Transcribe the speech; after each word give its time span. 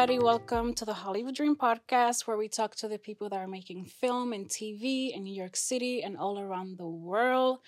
Everybody. 0.00 0.24
Welcome 0.24 0.72
to 0.76 0.86
the 0.86 0.94
Hollywood 0.94 1.34
Dream 1.34 1.56
Podcast, 1.56 2.26
where 2.26 2.38
we 2.38 2.48
talk 2.48 2.74
to 2.76 2.88
the 2.88 2.98
people 2.98 3.28
that 3.28 3.36
are 3.36 3.46
making 3.46 3.84
film 3.84 4.32
and 4.32 4.48
TV 4.48 5.14
in 5.14 5.24
New 5.24 5.34
York 5.34 5.56
City 5.56 6.02
and 6.02 6.16
all 6.16 6.38
around 6.38 6.78
the 6.78 6.88
world. 6.88 7.58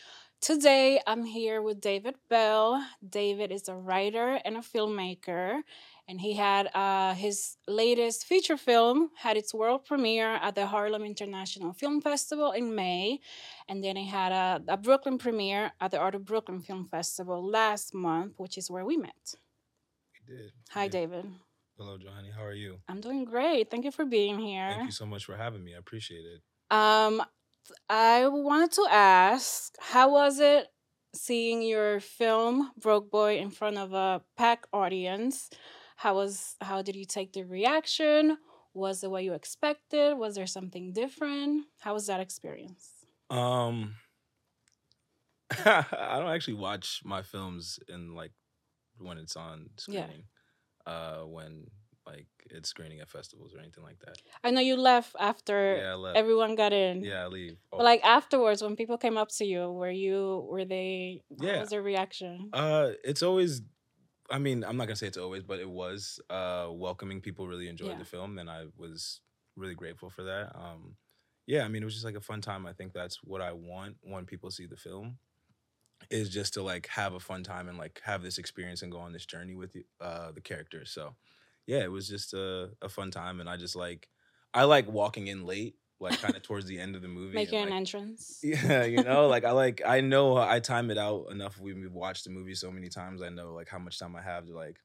Today, 0.40 0.98
I'm 1.06 1.24
here 1.24 1.60
with 1.60 1.78
David 1.78 2.14
Bell. 2.30 2.82
David 3.06 3.52
is 3.52 3.68
a 3.68 3.74
writer 3.74 4.40
and 4.46 4.56
a 4.56 4.60
filmmaker, 4.60 5.60
and 6.08 6.22
he 6.22 6.32
had 6.32 6.74
uh, 6.74 7.12
his 7.12 7.58
latest 7.68 8.24
feature 8.24 8.56
film 8.56 9.10
had 9.14 9.36
its 9.36 9.52
world 9.52 9.84
premiere 9.84 10.36
at 10.36 10.54
the 10.54 10.64
Harlem 10.64 11.02
International 11.02 11.74
Film 11.74 12.00
Festival 12.00 12.52
in 12.52 12.74
May, 12.74 13.20
and 13.68 13.84
then 13.84 13.96
he 13.96 14.06
had 14.06 14.32
a, 14.32 14.62
a 14.68 14.78
Brooklyn 14.78 15.18
premiere 15.18 15.72
at 15.82 15.90
the 15.90 15.98
Art 15.98 16.14
of 16.14 16.24
Brooklyn 16.24 16.62
Film 16.62 16.88
Festival 16.90 17.46
last 17.46 17.92
month, 17.92 18.32
which 18.38 18.56
is 18.56 18.70
where 18.70 18.86
we 18.86 18.96
met. 18.96 19.34
We 20.26 20.34
did. 20.34 20.52
Hi, 20.70 20.84
Yeah. 20.84 20.88
David. 20.88 21.26
Hello, 21.84 21.98
Johnny. 21.98 22.30
How 22.30 22.44
are 22.44 22.54
you? 22.54 22.78
I'm 22.88 23.00
doing 23.00 23.24
great. 23.24 23.68
Thank 23.68 23.84
you 23.84 23.90
for 23.90 24.04
being 24.04 24.38
here. 24.38 24.68
Thank 24.70 24.86
you 24.86 24.92
so 24.92 25.04
much 25.04 25.24
for 25.24 25.36
having 25.36 25.64
me. 25.64 25.74
I 25.74 25.78
appreciate 25.78 26.24
it. 26.24 26.40
Um, 26.70 27.20
I 27.90 28.28
wanted 28.28 28.70
to 28.72 28.86
ask, 28.88 29.74
how 29.80 30.12
was 30.12 30.38
it 30.38 30.68
seeing 31.12 31.60
your 31.60 31.98
film 31.98 32.70
Broke 32.80 33.10
Boi 33.10 33.38
in 33.38 33.50
front 33.50 33.78
of 33.78 33.92
a 33.94 34.22
packed 34.36 34.68
audience? 34.72 35.50
How 35.96 36.14
was 36.14 36.54
how 36.60 36.82
did 36.82 36.94
you 36.94 37.04
take 37.04 37.32
the 37.32 37.42
reaction? 37.42 38.38
Was 38.74 39.02
it 39.02 39.10
what 39.10 39.24
you 39.24 39.32
expected? 39.32 40.14
Was 40.14 40.36
there 40.36 40.46
something 40.46 40.92
different? 40.92 41.64
How 41.80 41.94
was 41.94 42.06
that 42.06 42.20
experience? 42.20 42.90
Um, 43.28 43.96
I 45.50 46.20
don't 46.20 46.32
actually 46.32 46.54
watch 46.54 47.00
my 47.04 47.22
films 47.22 47.80
in 47.88 48.14
like 48.14 48.30
when 48.98 49.18
it's 49.18 49.34
on 49.34 49.70
Yeah. 49.88 50.06
Uh, 50.86 51.20
when 51.20 51.66
like 52.06 52.26
it's 52.50 52.68
screening 52.68 53.00
at 53.00 53.08
festivals 53.08 53.54
or 53.54 53.60
anything 53.60 53.84
like 53.84 53.98
that. 54.00 54.18
I 54.42 54.50
know 54.50 54.60
you 54.60 54.76
left 54.76 55.14
after 55.20 55.76
Yeah, 55.80 55.94
left. 55.94 56.18
everyone 56.18 56.56
got 56.56 56.72
in. 56.72 57.04
yeah, 57.04 57.22
I 57.22 57.26
leave. 57.28 57.56
Oh, 57.72 57.78
But 57.78 57.84
like 57.84 58.04
afterwards, 58.04 58.62
when 58.62 58.74
people 58.74 58.98
came 58.98 59.16
up 59.16 59.28
to 59.38 59.44
you, 59.44 59.70
were 59.70 59.90
you 59.90 60.44
were 60.50 60.64
they? 60.64 61.22
What 61.28 61.46
Yeah. 61.46 61.60
was 61.60 61.70
their 61.70 61.82
reaction? 61.82 62.50
Uh, 62.52 62.90
it's 63.04 63.22
always. 63.22 63.62
I 64.30 64.38
mean, 64.38 64.64
I'm 64.64 64.76
not 64.76 64.86
gonna 64.86 64.96
say 64.96 65.06
it's 65.06 65.16
always, 65.18 65.42
but 65.44 65.60
it 65.60 65.68
was 65.70 66.18
uh 66.30 66.68
welcoming. 66.72 67.20
People 67.20 67.46
really 67.46 67.68
enjoyed 67.68 67.92
Yeah. 67.92 67.98
the 67.98 68.04
film, 68.04 68.38
and 68.38 68.50
I 68.50 68.66
was 68.76 69.20
really 69.56 69.74
grateful 69.74 70.10
for 70.10 70.24
that. 70.24 70.56
Um, 70.56 70.96
yeah, 71.46 71.64
I 71.64 71.68
mean, 71.68 71.82
it 71.82 71.84
was 71.84 71.94
just 71.94 72.04
like 72.04 72.16
a 72.16 72.20
fun 72.20 72.40
time. 72.40 72.66
I 72.66 72.72
think 72.72 72.92
that's 72.92 73.22
what 73.22 73.40
I 73.40 73.52
want 73.52 73.96
when 74.02 74.26
people 74.26 74.50
see 74.50 74.66
the 74.66 74.76
film, 74.76 75.18
is 76.10 76.28
just 76.28 76.54
to 76.54 76.62
like 76.62 76.86
have 76.88 77.14
a 77.14 77.20
fun 77.20 77.42
time 77.42 77.68
and 77.68 77.78
like 77.78 78.00
have 78.04 78.22
this 78.22 78.38
experience 78.38 78.82
and 78.82 78.92
go 78.92 78.98
on 78.98 79.12
this 79.12 79.26
journey 79.26 79.54
with 79.54 79.74
you, 79.74 79.84
uh, 80.00 80.32
the 80.32 80.40
characters. 80.40 80.90
So, 80.90 81.14
yeah, 81.66 81.82
it 81.84 81.90
was 81.90 82.08
just 82.08 82.34
a, 82.34 82.70
a 82.80 82.88
fun 82.88 83.10
time, 83.10 83.40
and 83.40 83.48
I 83.48 83.56
just 83.56 83.76
like, 83.76 84.08
I 84.54 84.64
like 84.64 84.90
walking 84.90 85.28
in 85.28 85.46
late, 85.46 85.76
like 86.00 86.20
kind 86.20 86.34
of 86.34 86.42
towards 86.44 86.66
the 86.66 86.78
end 86.78 86.96
of 86.96 87.02
the 87.02 87.08
movie, 87.08 87.28
and, 87.28 87.34
Making 87.34 87.62
an 87.62 87.72
entrance. 87.72 88.40
yeah, 88.42 88.84
you 88.84 89.02
know, 89.02 89.28
like 89.28 89.44
I 89.44 89.52
like 89.52 89.82
I 89.86 90.00
know 90.00 90.36
I 90.36 90.60
time 90.60 90.90
it 90.90 90.98
out 90.98 91.26
enough. 91.30 91.58
We've 91.60 91.92
watched 91.92 92.24
the 92.24 92.30
movie 92.30 92.54
so 92.54 92.70
many 92.70 92.88
times. 92.88 93.22
I 93.22 93.28
know 93.28 93.52
like 93.54 93.68
how 93.68 93.78
much 93.78 93.98
time 93.98 94.16
I 94.16 94.22
have 94.22 94.46
to 94.46 94.54
like 94.54 94.78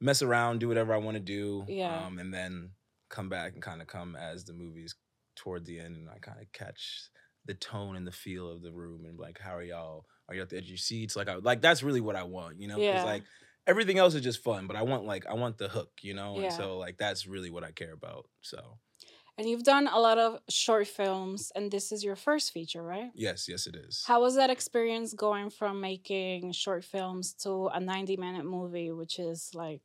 mess 0.00 0.22
around, 0.22 0.60
do 0.60 0.68
whatever 0.68 0.92
I 0.92 0.98
want 0.98 1.16
to 1.16 1.22
do. 1.22 1.64
Yeah. 1.68 2.04
Um, 2.04 2.18
and 2.18 2.32
then 2.32 2.70
come 3.08 3.28
back 3.28 3.54
and 3.54 3.62
kind 3.62 3.80
of 3.80 3.86
come 3.86 4.16
as 4.16 4.44
the 4.44 4.52
movie's 4.52 4.94
toward 5.36 5.64
the 5.64 5.78
end, 5.78 5.96
and 5.96 6.08
I 6.08 6.18
kind 6.18 6.40
of 6.40 6.50
catch 6.52 7.08
the 7.44 7.54
tone 7.54 7.96
and 7.96 8.06
the 8.06 8.12
feel 8.12 8.50
of 8.50 8.62
the 8.62 8.72
room, 8.72 9.04
and 9.06 9.18
like 9.18 9.38
how 9.38 9.56
are 9.56 9.62
y'all? 9.62 10.06
Are 10.28 10.34
you 10.34 10.42
at 10.42 10.48
the 10.48 10.56
edge 10.56 10.64
of 10.64 10.70
your 10.70 10.76
seats? 10.78 11.16
Like 11.16 11.28
I 11.28 11.36
like 11.36 11.60
that's 11.60 11.82
really 11.82 12.00
what 12.00 12.16
I 12.16 12.24
want, 12.24 12.60
you 12.60 12.68
know? 12.68 12.78
Yeah. 12.78 13.04
like 13.04 13.24
everything 13.66 13.98
else 13.98 14.14
is 14.14 14.22
just 14.22 14.42
fun, 14.42 14.66
but 14.66 14.76
I 14.76 14.82
want 14.82 15.04
like 15.04 15.26
I 15.26 15.34
want 15.34 15.58
the 15.58 15.68
hook, 15.68 15.90
you 16.02 16.14
know? 16.14 16.36
Yeah. 16.38 16.44
And 16.44 16.52
so 16.52 16.78
like 16.78 16.98
that's 16.98 17.26
really 17.26 17.50
what 17.50 17.64
I 17.64 17.72
care 17.72 17.92
about. 17.92 18.28
So 18.40 18.78
And 19.38 19.48
you've 19.48 19.64
done 19.64 19.86
a 19.86 19.98
lot 19.98 20.18
of 20.18 20.40
short 20.48 20.88
films, 20.88 21.52
and 21.54 21.70
this 21.70 21.92
is 21.92 22.02
your 22.02 22.16
first 22.16 22.52
feature, 22.52 22.82
right? 22.82 23.10
yes, 23.14 23.48
yes, 23.48 23.66
it 23.66 23.76
is. 23.76 24.02
How 24.06 24.20
was 24.20 24.34
that 24.36 24.50
experience 24.50 25.12
going 25.14 25.50
from 25.50 25.80
making 25.80 26.52
short 26.52 26.84
films 26.84 27.34
to 27.44 27.68
a 27.68 27.78
90 27.80 28.16
minute 28.16 28.44
movie, 28.46 28.90
which 28.92 29.18
is 29.18 29.50
like 29.54 29.82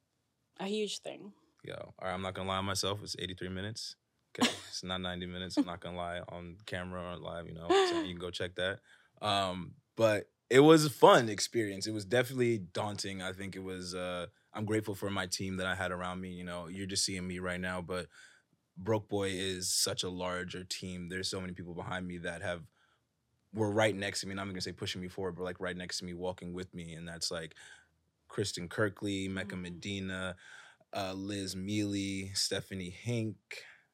a 0.60 0.66
huge 0.66 1.00
thing? 1.00 1.34
Yo, 1.64 1.76
all 1.76 1.94
right, 2.02 2.14
I'm 2.14 2.22
not 2.22 2.34
gonna 2.34 2.50
lie 2.50 2.58
on 2.58 2.66
myself. 2.66 3.00
It's 3.04 3.16
83 3.20 3.50
minutes. 3.50 3.96
Okay, 4.34 4.50
it's 4.70 4.84
not 4.84 5.02
90 5.02 5.26
minutes. 5.26 5.58
I'm 5.58 5.66
not 5.66 5.82
gonna 5.82 5.98
lie 5.98 6.22
on 6.30 6.56
camera 6.66 7.14
or 7.14 7.18
live. 7.18 7.48
You 7.48 7.54
know, 7.54 7.68
so 7.68 8.02
you 8.02 8.14
can 8.14 8.20
go 8.20 8.32
check 8.32 8.56
that. 8.56 8.80
Um, 9.22 9.74
but 10.02 10.32
it 10.50 10.62
was 10.62 10.86
a 10.86 10.90
fun 10.90 11.30
experience. 11.30 11.88
It 11.88 11.94
was 11.94 12.06
definitely 12.06 12.58
daunting. 12.58 13.22
I 13.22 13.34
think 13.34 13.56
it 13.56 13.64
was. 13.64 13.94
Uh, 13.96 14.28
I'm 14.54 14.66
grateful 14.66 14.96
for 14.96 15.10
my 15.10 15.28
team 15.28 15.58
that 15.58 15.68
I 15.68 15.76
had 15.76 15.92
around 15.92 16.22
me. 16.22 16.32
You 16.32 16.44
know, 16.44 16.68
you're 16.68 16.88
just 16.88 17.06
seeing 17.06 17.28
me 17.28 17.40
right 17.40 17.60
now, 17.62 17.82
but 17.82 18.08
Broke 18.78 19.10
Boi 19.10 19.30
is 19.32 19.74
such 19.74 20.04
a 20.04 20.10
larger 20.10 20.64
team. 20.64 21.10
There's 21.10 21.30
so 21.30 21.42
many 21.42 21.54
people 21.54 21.76
behind 21.76 22.08
me 22.08 22.18
that 22.20 22.42
have 22.42 22.64
were 23.54 23.72
right 23.72 23.96
next 23.96 24.22
to 24.22 24.28
me. 24.28 24.32
And 24.32 24.42
I'm 24.42 24.48
not 24.48 24.54
gonna 24.54 24.62
say 24.62 24.74
pushing 24.74 25.02
me 25.02 25.10
forward, 25.10 25.36
but 25.38 25.44
like 25.44 25.60
right 25.60 25.78
next 25.78 26.00
to 26.00 26.06
me, 26.06 26.14
walking 26.14 26.54
with 26.54 26.74
me, 26.74 26.94
and 26.94 27.08
that's 27.08 27.32
like 27.32 27.56
Kristen 28.28 28.70
Kirkley, 28.70 29.28
Mecca 29.28 29.56
Mhm. 29.56 29.62
Medina, 29.62 30.38
uh, 30.94 31.14
Liz 31.14 31.56
Mealy, 31.56 32.34
Stephanie 32.34 32.92
Hink, 32.92 33.38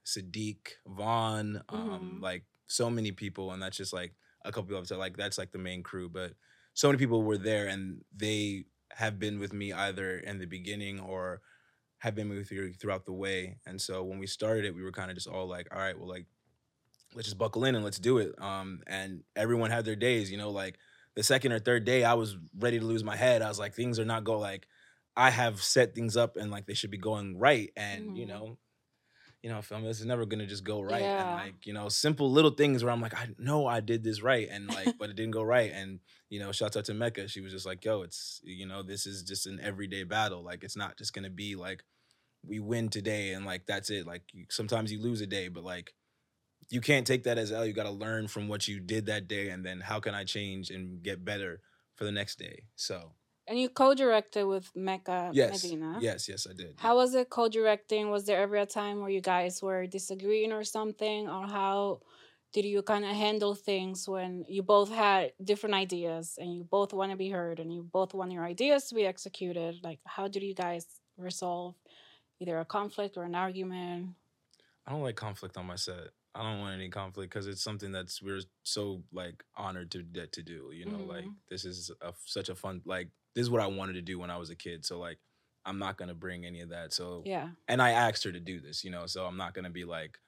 Sadiq, 0.06 0.74
Vaughn, 0.88 1.62
um, 1.70 2.20
Mhm. 2.20 2.22
like 2.22 2.46
so 2.68 2.90
many 2.90 3.12
people, 3.12 3.52
and 3.54 3.62
that's 3.62 3.78
just 3.78 3.94
like 3.94 4.16
a 4.48 4.52
couple 4.52 4.76
of 4.78 4.88
so 4.88 4.98
like 4.98 5.18
that's 5.18 5.38
like 5.38 5.52
the 5.52 5.58
main 5.60 5.84
crew, 5.84 6.10
but 6.10 6.34
so 6.74 6.88
many 6.90 6.98
people 7.00 7.24
were 7.24 7.38
there, 7.38 7.68
and 7.68 8.04
they 8.16 8.66
have 8.94 9.20
been 9.20 9.40
with 9.40 9.54
me 9.54 9.74
either 9.74 10.18
in 10.20 10.40
the 10.40 10.46
beginning 10.48 11.00
or 11.00 11.42
have 12.00 12.16
been 12.16 12.30
with 12.30 12.52
me 12.52 12.74
throughout 12.74 13.06
the 13.06 13.14
way. 13.14 13.60
And 13.66 13.82
so 13.82 14.04
when 14.04 14.20
we 14.20 14.28
started 14.28 14.66
it, 14.66 14.76
we 14.76 14.84
were 14.84 14.92
kind 14.92 15.12
of 15.12 15.18
just 15.18 15.28
all 15.28 15.48
like, 15.48 15.68
all 15.72 15.80
right, 15.80 15.98
well, 15.98 16.10
like 16.10 16.28
let's 17.14 17.28
just 17.28 17.38
buckle 17.38 17.66
in 17.66 17.76
and 17.76 17.84
let's 17.84 18.00
do 18.00 18.18
it. 18.18 18.40
Um, 18.42 18.82
and 18.88 19.24
everyone 19.36 19.72
had 19.72 19.86
their 19.86 19.96
days, 19.96 20.32
you 20.32 20.38
know, 20.38 20.52
like 20.52 20.78
the 21.16 21.24
second 21.24 21.52
or 21.52 21.60
third 21.60 21.86
day, 21.86 22.04
I 22.04 22.14
was 22.14 22.38
ready 22.58 22.80
to 22.80 22.86
lose 22.86 23.04
my 23.04 23.16
head. 23.16 23.42
I 23.42 23.48
was 23.50 23.60
like, 23.60 23.74
things 23.74 24.00
are 24.00 24.06
not 24.06 24.24
go 24.24 24.38
like 24.40 24.68
I 25.16 25.32
have 25.32 25.62
set 25.64 25.96
things 25.96 26.16
up 26.16 26.38
and 26.38 26.52
like 26.52 26.68
they 26.68 26.74
should 26.74 26.92
be 26.92 26.98
going 26.98 27.38
right. 27.38 27.72
And 27.76 28.16
you 28.16 28.26
Mhm. 28.26 28.28
know, 28.28 28.60
you 29.48 29.54
know, 29.54 29.62
film 29.62 29.86
this 29.86 30.02
is 30.02 30.06
never 30.06 30.26
gonna 30.26 30.46
just 30.46 30.66
go 30.66 30.82
right. 30.82 31.02
Yeah. 31.02 31.22
And 31.22 31.48
like, 31.48 31.66
you 31.66 31.72
know, 31.72 31.88
simple 31.88 32.30
little 32.30 32.52
things 32.52 32.84
where 32.84 32.92
I'm 32.92 33.00
like, 33.00 33.14
I 33.14 33.30
know 33.40 33.66
I 33.66 33.80
did 33.80 34.04
this 34.04 34.22
right, 34.22 34.46
and 34.52 34.68
like, 34.68 34.98
but 35.00 35.10
it 35.10 35.16
didn't 35.16 35.32
go 35.32 35.42
right. 35.42 35.72
And 35.74 36.02
you 36.30 36.42
know, 36.42 36.52
shouts 36.52 36.76
out 36.76 36.84
to 36.86 36.94
Mecca. 36.94 37.30
She 37.30 37.40
was 37.40 37.54
just 37.54 37.66
like, 37.66 37.86
yo, 37.86 38.02
it's 38.02 38.42
you 38.44 38.68
know, 38.68 38.84
this 38.84 39.06
is 39.06 39.24
just 39.24 39.48
an 39.48 39.62
everyday 39.64 40.04
battle. 40.04 40.44
Like, 40.44 40.66
it's 40.66 40.76
not 40.76 40.98
just 40.98 41.14
gonna 41.14 41.30
be 41.30 41.56
like 41.56 41.86
we 42.46 42.60
win 42.60 42.90
today 42.90 43.32
and 43.32 43.46
like 43.46 43.66
that's 43.68 43.90
it. 43.90 44.06
Like 44.06 44.24
you, 44.34 44.48
sometimes 44.50 44.92
you 44.92 45.02
lose 45.02 45.22
a 45.22 45.28
day, 45.28 45.48
but 45.48 45.64
like 45.64 45.94
you 46.70 46.82
can't 46.82 47.08
take 47.08 47.24
that 47.24 47.38
as 47.38 47.54
L. 47.54 47.66
You 47.66 47.72
got 47.72 47.84
to 47.84 47.92
learn 47.92 48.28
from 48.28 48.50
what 48.50 48.68
you 48.68 48.82
did 48.82 49.06
that 49.06 49.30
day, 49.30 49.48
and 49.48 49.66
then 49.66 49.80
how 49.80 50.02
can 50.02 50.14
I 50.14 50.26
change 50.26 50.72
and 50.72 51.02
get 51.02 51.24
better 51.24 51.62
for 51.96 52.04
the 52.04 52.12
next 52.12 52.38
day. 52.38 52.64
So 52.76 53.14
And 53.48 53.60
you 53.60 53.70
co 53.70 53.94
directed 53.94 54.46
with 54.46 54.70
Mecca 54.76 55.32
yes, 55.34 55.64
Medina. 55.64 55.98
yes, 56.02 56.28
yes, 56.28 56.48
I 56.50 56.54
did. 56.54 56.74
How 56.76 56.96
was 56.96 57.16
it 57.16 57.30
co 57.30 57.48
directing? 57.48 58.10
Was 58.10 58.26
there 58.26 58.42
ever 58.42 58.58
a 58.58 58.66
time 58.66 59.00
where 59.00 59.10
you 59.10 59.22
guys 59.22 59.62
were 59.62 59.88
disagreeing 59.88 60.52
or 60.52 60.64
something? 60.64 61.30
Or 61.30 61.48
how 61.48 62.02
did 62.54 62.66
you 62.66 62.82
kind 62.82 63.06
of 63.06 63.12
handle 63.16 63.56
things 63.56 64.08
when 64.08 64.44
you 64.50 64.64
both 64.64 64.90
had 64.90 65.32
different 65.44 65.76
ideas 65.76 66.38
and 66.40 66.56
you 66.56 66.64
both 66.64 66.92
want 66.92 67.12
to 67.12 67.18
be 67.18 67.30
heard 67.30 67.60
and 67.60 67.74
you 67.74 67.84
both 67.84 68.14
want 68.14 68.32
your 68.32 68.44
ideas 68.44 68.90
to 68.90 68.96
be 68.96 69.06
executed? 69.06 69.80
Like, 69.84 70.00
how 70.06 70.28
did 70.28 70.44
you 70.44 70.54
guys 70.54 70.86
resolve 71.18 71.76
either 72.40 72.60
a 72.60 72.66
conflict 72.66 73.18
or 73.18 73.24
an 73.24 73.36
argument? 73.36 74.10
I 74.86 74.92
don't 74.92 75.04
like 75.04 75.16
conflict 75.16 75.58
on 75.58 75.66
my 75.68 75.76
set. 75.76 76.10
I 76.38 76.44
don't 76.44 76.60
want 76.60 76.76
any 76.76 76.90
conflict 76.90 77.32
because 77.34 77.48
it's 77.48 77.64
something 77.64 77.92
that's 77.92 78.22
we're 78.22 78.42
so 78.64 79.04
like 79.12 79.44
honored 79.56 79.92
to 79.92 80.04
get 80.04 80.32
to 80.34 80.44
do. 80.44 80.72
You 80.74 80.86
know, 80.86 81.04
like 81.04 81.26
Mhm. 81.26 81.36
this 81.50 81.66
is 81.66 81.92
a, 82.02 82.14
such 82.26 82.50
a 82.50 82.56
fun 82.56 82.82
like 82.86 83.10
this 83.36 83.44
is 83.44 83.50
what 83.50 83.62
I 83.62 83.68
wanted 83.68 83.94
to 83.94 84.02
do 84.02 84.20
when 84.20 84.30
I 84.32 84.38
was 84.38 84.50
a 84.52 84.56
kid. 84.56 84.86
So 84.86 85.00
like 85.00 85.20
I'm 85.66 85.80
not 85.80 85.98
gonna 85.98 86.16
bring 86.16 86.46
any 86.46 86.62
of 86.62 86.70
that. 86.70 86.94
So 86.94 87.24
Yeah. 87.26 87.50
and 87.68 87.82
I 87.82 87.92
asked 87.92 88.24
her 88.24 88.32
to 88.32 88.40
do 88.40 88.60
this, 88.60 88.84
you 88.84 88.92
know, 88.92 89.08
so 89.08 89.26
I'm 89.26 89.38
not 89.38 89.54
gonna 89.54 89.70
be 89.72 89.86
like, 89.86 90.20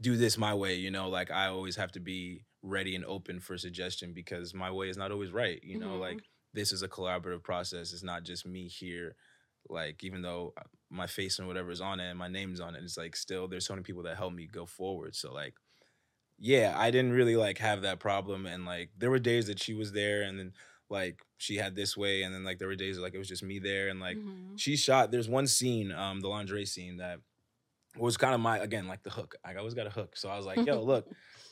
do 0.00 0.16
this 0.16 0.38
my 0.38 0.54
way, 0.54 0.74
you 0.76 0.90
know, 0.90 1.08
like 1.08 1.30
I 1.30 1.46
always 1.48 1.76
have 1.76 1.92
to 1.92 2.00
be 2.00 2.44
ready 2.62 2.94
and 2.94 3.04
open 3.04 3.40
for 3.40 3.56
suggestion 3.58 4.12
because 4.12 4.54
my 4.54 4.70
way 4.70 4.88
is 4.88 4.96
not 4.96 5.10
always 5.12 5.30
right, 5.32 5.62
you 5.62 5.78
know, 5.78 5.96
Mhm. 5.96 6.00
like 6.00 6.22
this 6.52 6.72
is 6.72 6.82
a 6.82 6.88
collaborative 6.88 7.42
process. 7.42 7.92
It's 7.92 8.02
not 8.02 8.22
just 8.24 8.46
me 8.46 8.68
here, 8.68 9.16
like 9.68 10.04
even 10.04 10.22
though 10.22 10.52
uh, 10.56 10.62
my 10.90 11.06
face 11.06 11.38
and 11.38 11.48
whatever 11.48 11.70
is 11.70 11.80
on 11.80 12.00
it 12.00 12.08
and 12.10 12.18
my 12.18 12.28
name's 12.28 12.60
on 12.60 12.74
it, 12.74 12.82
it's 12.84 12.96
like 12.96 13.16
still 13.16 13.48
there's 13.48 13.66
so 13.66 13.74
many 13.74 13.82
people 13.84 14.02
that 14.04 14.16
help 14.16 14.32
me 14.32 14.46
go 14.46 14.66
forward. 14.66 15.14
So 15.16 15.32
like, 15.32 15.54
yeah, 16.38 16.74
I 16.76 16.90
didn't 16.90 17.12
really 17.12 17.36
like 17.36 17.58
have 17.58 17.82
that 17.82 18.00
problem, 18.00 18.46
and 18.46 18.64
like 18.64 18.92
there 18.96 19.10
were 19.10 19.18
days 19.18 19.46
that 19.48 19.60
she 19.60 19.74
was 19.74 19.92
there, 19.92 20.22
and 20.22 20.38
then 20.38 20.52
like 20.88 21.22
she 21.38 21.56
had 21.56 21.74
this 21.74 21.96
way, 21.96 22.22
and 22.22 22.34
then 22.34 22.44
like 22.44 22.58
there 22.58 22.68
were 22.68 22.76
days 22.76 22.98
like 22.98 23.14
it 23.14 23.18
was 23.18 23.28
just 23.28 23.42
me 23.42 23.58
there, 23.58 23.88
and 23.88 24.00
like 24.00 24.20
Mhm. 24.20 24.56
she 24.56 24.76
shot 24.76 25.10
there's 25.10 25.28
one 25.28 25.46
scene 25.46 25.92
um 25.92 26.20
the 26.20 26.28
lingerie 26.28 26.66
scene 26.66 26.98
that 26.98 27.20
was 27.96 28.16
kind 28.16 28.34
of 28.34 28.40
my 28.40 28.58
again 28.58 28.86
like 28.88 29.02
the 29.02 29.10
hook. 29.10 29.36
I 29.44 29.54
always 29.56 29.74
got 29.74 29.86
a 29.86 29.90
hook, 29.90 30.16
so 30.16 30.28
I 30.28 30.36
was 30.36 30.46
like, 30.46 30.66
"Yo, 30.66 30.82
look, 30.84 31.08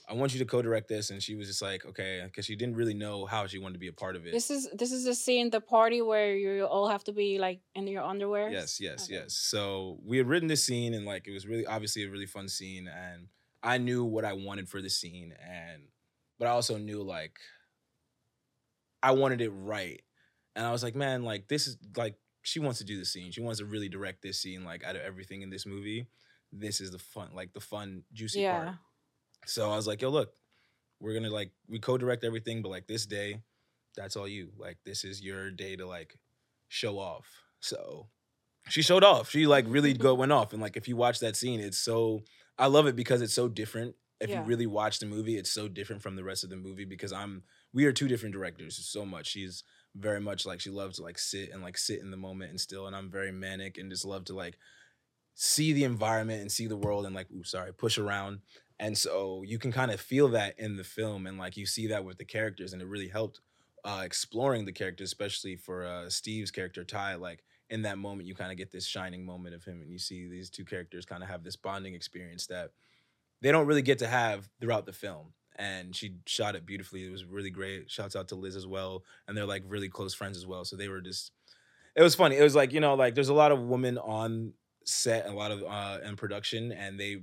I 0.09 0.15
want 0.15 0.33
you 0.33 0.39
to 0.39 0.45
co-direct 0.45 0.89
this," 0.89 1.11
and 1.11 1.23
she 1.23 1.35
was 1.35 1.49
just 1.49 1.63
like, 1.63 1.85
"Okay," 1.85 2.23
because 2.25 2.45
she 2.47 2.55
didn't 2.57 2.77
really 2.77 2.95
know 2.95 3.27
how 3.27 3.47
she 3.47 3.59
wanted 3.59 3.75
to 3.75 3.79
be 3.81 3.89
a 3.89 3.93
part 3.93 4.15
of 4.17 4.27
it. 4.27 4.33
This 4.33 4.51
is 4.51 4.69
this 4.73 4.93
is 4.93 5.05
the 5.05 5.15
scene, 5.15 5.51
the 5.51 5.61
party 5.61 6.01
where 6.01 6.35
you 6.37 6.65
all 6.65 6.89
have 6.89 7.05
to 7.05 7.13
be 7.13 7.39
like 7.39 7.61
in 7.75 7.87
your 7.87 8.05
underwear. 8.05 8.51
Yes, 8.51 8.81
yes, 8.81 9.05
Okay. 9.05 9.15
yes. 9.15 9.35
So 9.35 9.99
we 10.05 10.19
had 10.19 10.29
written 10.29 10.49
this 10.49 10.65
scene, 10.65 10.95
and 10.95 11.05
like 11.05 11.27
it 11.27 11.33
was 11.33 11.47
really 11.47 11.67
obviously 11.67 12.05
a 12.05 12.11
really 12.11 12.27
fun 12.27 12.49
scene, 12.49 12.89
and 12.89 13.29
I 13.63 13.79
knew 13.79 14.05
what 14.05 14.25
I 14.25 14.33
wanted 14.35 14.69
for 14.69 14.81
the 14.81 14.91
scene, 14.91 15.35
and 15.43 15.89
but 16.39 16.47
I 16.47 16.53
also 16.53 16.79
knew 16.79 17.03
like 17.03 17.39
I 19.03 19.11
wanted 19.13 19.41
it 19.41 19.51
right, 19.51 20.03
and 20.55 20.65
I 20.67 20.73
was 20.73 20.83
like, 20.83 20.95
man, 20.95 21.25
like 21.25 21.49
this 21.49 21.67
is 21.67 21.77
like 21.97 22.15
she 22.43 22.61
wants 22.61 22.79
to 22.79 22.85
do 22.85 22.97
the 22.99 23.05
scene. 23.05 23.33
She 23.33 23.41
wants 23.41 23.59
to 23.59 23.67
really 23.67 23.89
direct 23.89 24.23
this 24.23 24.41
scene. 24.41 24.65
Like 24.65 24.85
out 24.85 24.95
of 24.97 25.03
everything 25.03 25.43
in 25.43 25.51
this 25.51 25.67
movie, 25.67 26.07
this 26.53 26.81
is 26.81 26.93
the 26.93 26.99
fun, 26.99 27.31
like 27.35 27.53
the 27.53 27.61
fun, 27.61 28.05
juicy 28.13 28.41
Yeah. 28.43 28.53
part. 28.53 28.77
So 29.47 29.71
I 29.71 29.77
was 29.77 29.87
like, 29.87 30.03
yo, 30.03 30.11
look, 30.11 30.35
we're 31.01 31.15
gonna 31.15 31.31
like 31.31 31.53
we 31.69 31.79
co-direct 31.79 32.25
everything, 32.25 32.63
but 32.63 32.71
like 32.71 32.87
this 32.87 33.07
day, 33.07 33.43
that's 33.97 34.17
all 34.17 34.29
you. 34.29 34.53
Like 34.57 34.79
this 34.85 35.05
is 35.05 35.23
your 35.23 35.51
day 35.51 35.77
to 35.77 35.87
like 35.87 36.19
show 36.69 36.99
off. 36.99 37.43
So 37.61 38.09
she 38.69 38.83
showed 38.83 39.05
off. 39.05 39.31
She 39.31 39.47
like 39.47 39.65
really 39.69 39.95
go 39.95 40.15
went 40.15 40.33
off. 40.33 40.53
And 40.53 40.63
like 40.63 40.77
if 40.77 40.89
you 40.89 40.97
watch 40.97 41.21
that 41.21 41.37
scene, 41.37 41.61
it's 41.61 41.79
so 41.79 42.23
I 42.59 42.67
love 42.67 42.87
it 42.87 42.97
because 42.97 43.23
it's 43.23 43.35
so 43.35 43.49
different. 43.49 43.97
If 44.21 44.31
Yeah. 44.31 44.39
you 44.39 44.45
really 44.45 44.67
watch 44.67 44.99
the 44.99 45.07
movie, 45.07 45.37
it's 45.37 45.53
so 45.53 45.69
different 45.69 46.03
from 46.03 46.17
the 46.17 46.25
rest 46.25 46.43
of 46.45 46.51
the 46.51 46.57
movie 46.57 46.85
because 46.87 47.13
I'm 47.13 47.45
we 47.73 47.85
are 47.85 47.93
two 47.93 48.09
different 48.09 48.35
directors 48.35 48.77
so 48.89 49.05
much. 49.05 49.29
She's 49.29 49.63
very 49.95 50.21
much 50.21 50.47
like 50.47 50.61
she 50.61 50.71
loves 50.71 50.97
to 50.97 51.03
like 51.03 51.19
sit 51.19 51.51
and 51.51 51.63
like 51.63 51.79
sit 51.79 52.01
in 52.01 52.11
the 52.11 52.17
moment 52.17 52.51
and 52.51 52.61
still 52.61 52.87
and 52.87 52.97
I'm 52.97 53.11
very 53.11 53.33
manic 53.33 53.79
and 53.79 53.91
just 53.91 54.05
love 54.05 54.25
to 54.27 54.35
like 54.35 54.59
see 55.35 55.73
the 55.73 55.85
environment 55.85 56.41
and 56.41 56.51
see 56.51 56.67
the 56.67 56.77
world 56.77 57.05
and 57.07 57.15
like 57.15 57.31
ooh 57.31 57.45
sorry 57.45 57.73
push 57.73 57.99
around 57.99 58.41
and 58.79 58.97
so 58.97 59.43
you 59.45 59.59
can 59.59 59.73
kind 59.73 59.91
of 59.91 60.01
feel 60.01 60.29
that 60.29 60.59
in 60.59 60.77
the 60.77 60.85
film 60.85 61.27
and 61.27 61.39
like 61.39 61.57
you 61.57 61.67
see 61.67 61.87
that 61.87 62.05
with 62.05 62.19
the 62.19 62.25
characters 62.25 62.73
and 62.73 62.83
it 62.83 62.87
really 62.87 63.09
helped 63.09 63.41
uh 63.85 64.03
exploring 64.05 64.65
the 64.65 64.73
characters 64.73 65.09
especially 65.09 65.57
for 65.57 65.85
uh 65.85 66.09
steve's 66.11 66.51
character 66.51 66.85
ty 66.85 67.15
like 67.15 67.45
in 67.71 67.83
that 67.83 67.99
moment 67.99 68.29
you 68.29 68.35
kind 68.35 68.53
of 68.53 68.59
get 68.59 68.71
this 68.71 68.87
shining 68.87 69.25
moment 69.25 69.55
of 69.55 69.65
him 69.65 69.81
and 69.81 69.91
you 69.91 69.99
see 69.99 70.29
these 70.29 70.51
two 70.51 70.65
characters 70.65 71.05
kind 71.05 71.23
of 71.23 71.29
have 71.29 71.43
this 71.43 71.57
bonding 71.57 71.95
experience 71.95 72.47
that 72.47 72.71
they 73.43 73.53
don't 73.53 73.67
really 73.67 73.83
get 73.83 73.99
to 73.99 74.07
have 74.07 74.49
throughout 74.61 74.87
the 74.87 74.93
film. 74.93 75.33
And 75.59 75.95
she 75.95 76.17
shot 76.27 76.55
it 76.55 76.67
beautifully 76.67 77.07
it 77.07 77.11
was 77.11 77.25
really 77.25 77.49
great 77.49 77.91
shouts 77.91 78.15
out 78.15 78.29
to 78.29 78.35
liz 78.35 78.57
as 78.57 78.67
well 78.67 79.05
and 79.27 79.35
they're 79.35 79.47
like 79.47 79.63
really 79.67 79.89
close 79.89 80.13
friends 80.13 80.37
as 80.37 80.47
well 80.47 80.67
so 80.67 80.77
they 80.77 80.89
were 80.89 81.01
just 81.01 81.33
it 81.97 82.03
was 82.03 82.15
funny 82.15 82.37
it 82.37 82.43
was 82.43 82.55
like 82.55 82.75
you 82.75 82.81
know 82.81 82.93
like 82.93 83.15
there's 83.15 83.31
a 83.31 83.35
lot 83.35 83.53
of 83.53 83.63
women 83.63 83.97
on 83.97 84.53
set 84.85 85.27
a 85.27 85.33
lot 85.33 85.51
of 85.51 85.63
uh 85.63 85.99
in 86.05 86.15
production 86.15 86.73
and 86.73 87.01
they 87.01 87.23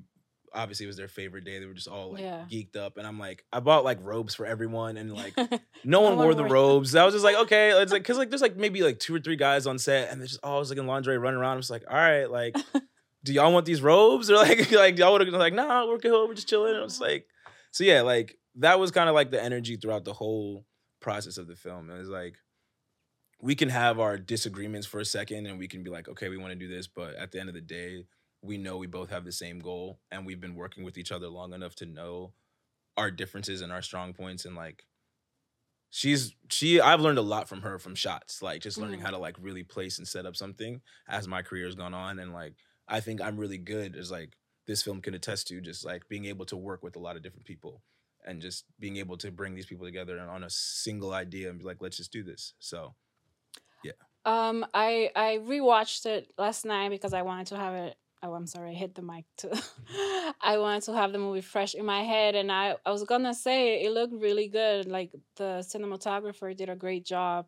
obviously 0.53 0.85
it 0.85 0.87
was 0.87 0.97
their 0.97 1.07
favorite 1.07 1.43
day 1.43 1.59
they 1.59 1.65
were 1.65 1.73
just 1.73 1.87
all 1.87 2.11
like 2.13 2.21
Yeah. 2.21 2.45
geeked 2.49 2.75
up 2.75 2.97
and 2.97 3.05
i'm 3.07 3.19
like 3.19 3.43
i 3.51 3.59
bought 3.59 3.83
like 3.83 3.97
robes 4.01 4.35
for 4.35 4.45
everyone 4.45 4.97
and 4.97 5.13
like 5.13 5.35
no 5.83 6.01
one 6.01 6.17
wore 6.17 6.33
the 6.35 6.43
robes. 6.45 6.95
I 6.95 7.03
was 7.05 7.13
just 7.13 7.25
like, 7.25 7.35
okay, 7.35 7.71
it's 7.81 7.91
like 7.93 8.03
because 8.03 8.17
like 8.17 8.29
there's 8.29 8.41
like 8.41 8.55
maybe 8.55 8.81
like 8.81 8.99
two 8.99 9.13
or 9.15 9.19
three 9.19 9.35
guys 9.35 9.67
on 9.67 9.77
set, 9.79 10.09
and 10.11 10.19
they're 10.21 10.27
just 10.27 10.39
all 10.43 10.61
just 10.61 10.71
like 10.71 10.79
in 10.79 10.87
lingerie 10.87 11.17
running 11.17 11.39
around. 11.39 11.55
I'm 11.55 11.59
just 11.59 11.69
like, 11.71 11.83
all 11.89 11.97
right, 11.97 12.25
like, 12.25 12.55
do 13.23 13.33
y'all 13.33 13.51
want 13.51 13.65
these 13.65 13.81
robes 13.81 14.29
or 14.31 14.35
like 14.35 14.71
like 14.71 14.97
y'all 14.97 15.11
would 15.11 15.21
have 15.21 15.29
been 15.29 15.39
like, 15.39 15.53
nah, 15.53 15.85
we're 15.87 15.97
good, 15.97 16.27
we're 16.27 16.33
just 16.35 16.47
chilling. 16.47 16.75
I 16.75 16.81
was 16.81 17.01
like, 17.01 17.25
so 17.71 17.83
yeah, 17.83 18.01
like 18.01 18.37
that 18.55 18.79
was 18.79 18.91
kind 18.91 19.09
of 19.09 19.15
like 19.15 19.31
the 19.31 19.43
energy 19.43 19.75
throughout 19.75 20.05
the 20.05 20.13
whole 20.13 20.65
process 21.01 21.37
of 21.37 21.47
the 21.47 21.55
film. 21.55 21.89
It 21.89 21.97
was 21.97 22.09
like 22.09 22.35
we 23.41 23.55
can 23.55 23.69
have 23.69 23.99
our 23.99 24.17
disagreements 24.17 24.87
for 24.87 24.99
a 24.99 25.05
second, 25.05 25.47
and 25.47 25.59
we 25.59 25.67
can 25.67 25.83
be 25.83 25.89
like, 25.89 26.07
okay, 26.07 26.29
we 26.29 26.37
want 26.37 26.51
to 26.53 26.59
do 26.59 26.67
this, 26.73 26.87
but 26.87 27.15
at 27.15 27.31
the 27.31 27.39
end 27.39 27.49
of 27.49 27.55
the 27.55 27.61
day, 27.61 28.05
we 28.43 28.57
know 28.59 28.77
we 28.77 28.87
both 28.87 29.09
have 29.11 29.25
the 29.25 29.33
same 29.33 29.59
goal, 29.59 30.01
and 30.11 30.25
we've 30.25 30.41
been 30.41 30.55
working 30.55 30.83
with 30.85 30.97
each 30.99 31.11
other 31.13 31.29
long 31.29 31.53
enough 31.53 31.75
to 31.77 31.87
know 31.87 32.35
our 32.97 33.11
differences 33.11 33.61
and 33.61 33.71
our 33.73 33.81
strong 33.83 34.13
points 34.13 34.45
and 34.45 34.55
like 34.55 34.85
she's 35.89 36.35
she 36.49 36.79
I've 36.81 37.01
learned 37.01 37.17
a 37.17 37.21
lot 37.23 37.47
from 37.49 37.61
her 37.61 37.79
from 37.79 37.95
shots, 37.95 38.41
like 38.41 38.61
just 38.61 38.79
learning 38.79 38.99
Mhm. 38.99 39.01
how 39.01 39.11
to 39.11 39.17
like 39.17 39.35
really 39.39 39.63
place 39.63 39.97
and 39.97 40.07
set 40.07 40.25
up 40.25 40.35
something 40.35 40.81
as 41.07 41.27
my 41.27 41.41
career 41.41 41.65
has 41.65 41.75
gone 41.75 41.93
on. 41.93 42.19
And 42.19 42.33
like 42.33 42.55
I 42.87 42.99
think 42.99 43.21
I'm 43.21 43.37
really 43.39 43.57
good 43.57 43.95
as 43.95 44.11
like 44.11 44.37
this 44.67 44.83
film 44.83 45.01
can 45.01 45.13
attest 45.13 45.47
to 45.47 45.61
just 45.61 45.85
like 45.85 46.07
being 46.07 46.25
able 46.25 46.45
to 46.47 46.57
work 46.57 46.83
with 46.83 46.95
a 46.95 46.99
lot 46.99 47.15
of 47.15 47.21
different 47.23 47.45
people 47.45 47.83
and 48.25 48.41
just 48.41 48.65
being 48.79 48.97
able 48.97 49.17
to 49.17 49.31
bring 49.31 49.53
these 49.55 49.65
people 49.65 49.85
together 49.85 50.17
and 50.17 50.29
on 50.29 50.43
a 50.43 50.49
single 50.49 51.13
idea 51.13 51.49
and 51.49 51.59
be 51.59 51.65
like, 51.65 51.81
let's 51.81 51.97
just 51.97 52.11
do 52.11 52.23
this. 52.23 52.53
So 52.59 52.95
yeah 53.83 53.93
Um, 54.25 54.65
I 54.73 55.11
I 55.15 55.37
rewatched 55.39 56.05
it 56.05 56.33
last 56.37 56.65
night 56.65 56.89
because 56.89 57.13
I 57.13 57.23
wanted 57.23 57.47
to 57.47 57.57
have 57.57 57.73
it. 57.73 57.97
Oh, 58.25 58.33
I'm 58.33 58.47
sorry, 58.47 58.71
I 58.71 58.73
hit 58.73 58.95
the 58.95 59.01
mic 59.01 59.25
too. 59.35 59.51
I 60.41 60.57
wanted 60.57 60.83
to 60.83 60.93
have 60.93 61.11
the 61.11 61.19
movie 61.19 61.41
fresh 61.41 61.75
in 61.75 61.85
my 61.85 62.03
head, 62.03 62.35
and 62.35 62.49
I 62.49 62.77
I 62.85 62.91
was 62.91 63.03
gonna 63.03 63.33
say 63.33 63.83
it 63.83 63.91
looked 63.91 64.13
really 64.13 64.47
good. 64.47 64.87
Like 64.87 65.11
the 65.35 65.61
cinematographer 65.67 66.55
did 66.55 66.69
a 66.69 66.75
great 66.75 67.05
job 67.05 67.47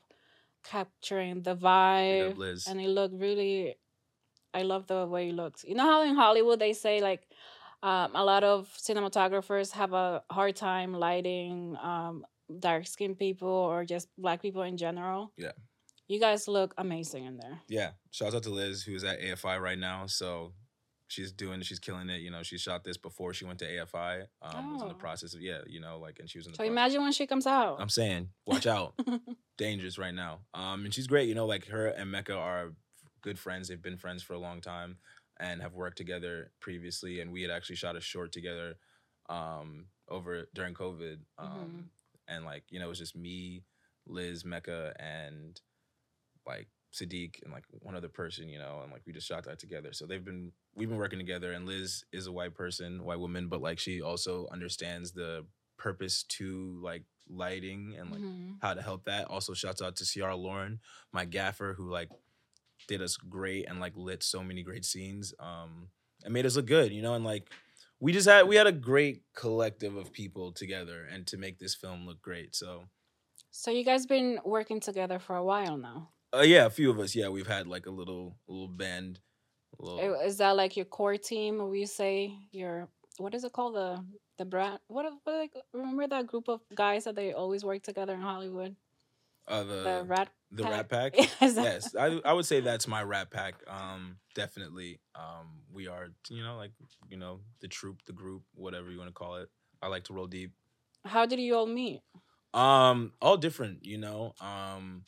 capturing 0.65 1.43
the 1.43 1.55
vibe, 1.55 2.31
up 2.31 2.67
and 2.67 2.81
it 2.81 2.89
looked 2.89 3.15
really. 3.19 3.75
I 4.53 4.63
love 4.63 4.87
the 4.87 5.05
way 5.05 5.29
it 5.29 5.35
looked. 5.35 5.63
You 5.63 5.75
know 5.75 5.83
how 5.83 6.03
in 6.03 6.15
Hollywood 6.15 6.59
they 6.59 6.73
say 6.73 7.01
like. 7.01 7.27
Um, 7.83 8.15
a 8.15 8.23
lot 8.23 8.43
of 8.43 8.67
cinematographers 8.79 9.71
have 9.73 9.93
a 9.93 10.23
hard 10.31 10.55
time 10.55 10.91
lighting 10.91 11.77
um, 11.83 12.25
dark 12.59 12.87
skinned 12.87 13.19
people 13.19 13.47
or 13.47 13.85
just 13.85 14.07
black 14.17 14.41
people 14.41 14.63
in 14.63 14.75
general. 14.75 15.31
Yeah. 15.37 15.51
You 16.07 16.19
guys 16.19 16.47
look 16.47 16.73
amazing 16.79 17.25
in 17.25 17.37
there. 17.37 17.59
yeah. 17.67 17.91
Shout 18.09 18.33
out 18.33 18.41
to 18.43 18.49
Liz, 18.49 18.81
who's 18.81 19.03
at 19.03 19.21
AFI 19.21 19.61
right 19.61 19.77
now. 19.77 20.07
So 20.07 20.53
she's 21.07 21.31
doing 21.31 21.61
she's 21.61 21.79
killing 21.79 22.09
it. 22.09 22.21
You 22.21 22.31
know, 22.31 22.43
she 22.43 22.57
shot 22.57 22.83
this 22.83 22.97
before 22.97 23.33
she 23.33 23.45
went 23.45 23.59
to 23.59 23.65
AFI. 23.65 24.25
Um 24.41 24.73
was 24.73 24.81
in 24.81 24.87
the 24.87 24.93
Oh. 24.95 24.97
process 24.97 25.33
of 25.33 25.41
yeah, 25.41 25.61
you 25.67 25.79
know, 25.79 25.99
like 25.99 26.19
and 26.19 26.29
she 26.29 26.37
was 26.39 26.45
in 26.47 26.51
the 26.51 26.55
So 26.55 26.63
process- 26.63 26.71
imagine 26.71 27.01
when 27.03 27.11
she 27.11 27.27
comes 27.27 27.45
out. 27.47 27.79
I'm 27.79 27.89
saying, 27.89 28.29
watch 28.45 28.65
out. 28.67 28.93
dangerous 29.57 29.97
right 29.97 30.13
now. 30.13 30.41
Um, 30.53 30.83
and 30.85 30.93
she's 30.93 31.07
great. 31.07 31.29
You 31.29 31.35
know, 31.35 31.45
like 31.45 31.67
her 31.67 31.87
and 31.87 32.11
Mecca 32.11 32.35
are 32.35 32.73
good 33.21 33.39
friends. 33.39 33.67
They've 33.67 33.81
been 33.81 33.97
friends 33.97 34.21
for 34.23 34.33
a 34.33 34.39
long 34.39 34.59
time 34.61 34.97
and 35.39 35.61
have 35.61 35.73
worked 35.73 35.97
together 35.97 36.51
previously. 36.59 37.21
And 37.21 37.31
we 37.31 37.41
had 37.41 37.51
actually 37.51 37.75
shot 37.77 37.95
a 37.95 38.01
short 38.01 38.31
together 38.31 38.75
um, 39.29 39.87
over 40.09 40.47
during 40.53 40.73
COVID. 40.73 41.19
Um, 41.37 41.49
Mhm. 41.49 41.89
And 42.27 42.45
like, 42.45 42.63
you 42.69 42.79
know, 42.79 42.85
it 42.87 42.89
was 42.89 42.99
just 42.99 43.15
me, 43.15 43.63
Liz, 44.07 44.43
Mecca, 44.43 44.93
and 44.99 45.59
like 46.47 46.67
Sadiq 46.95 47.43
and 47.43 47.51
like 47.51 47.65
one 47.81 47.95
other 47.95 48.09
person, 48.09 48.47
you 48.49 48.59
know, 48.59 48.79
and 48.83 48.91
like 48.91 49.01
we 49.05 49.13
just 49.13 49.27
shot 49.27 49.43
that 49.45 49.59
together. 49.59 49.91
So 49.93 50.05
they've 50.05 50.23
been 50.23 50.51
we've 50.75 50.89
been 50.89 50.97
working 50.97 51.19
together 51.19 51.51
and 51.51 51.65
Liz 51.65 52.03
is 52.11 52.27
a 52.27 52.31
white 52.31 52.55
person, 52.55 53.03
white 53.03 53.19
woman, 53.19 53.47
but 53.49 53.61
like 53.61 53.79
she 53.79 54.01
also 54.01 54.47
understands 54.51 55.11
the 55.11 55.45
purpose 55.77 56.23
to 56.23 56.79
like 56.81 57.03
lighting 57.27 57.95
and 57.99 58.11
like 58.11 58.21
Mhm. 58.21 58.57
how 58.61 58.73
to 58.73 58.81
help 58.81 59.05
that. 59.05 59.27
Also, 59.27 59.53
shouts 59.53 59.81
out 59.81 59.95
to 59.97 60.05
Ciara 60.05 60.35
Lauren, 60.35 60.79
my 61.11 61.25
gaffer, 61.25 61.73
who 61.77 61.89
like 61.89 62.09
did 62.87 63.01
us 63.01 63.17
great 63.17 63.65
and 63.67 63.79
like 63.79 63.95
lit 63.97 64.23
so 64.23 64.43
many 64.43 64.63
great 64.63 64.85
scenes, 64.85 65.33
um, 65.39 65.89
and 66.23 66.33
made 66.33 66.45
us 66.45 66.55
look 66.55 66.65
good, 66.67 66.91
you 66.91 67.01
know. 67.01 67.13
And 67.15 67.25
like 67.25 67.49
we 67.99 68.11
just 68.13 68.27
had 68.27 68.47
we 68.47 68.55
had 68.55 68.67
a 68.67 68.71
great 68.71 69.23
collective 69.33 69.95
of 69.95 70.13
people 70.13 70.51
together, 70.51 71.05
and 71.11 71.27
to 71.27 71.37
make 71.37 71.59
this 71.59 71.75
film 71.75 72.05
look 72.05 72.21
great. 72.21 72.55
So 72.55 72.85
So 73.51 73.71
you 73.71 73.83
guys 73.85 74.05
been 74.05 74.39
working 74.45 74.79
together 74.79 75.19
for 75.19 75.35
a 75.35 75.43
while 75.43 75.77
now. 75.77 76.09
Uh, 76.33 76.41
yeah, 76.41 76.65
a 76.65 76.69
few 76.69 76.89
of 76.89 76.99
us, 76.99 77.15
yeah, 77.15 77.29
we've 77.29 77.47
had 77.47 77.67
like 77.67 77.85
a 77.85 77.91
little 77.91 78.35
little 78.47 78.67
band. 78.67 79.19
Little, 79.79 80.15
Is 80.21 80.37
that 80.37 80.55
like 80.55 80.77
your 80.77 80.85
core 80.85 81.17
team? 81.17 81.59
Or 81.61 81.75
you 81.75 81.85
say 81.85 82.33
your 82.51 82.87
what 83.17 83.33
is 83.33 83.43
it 83.43 83.53
called 83.53 83.75
the 83.75 84.03
the 84.37 84.45
brand? 84.45 84.79
What, 84.87 85.05
what 85.23 85.37
like, 85.37 85.53
remember 85.73 86.07
that 86.07 86.27
group 86.27 86.47
of 86.49 86.61
guys 86.73 87.03
that 87.05 87.15
they 87.15 87.33
always 87.33 87.63
work 87.63 87.83
together 87.83 88.13
in 88.13 88.21
Hollywood? 88.21 88.75
uh, 89.47 89.63
the 89.63 89.83
The 89.83 90.03
rat. 90.07 90.29
the 90.51 90.63
Pack? 90.63 90.71
Rat 90.71 90.89
Pack. 90.89 91.29
Yes, 91.41 91.95
I 91.95 92.19
I 92.25 92.33
would 92.33 92.45
say 92.45 92.61
that's 92.61 92.87
my 92.87 93.03
Rat 93.03 93.31
Pack. 93.31 93.55
Um, 93.67 94.17
definitely. 94.33 94.99
Um, 95.13 95.61
we 95.71 95.87
are 95.87 96.07
you 96.29 96.43
know 96.43 96.55
like 96.57 96.71
you 97.09 97.17
know 97.17 97.41
the 97.61 97.67
troop, 97.67 98.01
the 98.05 98.13
group, 98.13 98.43
whatever 98.55 98.91
you 98.91 98.97
want 98.97 99.09
to 99.09 99.13
call 99.13 99.35
it. 99.35 99.49
I 99.81 99.87
like 99.87 100.05
to 100.05 100.13
roll 100.13 100.27
deep. 100.27 100.51
How 101.05 101.25
did 101.25 101.39
you 101.39 101.55
all 101.55 101.67
meet? 101.67 102.01
Um, 102.53 103.11
all 103.21 103.37
different, 103.37 103.85
you 103.85 103.97
know. 103.97 104.33
Um, 104.41 105.03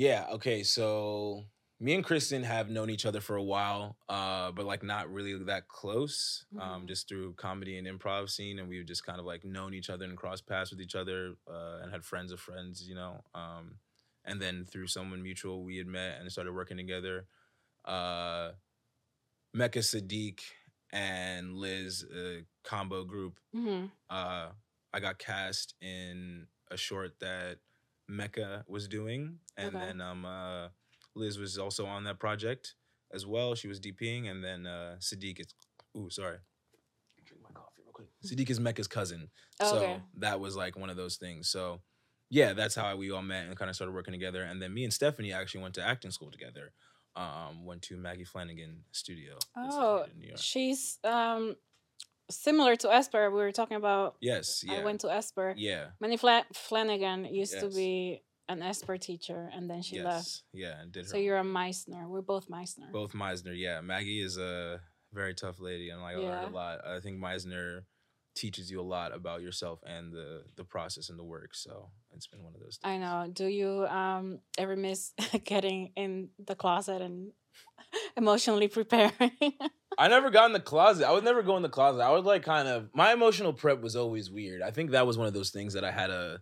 yeah. 0.00 0.26
Okay. 0.32 0.62
So 0.62 1.44
me 1.78 1.94
and 1.94 2.02
Kristen 2.04 2.42
have 2.42 2.70
known 2.70 2.88
each 2.88 3.04
other 3.04 3.20
for 3.20 3.36
a 3.36 3.42
while, 3.42 3.96
uh, 4.08 4.50
but 4.52 4.64
like 4.64 4.82
not 4.82 5.12
really 5.12 5.34
that 5.44 5.68
close. 5.68 6.44
Um, 6.58 6.82
Mhm. 6.82 6.88
just 6.88 7.06
through 7.08 7.34
comedy 7.34 7.76
and 7.78 7.86
improv 7.86 8.30
scene, 8.30 8.58
and 8.58 8.68
we've 8.68 8.86
just 8.86 9.04
kind 9.04 9.18
of 9.20 9.26
like 9.26 9.44
known 9.44 9.74
each 9.74 9.90
other 9.90 10.06
and 10.06 10.16
crossed 10.16 10.46
paths 10.46 10.70
with 10.70 10.80
each 10.80 10.94
other, 10.94 11.36
uh, 11.46 11.80
and 11.82 11.92
had 11.92 12.04
friends 12.04 12.32
of 12.32 12.40
friends, 12.40 12.88
you 12.88 12.94
know. 12.94 13.22
Um, 13.34 13.78
and 14.24 14.40
then 14.40 14.64
through 14.64 14.86
someone 14.86 15.22
mutual, 15.22 15.64
we 15.64 15.76
had 15.76 15.86
met 15.86 16.18
and 16.20 16.30
started 16.32 16.54
working 16.54 16.76
together. 16.78 17.26
Uh, 17.84 18.52
Mecca 19.52 19.80
Sadiq 19.80 20.40
and 20.92 21.54
Liz, 21.54 22.04
uh, 22.04 22.42
combo 22.64 23.04
group 23.04 23.38
hmm 23.52 23.86
uh, 24.08 24.50
I 24.92 24.98
got 25.00 25.18
cast 25.18 25.74
in 25.80 26.48
a 26.70 26.76
short 26.76 27.20
that 27.20 27.58
Mecca 28.10 28.64
was 28.68 28.88
doing, 28.88 29.38
and 29.56 29.74
Okay. 29.74 29.86
then 29.86 30.00
um, 30.00 30.24
uh, 30.24 30.68
Liz 31.14 31.38
was 31.38 31.56
also 31.58 31.86
on 31.86 32.04
that 32.04 32.18
project. 32.18 32.74
as 33.12 33.26
well. 33.26 33.56
She 33.56 33.66
was 33.66 33.80
DPing, 33.80 34.30
and 34.30 34.42
then 34.44 34.66
uh, 34.66 34.96
Sadiq 35.00 35.40
is. 35.40 35.48
Ooh, 35.96 36.08
sorry. 36.10 36.38
Drink 37.24 37.42
my 37.42 37.50
coffee 37.52 37.82
real 37.84 37.92
quick. 37.92 38.08
Sadiq 38.24 38.48
is 38.50 38.60
Mecca's 38.60 38.86
cousin, 38.86 39.30
Oh, 39.60 39.70
so 39.70 39.76
okay. 39.78 40.02
that 40.18 40.38
was 40.38 40.54
like 40.56 40.76
one 40.78 40.90
of 40.90 40.96
those 40.96 41.16
things. 41.16 41.48
So 41.50 41.80
yeah, 42.28 42.52
that's 42.52 42.76
how 42.76 42.94
we 42.96 43.10
all 43.10 43.22
met 43.22 43.46
and 43.46 43.56
kind 43.56 43.68
of 43.68 43.74
started 43.74 43.92
working 43.94 44.12
together. 44.12 44.42
And 44.44 44.62
then 44.62 44.72
me 44.72 44.84
and 44.84 44.92
Stephanie 44.92 45.32
actually 45.32 45.62
went 45.62 45.74
to 45.74 45.82
acting 45.84 46.12
school 46.12 46.30
together. 46.30 46.72
Um, 47.16 47.64
went 47.66 47.82
to 47.82 47.96
Maggie 47.96 48.22
Flanagan 48.22 48.84
studio. 48.92 49.36
Oh, 49.56 49.96
located 49.96 50.14
in 50.14 50.20
New 50.20 50.28
York. 50.28 50.38
she's 50.40 50.98
um 51.02 51.56
similar 52.30 52.76
to 52.76 52.92
Esper. 52.92 53.30
We 53.30 53.36
were 53.38 53.52
talking 53.52 53.76
about. 53.76 54.16
Yes, 54.20 54.62
yeah, 54.64 54.74
I 54.80 54.84
went 54.84 55.00
to 55.02 55.10
Esper. 55.12 55.54
yeah. 55.56 55.88
Maggie 56.00 56.16
Fla- 56.16 56.46
Flanagan 56.54 57.24
used 57.26 57.58
to 57.60 57.68
be 57.68 58.22
an 58.48 58.62
Esper 58.62 58.96
teacher, 58.96 59.50
and 59.54 59.68
then 59.70 59.82
she 59.82 59.96
yes, 59.96 60.04
left. 60.04 60.42
yeah, 60.52 60.80
and 60.80 60.90
did 60.92 61.04
her 61.04 61.08
So 61.10 61.16
you're 61.18 61.38
a 61.38 61.44
Meisner. 61.44 62.08
We're 62.08 62.22
both 62.22 62.48
Meisner. 62.48 62.90
both 62.92 63.12
Meisner. 63.12 63.56
Yeah, 63.56 63.80
Maggie 63.80 64.20
is 64.20 64.38
a 64.38 64.80
very 65.12 65.34
tough 65.34 65.60
lady, 65.60 65.90
and 65.90 66.00
like 66.02 66.16
I 66.16 66.20
Yeah. 66.20 66.28
learned 66.30 66.52
a 66.52 66.56
lot. 66.56 66.86
I 66.86 67.00
think 67.00 67.20
Meisner 67.20 67.82
teaches 68.34 68.70
you 68.70 68.80
a 68.80 68.82
lot 68.82 69.14
about 69.14 69.42
yourself 69.42 69.80
and 69.86 70.12
the 70.12 70.44
the 70.56 70.64
process 70.64 71.08
and 71.10 71.18
the 71.18 71.24
work. 71.24 71.54
So 71.54 71.90
it's 72.14 72.26
been 72.26 72.42
one 72.42 72.54
of 72.54 72.60
those. 72.60 72.78
I 72.82 72.96
know. 72.98 73.28
Do 73.32 73.46
you 73.46 73.86
um 73.86 74.40
ever 74.58 74.76
miss 74.76 75.12
getting 75.44 75.92
in 75.96 76.30
the 76.44 76.54
closet 76.54 77.02
and 77.02 77.32
emotionally 78.16 78.68
preparing? 78.68 79.12
I 79.98 80.08
never 80.08 80.30
got 80.30 80.46
in 80.46 80.52
the 80.52 80.60
closet. 80.60 81.06
I 81.06 81.12
would 81.12 81.24
never 81.24 81.42
go 81.42 81.56
in 81.56 81.62
the 81.62 81.68
closet. 81.68 82.00
I 82.00 82.10
would 82.10 82.24
like 82.24 82.42
kind 82.42 82.68
of 82.68 82.88
my 82.94 83.12
emotional 83.12 83.52
prep 83.52 83.80
was 83.82 83.96
always 83.96 84.30
weird. 84.30 84.62
I 84.62 84.70
think 84.70 84.92
that 84.92 85.06
was 85.06 85.18
one 85.18 85.26
of 85.26 85.34
those 85.34 85.50
things 85.50 85.74
that 85.74 85.84
I 85.84 85.90
had 85.90 86.10
a, 86.10 86.40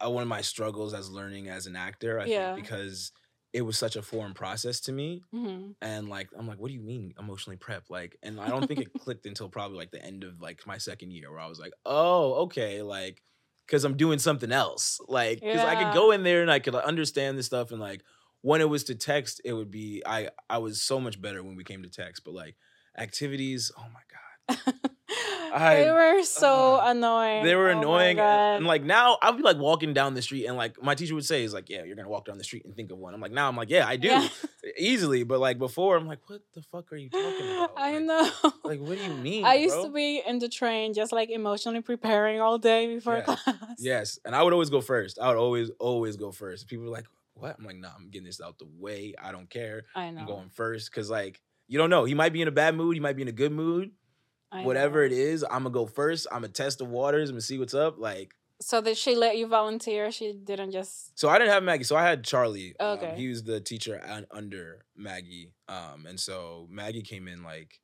a 0.00 0.10
one 0.10 0.22
of 0.22 0.28
my 0.28 0.40
struggles 0.40 0.94
as 0.94 1.10
learning 1.10 1.48
as 1.48 1.66
an 1.66 1.76
actor. 1.76 2.18
I 2.18 2.26
Yeah. 2.26 2.54
think 2.54 2.64
because 2.64 3.12
it 3.52 3.62
was 3.62 3.78
such 3.78 3.96
a 3.96 4.02
foreign 4.02 4.34
process 4.34 4.80
to 4.80 4.92
me. 4.92 5.22
hmm 5.32 5.72
And 5.80 6.08
like 6.08 6.28
I'm 6.36 6.46
like, 6.46 6.58
what 6.58 6.68
do 6.68 6.74
you 6.74 6.80
mean 6.82 7.14
emotionally 7.18 7.56
prep? 7.56 7.84
Like, 7.90 8.16
and 8.22 8.40
I 8.40 8.48
don't 8.50 8.66
think 8.66 8.80
it 8.80 8.92
clicked 8.98 9.26
until 9.26 9.48
probably 9.48 9.76
like 9.78 9.90
the 9.90 10.04
end 10.04 10.24
of 10.24 10.40
like 10.40 10.66
my 10.66 10.78
second 10.78 11.12
year 11.12 11.30
where 11.30 11.40
I 11.40 11.46
was 11.46 11.58
like, 11.60 11.72
oh, 11.86 12.34
okay, 12.44 12.82
like 12.82 13.22
because 13.66 13.84
I'm 13.84 13.96
doing 13.96 14.18
something 14.18 14.50
else. 14.52 14.98
Like, 15.08 15.44
because 15.50 15.64
I 15.64 15.76
could 15.76 15.90
go 15.90 16.10
in 16.10 16.22
there 16.22 16.42
and 16.42 16.50
I 16.50 16.58
could 16.58 16.74
like, 16.74 16.84
understand 16.84 17.38
this 17.38 17.46
stuff 17.46 17.70
and 17.70 17.80
like 17.80 18.02
when 18.42 18.60
it 18.60 18.68
was 18.68 18.84
to 18.84 18.94
text, 18.94 19.40
it 19.44 19.52
would 19.52 19.70
be 19.70 20.02
I 20.06 20.30
I 20.48 20.58
was 20.58 20.80
so 20.82 21.00
much 21.00 21.20
better 21.20 21.42
when 21.42 21.56
we 21.56 21.64
came 21.64 21.82
to 21.82 21.88
text, 21.90 22.22
but 22.24 22.34
like 22.34 22.56
activities, 22.96 23.70
oh 23.76 23.86
my 23.92 24.00
god. 24.10 24.90
I- 25.10 25.76
they 25.76 25.90
were 25.90 26.22
so 26.24 26.76
uh, 26.80 26.90
annoying. 26.90 27.44
They 27.44 27.54
were 27.54 27.70
Oh 27.70 27.78
annoying. 27.78 28.18
And, 28.18 28.56
and, 28.58 28.66
like 28.66 28.82
now 28.84 29.18
I'll 29.22 29.32
be 29.32 29.42
like 29.42 29.56
walking 29.56 29.94
down 29.94 30.14
the 30.14 30.22
street 30.22 30.46
and 30.46 30.56
like 30.56 30.82
my 30.82 30.94
teacher 30.94 31.14
would 31.14 31.24
say 31.24 31.44
is 31.44 31.54
like, 31.54 31.68
Yeah, 31.70 31.84
you're 31.84 31.96
gonna 31.96 32.08
walk 32.08 32.26
down 32.26 32.36
the 32.38 32.44
street 32.44 32.64
and 32.64 32.74
think 32.76 32.90
of 32.90 32.98
one. 32.98 33.14
I'm 33.14 33.20
like, 33.20 33.32
now 33.32 33.48
I'm 33.48 33.56
like, 33.56 33.70
Yeah, 33.70 33.86
I 33.86 33.96
do. 33.96 34.08
Yeah. 34.08 34.28
Easily. 34.78 35.22
But 35.24 35.40
like 35.40 35.58
before, 35.58 35.96
I'm 35.96 36.06
like, 36.06 36.20
what 36.28 36.42
the 36.54 36.62
fuck 36.62 36.92
are 36.92 36.96
you 36.96 37.08
talking 37.10 37.48
about? 37.54 37.72
I 37.76 37.92
Like- 37.98 38.04
know. 38.04 38.30
Like, 38.64 38.80
what 38.80 38.98
do 38.98 39.04
you 39.04 39.14
mean? 39.22 39.44
I 39.44 39.54
used 39.54 39.74
bro? 39.76 39.84
to 39.86 39.90
be 39.92 40.22
in 40.26 40.38
the 40.38 40.48
train 40.48 40.92
just 40.94 41.12
like 41.12 41.30
emotionally 41.30 41.80
preparing 41.80 42.40
all 42.40 42.58
day 42.58 42.86
before 42.94 43.16
Yeah. 43.16 43.22
class. 43.36 43.56
Yes, 43.78 44.18
and 44.24 44.34
I 44.34 44.42
would 44.42 44.52
always 44.52 44.70
go 44.70 44.80
first. 44.80 45.18
I 45.18 45.28
would 45.28 45.38
always, 45.38 45.70
always 45.80 46.16
go 46.16 46.30
first. 46.32 46.66
People 46.68 46.84
were 46.84 46.90
like, 46.90 47.06
"What?" 47.34 47.56
I'm 47.58 47.64
like, 47.64 47.76
"Nah, 47.78 47.90
I'm 47.96 48.10
getting 48.10 48.26
this 48.26 48.40
out 48.40 48.58
the 48.58 48.66
way. 48.78 49.14
I 49.22 49.32
don't 49.32 49.48
care. 49.48 49.84
I 49.94 50.10
know. 50.10 50.20
I'm 50.20 50.26
going 50.26 50.48
first 50.50 50.90
because, 50.90 51.08
like, 51.08 51.40
you 51.66 51.78
don't 51.78 51.90
know. 51.90 52.04
He 52.04 52.14
might 52.14 52.32
be 52.32 52.42
in 52.42 52.48
a 52.48 52.52
bad 52.52 52.74
mood. 52.74 52.94
He 52.96 53.00
might 53.00 53.16
be 53.16 53.22
in 53.22 53.28
a 53.28 53.32
good 53.32 53.52
mood. 53.52 53.92
I 54.50 54.62
Whatever 54.64 55.00
know. 55.00 55.06
it 55.06 55.12
is, 55.12 55.42
I'm 55.44 55.64
gonna 55.64 55.70
go 55.70 55.86
first. 55.86 56.26
I'm 56.32 56.40
gonna 56.42 56.48
test 56.52 56.78
the 56.78 56.84
waters. 56.84 57.28
I'm 57.28 57.34
gonna 57.34 57.42
see 57.42 57.58
what's 57.58 57.74
up. 57.74 57.98
Like, 57.98 58.34
So 58.60 58.80
did 58.80 58.96
she 58.96 59.14
let 59.14 59.36
you 59.36 59.46
volunteer? 59.46 60.10
She 60.10 60.32
didn't 60.32 60.72
just. 60.72 61.18
so 61.18 61.28
I 61.28 61.38
didn't 61.38 61.52
have 61.52 61.62
Maggie. 61.62 61.84
So 61.84 61.96
I 61.96 62.02
had 62.02 62.24
Charlie. 62.24 62.74
Um, 62.80 62.98
Okay. 62.98 63.14
he 63.16 63.28
was 63.28 63.42
the 63.44 63.60
teacher 63.60 64.00
un- 64.04 64.26
under 64.30 64.84
Maggie. 64.96 65.52
Um, 65.68 66.06
and 66.06 66.18
so 66.18 66.66
Maggie 66.70 67.02
came 67.02 67.28
in 67.28 67.42
like 67.42 67.80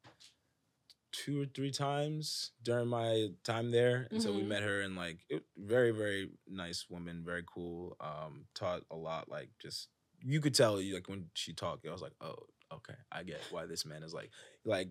two 1.13 1.43
or 1.43 1.47
three 1.47 1.71
times 1.71 2.51
during 2.63 2.89
my 2.89 3.29
time 3.45 3.71
there, 3.71 4.09
and 4.11 4.21
so 4.21 4.33
we 4.33 4.43
Mhm. 4.43 4.49
met 4.49 4.63
her 4.65 4.81
and 4.81 4.97
like 4.97 5.25
it, 5.29 5.45
very 5.57 5.91
very 5.93 6.31
nice 6.49 6.89
woman, 6.91 7.23
very 7.25 7.45
cool. 7.47 7.97
Um, 8.01 8.47
taught 8.55 8.85
a 8.91 8.97
lot. 8.97 9.29
Like 9.29 9.51
just 9.61 9.89
you 10.23 10.41
could 10.41 10.55
tell 10.55 10.81
you 10.81 10.95
like 10.95 11.09
when 11.09 11.31
she 11.35 11.53
talked, 11.53 11.87
I 11.87 11.93
was 11.93 12.03
like, 12.03 12.15
oh 12.21 12.37
okay, 12.73 12.95
I 13.13 13.23
get 13.23 13.41
why 13.51 13.67
this 13.67 13.85
man 13.85 14.03
is 14.03 14.15
like 14.15 14.31
like. 14.65 14.89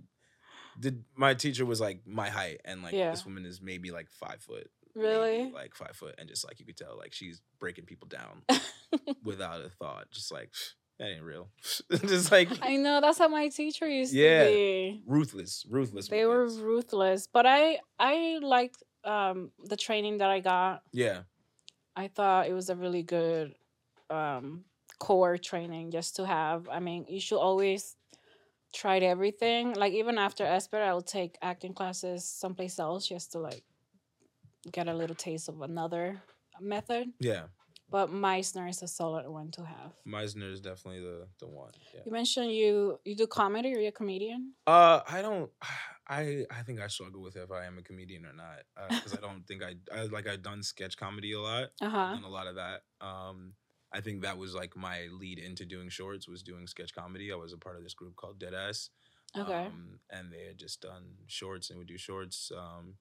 Did 0.79 1.03
my 1.15 1.33
teacher 1.33 1.65
was 1.65 1.79
like 1.81 2.05
my 2.05 2.29
height 2.29 2.61
and 2.65 2.83
like 2.83 2.93
Yeah. 2.93 3.11
this 3.11 3.25
woman 3.25 3.45
is 3.45 3.61
maybe 3.61 3.91
like 3.91 4.09
five 4.09 4.41
foot 4.41 4.69
maybe, 4.95 5.07
Really? 5.07 5.51
like 5.51 5.75
five 5.75 5.95
foot 5.95 6.15
and 6.17 6.27
just 6.29 6.45
like 6.45 6.59
you 6.59 6.65
could 6.65 6.77
tell 6.77 6.97
like 6.97 7.13
she's 7.13 7.41
breaking 7.59 7.85
people 7.85 8.07
down 8.07 8.43
without 9.23 9.61
a 9.61 9.69
thought 9.69 10.09
just 10.11 10.31
like 10.31 10.51
that 10.99 11.09
ain't 11.09 11.23
real 11.23 11.49
just 12.05 12.31
like 12.31 12.49
I 12.61 12.75
know 12.77 13.01
that's 13.01 13.17
how 13.17 13.27
my 13.27 13.47
teacher 13.49 13.87
used 13.87 14.13
Yeah. 14.13 14.43
to 14.45 14.49
be. 14.51 15.01
ruthless 15.07 15.65
ruthless 15.69 16.07
They 16.07 16.25
were 16.25 16.47
ruthless, 16.47 17.27
but 17.27 17.45
I 17.45 17.79
I 17.99 18.39
liked 18.41 18.83
um 19.03 19.51
the 19.65 19.75
training 19.77 20.19
that 20.19 20.29
I 20.29 20.39
got. 20.39 20.83
yeah 20.91 21.23
I 21.95 22.07
thought 22.07 22.47
it 22.47 22.53
was 22.53 22.69
a 22.69 22.75
really 22.75 23.03
good 23.03 23.55
um 24.09 24.65
core 24.99 25.37
training 25.37 25.91
just 25.91 26.15
to 26.17 26.25
have. 26.25 26.69
I 26.69 26.79
mean, 26.79 27.05
you 27.09 27.19
should 27.19 27.39
always 27.39 27.95
try 28.73 28.97
everything. 28.99 29.73
Like 29.73 29.93
even 29.93 30.17
after 30.17 30.43
Esper, 30.43 30.81
I 30.81 30.93
will 30.93 31.01
take 31.01 31.37
acting 31.41 31.73
classes 31.73 32.25
someplace 32.25 32.79
else 32.79 33.07
just 33.07 33.31
to 33.33 33.39
like 33.39 33.63
get 34.71 34.87
a 34.87 34.93
little 34.93 35.15
taste 35.15 35.49
of 35.49 35.61
another 35.61 36.21
method. 36.59 37.09
yeah 37.19 37.43
But 37.89 38.09
Meisner 38.09 38.69
is 38.69 38.81
a 38.81 38.87
solid 38.87 39.29
one 39.29 39.51
to 39.51 39.63
have. 39.65 39.91
meisner 40.07 40.51
is 40.51 40.61
definitely 40.61 41.01
the 41.01 41.27
the 41.39 41.47
one 41.47 41.71
yeah 41.93 42.01
You 42.05 42.11
mentioned 42.11 42.51
you 42.51 42.99
you 43.05 43.15
do 43.15 43.27
comedy. 43.27 43.73
Are 43.75 43.79
you 43.79 43.89
a 43.89 43.91
comedian? 43.91 44.53
uh 44.65 45.01
i 45.09 45.21
don't 45.21 45.51
i 46.07 46.45
i 46.49 46.61
think 46.63 46.79
i 46.81 46.87
struggle 46.87 47.21
with 47.21 47.35
if 47.35 47.51
i 47.51 47.65
am 47.65 47.77
a 47.77 47.81
comedian 47.83 48.25
or 48.25 48.33
not 48.33 48.63
because 48.97 49.13
i 49.17 49.21
don't 49.27 49.43
think 49.47 49.61
i 49.63 49.75
i 49.97 50.03
like 50.15 50.27
i've 50.27 50.41
done 50.41 50.63
sketch 50.63 50.95
comedy 50.97 51.31
a 51.33 51.39
lot 51.39 51.65
Uh 51.81 51.89
huh. 51.89 52.11
done 52.15 52.23
a 52.23 52.29
lot 52.29 52.47
of 52.47 52.55
that 52.55 52.79
um 53.01 53.53
I 53.93 54.01
think 54.01 54.21
that 54.21 54.37
was 54.37 54.55
like 54.55 54.75
my 54.75 55.07
lead 55.11 55.37
into 55.37 55.65
doing 55.65 55.89
shorts 55.89 56.27
was 56.27 56.41
doing 56.41 56.67
sketch 56.67 56.93
comedy. 56.93 57.31
I 57.31 57.35
was 57.35 57.53
a 57.53 57.57
part 57.57 57.77
of 57.77 57.83
this 57.83 57.93
group 57.93 58.15
called 58.15 58.39
Deadass. 58.39 58.89
Okay. 59.37 59.65
Um, 59.65 59.99
and 60.09 60.31
they 60.31 60.45
had 60.47 60.57
just 60.57 60.81
done 60.81 61.03
shorts 61.27 61.69
and 61.69 61.77
would 61.79 61.87
do 61.87 61.97
shorts. 61.97 62.51
Um, 62.55 62.95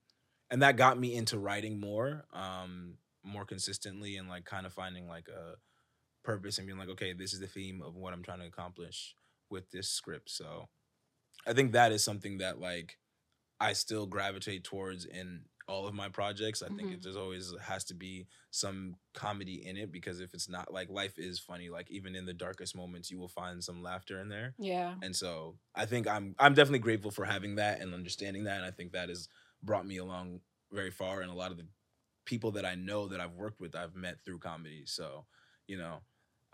and 0.50 0.62
that 0.62 0.76
got 0.76 0.98
me 0.98 1.14
into 1.14 1.38
writing 1.38 1.80
more, 1.80 2.24
um, 2.32 2.94
more 3.24 3.44
consistently 3.44 4.16
and 4.16 4.28
like 4.28 4.44
kind 4.44 4.66
of 4.66 4.72
finding 4.72 5.08
like 5.08 5.28
a 5.28 5.56
purpose 6.24 6.58
and 6.58 6.66
being 6.66 6.78
like, 6.78 6.90
okay, 6.90 7.12
this 7.12 7.32
is 7.32 7.40
the 7.40 7.46
theme 7.46 7.82
of 7.82 7.96
what 7.96 8.12
I'm 8.12 8.22
trying 8.22 8.40
to 8.40 8.46
accomplish 8.46 9.14
with 9.50 9.70
this 9.70 9.88
script. 9.88 10.30
So 10.30 10.68
I 11.46 11.52
think 11.52 11.72
that 11.72 11.92
is 11.92 12.04
something 12.04 12.38
that 12.38 12.60
like 12.60 12.98
I 13.60 13.72
still 13.74 14.06
gravitate 14.06 14.64
towards 14.64 15.04
in 15.04 15.42
all 15.68 15.86
of 15.86 15.94
my 15.94 16.08
projects. 16.08 16.62
I 16.62 16.68
think 16.70 16.90
Mhm. 16.90 16.92
it, 16.92 17.02
there's 17.02 17.16
always 17.16 17.52
has 17.60 17.84
to 17.84 17.94
be 17.94 18.28
some 18.50 18.96
comedy 19.14 19.64
in 19.66 19.76
it 19.76 19.92
because 19.92 20.20
if 20.20 20.34
it's 20.34 20.48
not 20.48 20.72
like 20.72 20.88
life 20.90 21.18
is 21.18 21.38
funny, 21.38 21.70
like 21.70 21.90
even 21.90 22.14
in 22.14 22.26
the 22.26 22.34
darkest 22.34 22.76
moments, 22.76 23.10
you 23.10 23.18
will 23.18 23.28
find 23.28 23.62
some 23.62 23.82
laughter 23.82 24.20
in 24.20 24.28
there. 24.28 24.56
Yeah. 24.58 24.96
And 25.00 25.14
so 25.16 25.58
I 25.74 25.86
think 25.86 26.06
I'm 26.06 26.34
I'm 26.38 26.54
definitely 26.54 26.78
grateful 26.80 27.10
for 27.10 27.24
having 27.24 27.56
that 27.56 27.80
and 27.80 27.94
understanding 27.94 28.44
that. 28.44 28.56
And 28.58 28.66
I 28.66 28.70
think 28.70 28.92
that 28.92 29.08
has 29.08 29.28
brought 29.62 29.86
me 29.86 29.96
along 29.96 30.40
very 30.70 30.90
far. 30.90 31.20
And 31.22 31.30
a 31.30 31.34
lot 31.34 31.50
of 31.50 31.56
the 31.58 31.68
people 32.24 32.52
that 32.52 32.64
I 32.64 32.74
know 32.74 33.08
that 33.08 33.20
I've 33.20 33.34
worked 33.34 33.60
with, 33.60 33.74
I've 33.74 33.96
met 33.96 34.24
through 34.24 34.38
comedy. 34.40 34.84
So, 34.86 35.26
you 35.66 35.76
know, 35.78 36.00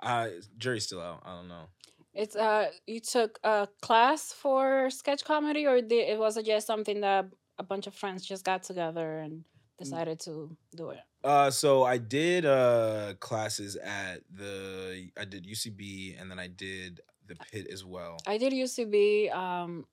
I 0.00 0.40
jury's 0.56 0.84
still 0.86 1.00
out. 1.02 1.22
I 1.24 1.34
don't 1.36 1.48
know. 1.48 1.68
It's 2.14 2.34
uh 2.36 2.72
you 2.86 3.00
took 3.00 3.38
a 3.44 3.68
class 3.82 4.32
for 4.32 4.90
sketch 4.90 5.24
comedy 5.24 5.66
or 5.66 5.80
did, 5.80 6.08
it 6.08 6.18
was 6.18 6.36
it 6.36 6.46
just 6.46 6.66
something 6.66 7.00
that 7.02 7.26
a 7.58 7.62
bunch 7.62 7.86
of 7.86 7.94
friends 7.94 8.24
just 8.24 8.44
got 8.44 8.62
together 8.62 9.18
and 9.18 9.44
decided 9.78 10.20
to 10.20 10.56
do 10.76 10.90
it. 10.90 11.00
Uh, 11.24 11.50
so 11.50 11.84
I 11.84 11.98
did 11.98 12.44
uh 12.44 13.14
classes 13.20 13.76
at 13.76 14.20
the 14.32 15.10
I 15.18 15.24
did 15.24 15.44
UCB 15.46 16.20
and 16.20 16.30
then 16.30 16.38
I 16.38 16.48
did 16.48 17.00
the 17.26 17.36
Pit 17.36 17.66
as 17.72 17.84
well. 17.84 18.18
I 18.26 18.38
did 18.38 18.52
UCB 18.52 19.32
um 19.34 19.86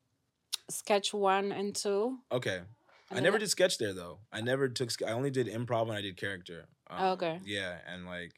sketch 0.70 1.14
1 1.14 1.52
and 1.52 1.76
2. 1.76 2.18
Okay, 2.32 2.62
and 3.10 3.20
I 3.20 3.22
never 3.22 3.38
did 3.38 3.50
sketch 3.50 3.78
there 3.78 3.94
though. 3.94 4.20
I 4.32 4.42
never 4.42 4.68
took. 4.68 4.90
I 5.06 5.12
only 5.12 5.32
did 5.32 5.48
improv 5.48 5.84
and 5.84 5.94
I 5.94 6.02
did 6.02 6.18
character. 6.18 6.66
Um, 6.90 7.04
okay. 7.14 7.40
Yeah, 7.44 7.78
and 7.92 8.06
like, 8.06 8.34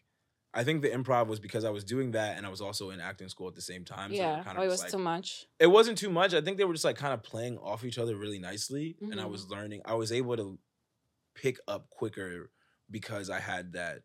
I 0.58 0.64
think 0.64 0.82
the 0.82 0.90
improv 0.90 1.28
was 1.28 1.40
because 1.40 1.64
I 1.64 1.70
was 1.70 1.84
doing 1.84 2.12
that 2.12 2.36
and 2.38 2.46
I 2.46 2.50
was 2.50 2.62
also 2.62 2.90
in 2.90 3.00
acting 3.00 3.30
school 3.30 3.48
at 3.48 3.56
the 3.56 3.62
same 3.62 3.86
time. 3.86 4.10
So 4.12 4.16
Yeah, 4.18 4.44
kind 4.44 4.58
oh, 4.58 4.64
it 4.64 4.68
was 4.68 4.82
like, 4.82 4.92
too 4.92 4.98
much. 4.98 5.46
It 5.60 5.68
wasn't 5.68 5.98
too 5.98 6.10
much. 6.10 6.34
I 6.34 6.42
think 6.42 6.58
they 6.58 6.66
were 6.66 6.74
just 6.74 6.86
like 6.86 6.98
kind 6.98 7.14
of 7.14 7.22
playing 7.24 7.58
off 7.60 7.86
each 7.86 7.98
other 8.00 8.16
really 8.16 8.40
nicely, 8.40 8.98
and 9.00 9.22
I 9.22 9.26
Mhm. 9.26 9.32
was 9.32 9.48
learning. 9.50 9.82
I 9.86 9.94
was 9.94 10.12
able 10.12 10.36
to 10.38 10.58
pick 11.36 11.60
up 11.68 11.90
quicker 11.92 12.52
because 12.90 13.30
I 13.30 13.40
had 13.40 13.74
that 13.74 14.02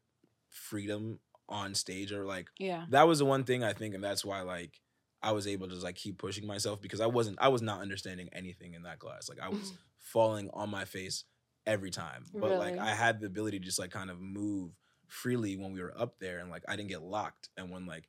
freedom 0.51 1.21
on 1.49 1.75
stage 1.75 2.13
or 2.13 2.25
like 2.27 2.49
Yeah. 2.59 2.87
that 2.91 3.05
was 3.09 3.19
the 3.19 3.25
one 3.25 3.45
thing 3.45 3.65
I 3.65 3.73
think, 3.73 3.95
and 3.95 4.05
that's 4.05 4.25
why 4.25 4.43
like 4.43 4.81
I 5.23 5.33
was 5.33 5.47
able 5.47 5.69
to 5.69 5.73
just 5.75 5.85
like 5.85 5.97
keep 5.97 6.19
pushing 6.19 6.47
myself 6.47 6.81
because 6.81 7.01
I 7.01 7.07
wasn't 7.07 7.39
I 7.41 7.49
was 7.49 7.63
not 7.63 7.81
understanding 7.81 8.29
anything 8.33 8.75
in 8.75 8.83
that 8.83 8.99
class. 8.99 9.29
Like 9.29 9.41
I 9.41 9.49
was 9.49 9.73
falling 9.99 10.51
on 10.53 10.69
my 10.71 10.85
face 10.85 11.25
every 11.65 11.91
time. 11.91 12.27
But 12.35 12.59
like 12.59 12.79
I 12.79 12.95
had 12.95 13.21
the 13.21 13.27
ability 13.27 13.59
to 13.61 13.65
just 13.65 13.79
like 13.79 13.91
kind 13.91 14.11
of 14.11 14.21
move 14.21 14.73
freely 15.13 15.57
when 15.57 15.73
we 15.73 15.81
were 15.83 15.95
up 15.97 16.19
there 16.19 16.39
and 16.39 16.51
like 16.51 16.65
I 16.69 16.77
didn't 16.77 16.89
get 16.89 17.03
locked. 17.03 17.49
And 17.57 17.71
when 17.71 17.87
like 17.87 18.09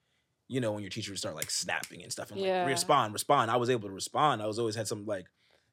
you 0.50 0.60
know, 0.60 0.74
when 0.74 0.84
your 0.84 0.90
teacher 0.90 1.12
would 1.12 1.18
start 1.18 1.36
like 1.36 1.50
snapping 1.50 2.04
and 2.04 2.12
stuff 2.12 2.30
and 2.32 2.40
Yeah. 2.40 2.62
like 2.62 2.68
respond, 2.72 3.14
respond. 3.14 3.50
I 3.50 3.56
was 3.58 3.70
able 3.70 3.88
to 3.88 3.94
respond. 3.94 4.42
I 4.42 4.46
was 4.46 4.60
always 4.60 4.76
had 4.76 4.88
some 4.88 5.06
like, 5.06 5.26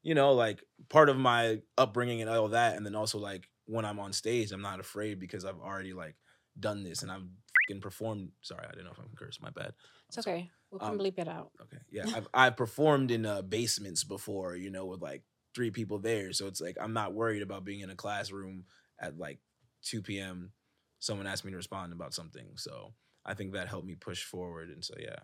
you 0.03 0.15
know, 0.15 0.33
like 0.33 0.63
part 0.89 1.09
of 1.09 1.17
my 1.19 1.61
upbringing 1.77 2.21
and 2.21 2.31
all 2.31 2.49
that. 2.49 2.77
And 2.77 2.87
then 2.87 2.95
also 2.95 3.19
like 3.19 3.49
when 3.67 3.85
I'm 3.85 3.99
on 3.99 4.13
stage, 4.13 4.53
I'm 4.53 4.63
not 4.63 4.81
afraid 4.81 5.19
because 5.19 5.45
I've 5.45 5.59
already 5.59 5.93
like 5.93 6.17
done 6.59 6.83
this 6.85 7.03
and 7.03 7.11
I've 7.11 7.27
fucking 7.69 7.81
performed. 7.83 8.31
Sorry, 8.43 8.65
I 8.67 8.71
didn't 8.71 8.85
know 8.85 8.93
if 8.93 8.99
I'm 8.99 9.11
cursed. 9.17 9.43
My 9.43 9.51
bad. 9.51 9.75
It's 10.09 10.19
okay. 10.19 10.51
We 10.71 10.79
can 10.79 10.91
Um, 10.91 10.99
bleep 10.99 11.19
it 11.19 11.29
out. 11.29 11.51
Okay. 11.63 11.79
Yeah. 11.91 12.07
I've 12.15 12.29
I've 12.33 12.57
performed 12.57 13.11
in 13.11 13.27
uh, 13.27 13.43
basements 13.43 14.05
before, 14.05 14.55
you 14.57 14.71
know, 14.71 14.87
with 14.87 15.03
like 15.03 15.25
three 15.55 15.71
people 15.73 15.99
there. 15.99 16.33
So 16.33 16.47
it's 16.47 16.61
like 16.61 16.77
I'm 16.81 16.93
not 16.93 17.13
worried 17.13 17.43
about 17.43 17.65
being 17.65 17.81
in 17.81 17.91
a 17.91 17.97
classroom 17.97 18.65
at 19.01 19.19
like 19.19 19.41
2 19.83 20.03
p.m. 20.03 20.53
Someone 21.01 21.27
asked 21.27 21.45
me 21.45 21.51
to 21.51 21.57
respond 21.57 21.93
about 21.93 22.15
something. 22.15 22.47
So 22.57 22.93
I 23.27 23.35
think 23.35 23.53
that 23.55 23.67
helped 23.69 23.87
me 23.87 23.97
push 23.97 24.23
forward. 24.23 24.71
And 24.71 24.85
so 24.85 24.95
yeah. 24.99 25.19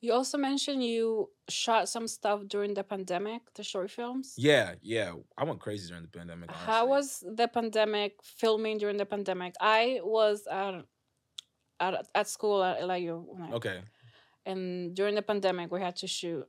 You 0.00 0.12
also 0.12 0.36
mentioned 0.36 0.84
you 0.84 1.30
shot 1.48 1.88
some 1.88 2.06
stuff 2.06 2.40
during 2.48 2.74
the 2.74 2.84
pandemic, 2.84 3.42
the 3.54 3.62
short 3.62 3.90
films. 3.90 4.34
Yeah, 4.36 4.74
yeah. 4.82 5.12
I 5.38 5.44
went 5.44 5.60
crazy 5.60 5.88
during 5.88 6.02
the 6.02 6.08
pandemic. 6.18 6.50
How 6.50 6.86
was 6.86 7.24
the 7.26 7.48
pandemic 7.48 8.12
filming 8.22 8.76
during 8.78 8.98
the 8.98 9.06
pandemic? 9.06 9.54
I 9.60 10.00
was 10.02 10.46
at 10.50 10.84
at, 11.80 12.06
at 12.14 12.28
school 12.28 12.62
at 12.64 12.82
LIU, 12.86 13.16
when 13.28 13.42
I- 13.42 13.52
Okay. 13.52 13.80
and 14.46 14.94
during 14.96 15.14
the 15.14 15.22
pandemic, 15.22 15.70
we 15.70 15.80
had 15.80 15.96
to 15.96 16.06
shoot 16.06 16.46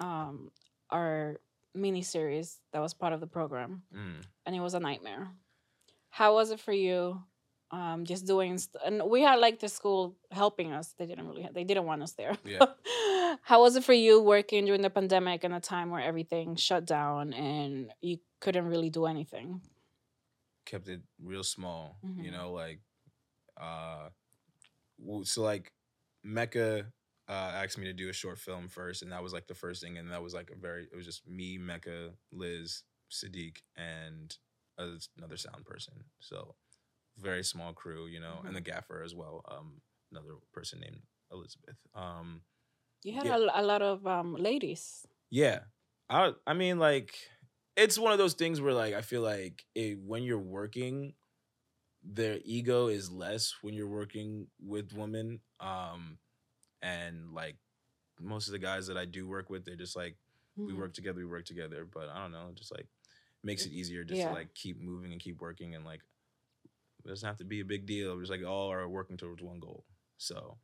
um, 0.00 0.50
our 0.90 1.40
mini 1.74 2.00
series 2.02 2.58
that 2.72 2.80
was 2.80 2.94
part 2.94 3.12
of 3.12 3.20
the 3.20 3.26
program, 3.26 3.82
Mm. 3.94 4.22
and 4.46 4.56
it 4.56 4.60
was 4.60 4.74
a 4.74 4.80
nightmare. 4.80 5.28
How 6.10 6.32
was 6.34 6.50
it 6.50 6.60
for 6.60 6.72
you? 6.72 7.22
Um, 7.70 8.04
just 8.06 8.26
doing, 8.26 8.56
st- 8.58 8.82
and 8.86 9.02
we 9.10 9.20
had 9.22 9.36
like 9.40 9.60
the 9.60 9.68
school 9.68 10.16
helping 10.30 10.72
us. 10.72 10.94
They 10.98 11.04
didn't 11.06 11.28
really, 11.28 11.46
they 11.52 11.64
didn't 11.64 11.84
want 11.84 12.02
us 12.02 12.12
there. 12.12 12.36
Yeah. 12.44 12.64
How 13.42 13.60
was 13.60 13.76
it 13.76 13.84
for 13.84 13.92
you 13.92 14.22
working 14.22 14.64
during 14.64 14.80
the 14.80 14.88
pandemic 14.90 15.44
and 15.44 15.52
a 15.54 15.60
time 15.60 15.90
where 15.90 16.00
everything 16.00 16.56
shut 16.56 16.86
down 16.86 17.34
and 17.34 17.92
you 18.00 18.18
couldn't 18.40 18.66
really 18.66 18.90
do 18.90 19.04
anything? 19.06 19.60
kept 20.64 20.88
it 20.88 21.00
real 21.22 21.42
small 21.42 21.96
you 22.02 22.30
Mhm. 22.30 22.32
know 22.32 22.52
like 22.52 22.80
uh 23.56 24.10
so 25.24 25.42
like 25.42 25.72
mecca 26.22 26.84
uh 27.28 27.52
asked 27.54 27.78
me 27.78 27.86
to 27.86 27.92
do 27.94 28.10
a 28.10 28.12
short 28.12 28.38
film 28.38 28.68
first 28.68 29.00
and 29.02 29.10
that 29.12 29.22
was 29.22 29.32
like 29.32 29.46
the 29.46 29.54
first 29.54 29.82
thing 29.82 29.96
and 29.96 30.10
that 30.10 30.22
was 30.22 30.34
like 30.34 30.50
a 30.50 30.56
very 30.58 30.86
it 30.92 30.96
was 30.96 31.06
just 31.06 31.26
me 31.26 31.56
mecca 31.56 32.10
liz 32.32 32.82
sadiq 33.10 33.62
and 33.76 34.36
another 35.16 35.36
sound 35.38 35.64
person 35.64 35.94
so 36.20 36.54
very 37.20 37.42
small 37.44 37.72
crew 37.72 38.06
you 38.06 38.20
know 38.20 38.42
and 38.46 38.54
the 38.56 38.60
gaffer 38.60 39.02
as 39.02 39.14
well 39.14 39.42
um 39.50 39.80
another 40.12 40.34
person 40.52 40.80
named 40.80 41.00
elizabeth 41.32 41.76
um 41.94 42.42
You 43.02 43.12
had 43.14 43.26
Yeah. 43.26 43.36
a, 43.38 43.60
a 43.60 43.62
lot 43.62 43.82
of 43.82 44.06
um, 44.06 44.34
ladies. 44.36 45.06
Yeah. 45.30 45.60
I 46.08 46.32
I 46.46 46.54
mean 46.54 46.78
like 46.78 47.14
it's 47.76 47.98
one 47.98 48.12
of 48.12 48.18
those 48.18 48.34
things 48.34 48.60
where 48.60 48.72
like 48.72 48.94
I 48.94 49.02
feel 49.02 49.22
like 49.22 49.64
it, 49.74 49.98
when 50.00 50.22
you're 50.22 50.38
working 50.38 51.14
their 52.02 52.38
ego 52.44 52.88
is 52.88 53.10
less 53.10 53.54
when 53.62 53.74
you're 53.74 53.88
working 53.88 54.46
with 54.60 54.92
women 54.92 55.40
um 55.60 56.18
and 56.82 57.32
like 57.34 57.56
most 58.20 58.48
of 58.48 58.52
the 58.52 58.58
guys 58.58 58.86
that 58.86 58.96
I 58.96 59.04
do 59.04 59.28
work 59.28 59.50
with 59.50 59.64
they're 59.64 59.76
just 59.76 59.96
like 59.96 60.16
we 60.66 60.72
Mhm. 60.72 60.80
work 60.80 60.94
together 60.94 61.18
we 61.18 61.26
work 61.26 61.44
together 61.44 61.86
but 61.92 62.08
I 62.08 62.20
don't 62.22 62.32
know 62.32 62.50
just 62.54 62.72
like 62.72 62.86
makes 63.44 63.66
it 63.66 63.72
easier 63.72 64.04
just 64.04 64.20
Yeah. 64.20 64.28
to 64.28 64.34
like 64.34 64.54
keep 64.54 64.80
moving 64.80 65.12
and 65.12 65.20
keep 65.20 65.40
working 65.40 65.74
and 65.74 65.84
like 65.84 66.00
it 67.04 67.08
doesn't 67.08 67.26
have 67.26 67.38
to 67.38 67.44
be 67.44 67.60
a 67.60 67.64
big 67.64 67.86
deal. 67.86 68.14
We're 68.14 68.22
just 68.22 68.30
like 68.30 68.44
all 68.44 68.70
are 68.72 68.88
working 68.88 69.16
towards 69.16 69.42
one 69.42 69.60
goal. 69.60 69.84
So 70.18 70.58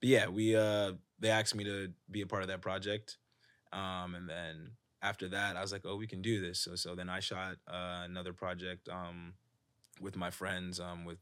but 0.00 0.08
yeah 0.08 0.28
we 0.28 0.54
uh 0.56 0.92
they 1.18 1.30
asked 1.30 1.54
me 1.54 1.64
to 1.64 1.92
be 2.10 2.22
a 2.22 2.26
part 2.26 2.42
of 2.42 2.48
that 2.48 2.62
project. 2.62 3.18
Um 3.72 4.14
and 4.14 4.28
then 4.28 4.72
after 5.02 5.28
that 5.28 5.56
i 5.56 5.60
was 5.60 5.72
like 5.72 5.82
oh 5.84 5.96
we 5.96 6.06
can 6.06 6.22
do 6.22 6.40
this. 6.40 6.60
So 6.60 6.74
so 6.76 6.94
then 6.94 7.08
i 7.08 7.20
shot 7.20 7.56
uh, 7.68 8.02
another 8.04 8.32
project 8.32 8.88
um 8.88 9.34
with 10.00 10.16
my 10.16 10.30
friends 10.30 10.80
um 10.80 11.04
with 11.04 11.18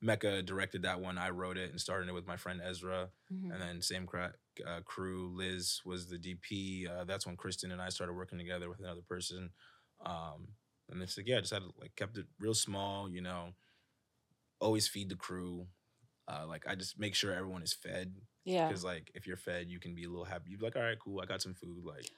mecca 0.00 0.42
directed 0.42 0.82
that 0.82 1.00
one. 1.00 1.16
I 1.18 1.30
wrote 1.30 1.56
it 1.56 1.70
and 1.70 1.80
started 1.80 2.08
it 2.08 2.14
with 2.14 2.26
my 2.26 2.36
friend 2.36 2.60
ezra. 2.62 3.10
Mhm. 3.32 3.52
and 3.52 3.62
then 3.62 3.80
same 3.82 4.06
cra- 4.06 4.34
uh, 4.66 4.80
crew 4.84 5.32
liz 5.34 5.80
was 5.84 6.06
the 6.08 6.18
dp 6.18 6.88
uh, 6.88 7.04
that's 7.04 7.26
when 7.26 7.36
kristen 7.36 7.72
and 7.72 7.80
i 7.82 7.88
started 7.88 8.12
working 8.12 8.38
together 8.38 8.68
with 8.68 8.80
another 8.80 9.02
person. 9.02 9.50
Um 10.04 10.48
and 10.90 11.02
it's 11.02 11.16
like 11.16 11.26
yeah 11.26 11.40
just 11.40 11.52
had 11.52 11.62
to, 11.62 11.72
like 11.80 11.96
kept 11.96 12.18
it 12.18 12.26
real 12.38 12.54
small 12.54 13.08
you 13.08 13.22
know 13.22 13.54
always 14.60 14.88
feed 14.88 15.08
the 15.08 15.16
crew 15.16 15.66
uh 16.28 16.44
like 16.46 16.66
i 16.66 16.74
just 16.74 16.98
make 16.98 17.14
sure 17.14 17.32
everyone 17.32 17.62
is 17.62 17.72
fed 17.74 18.14
Yeah. 18.44 18.68
because 18.68 18.84
like 18.84 19.10
if 19.14 19.26
you're 19.26 19.36
fed 19.36 19.68
you 19.68 19.78
can 19.80 19.94
be 19.94 20.04
a 20.04 20.08
little 20.08 20.24
happy 20.24 20.50
you're 20.50 20.60
like 20.60 20.76
all 20.76 20.82
right 20.82 20.98
cool 20.98 21.20
i 21.20 21.26
got 21.26 21.42
some 21.42 21.54
food 21.54 21.84
like 21.84 22.08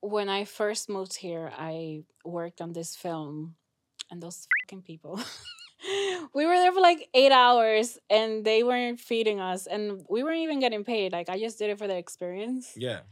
When 0.00 0.28
I 0.28 0.44
first 0.44 0.88
moved 0.88 1.14
here, 1.16 1.46
I 1.54 2.02
worked 2.24 2.60
on 2.60 2.72
this 2.72 2.96
film, 2.98 3.54
and 4.10 4.18
those 4.20 4.48
fucking 4.50 4.82
people. 4.82 5.14
we 6.34 6.42
were 6.46 6.56
there 6.58 6.72
for 6.72 6.80
like 6.82 7.08
eight 7.14 7.30
hours, 7.30 7.98
and 8.10 8.44
they 8.44 8.62
weren't 8.66 8.98
feeding 8.98 9.38
us, 9.38 9.66
and 9.70 10.02
we 10.10 10.24
weren't 10.24 10.42
even 10.42 10.58
getting 10.58 10.82
paid. 10.82 11.12
Like 11.12 11.28
I 11.30 11.38
just 11.38 11.58
did 11.58 11.70
it 11.70 11.78
for 11.78 11.86
the 11.86 11.94
experience. 11.96 12.72
yeah 12.74 13.06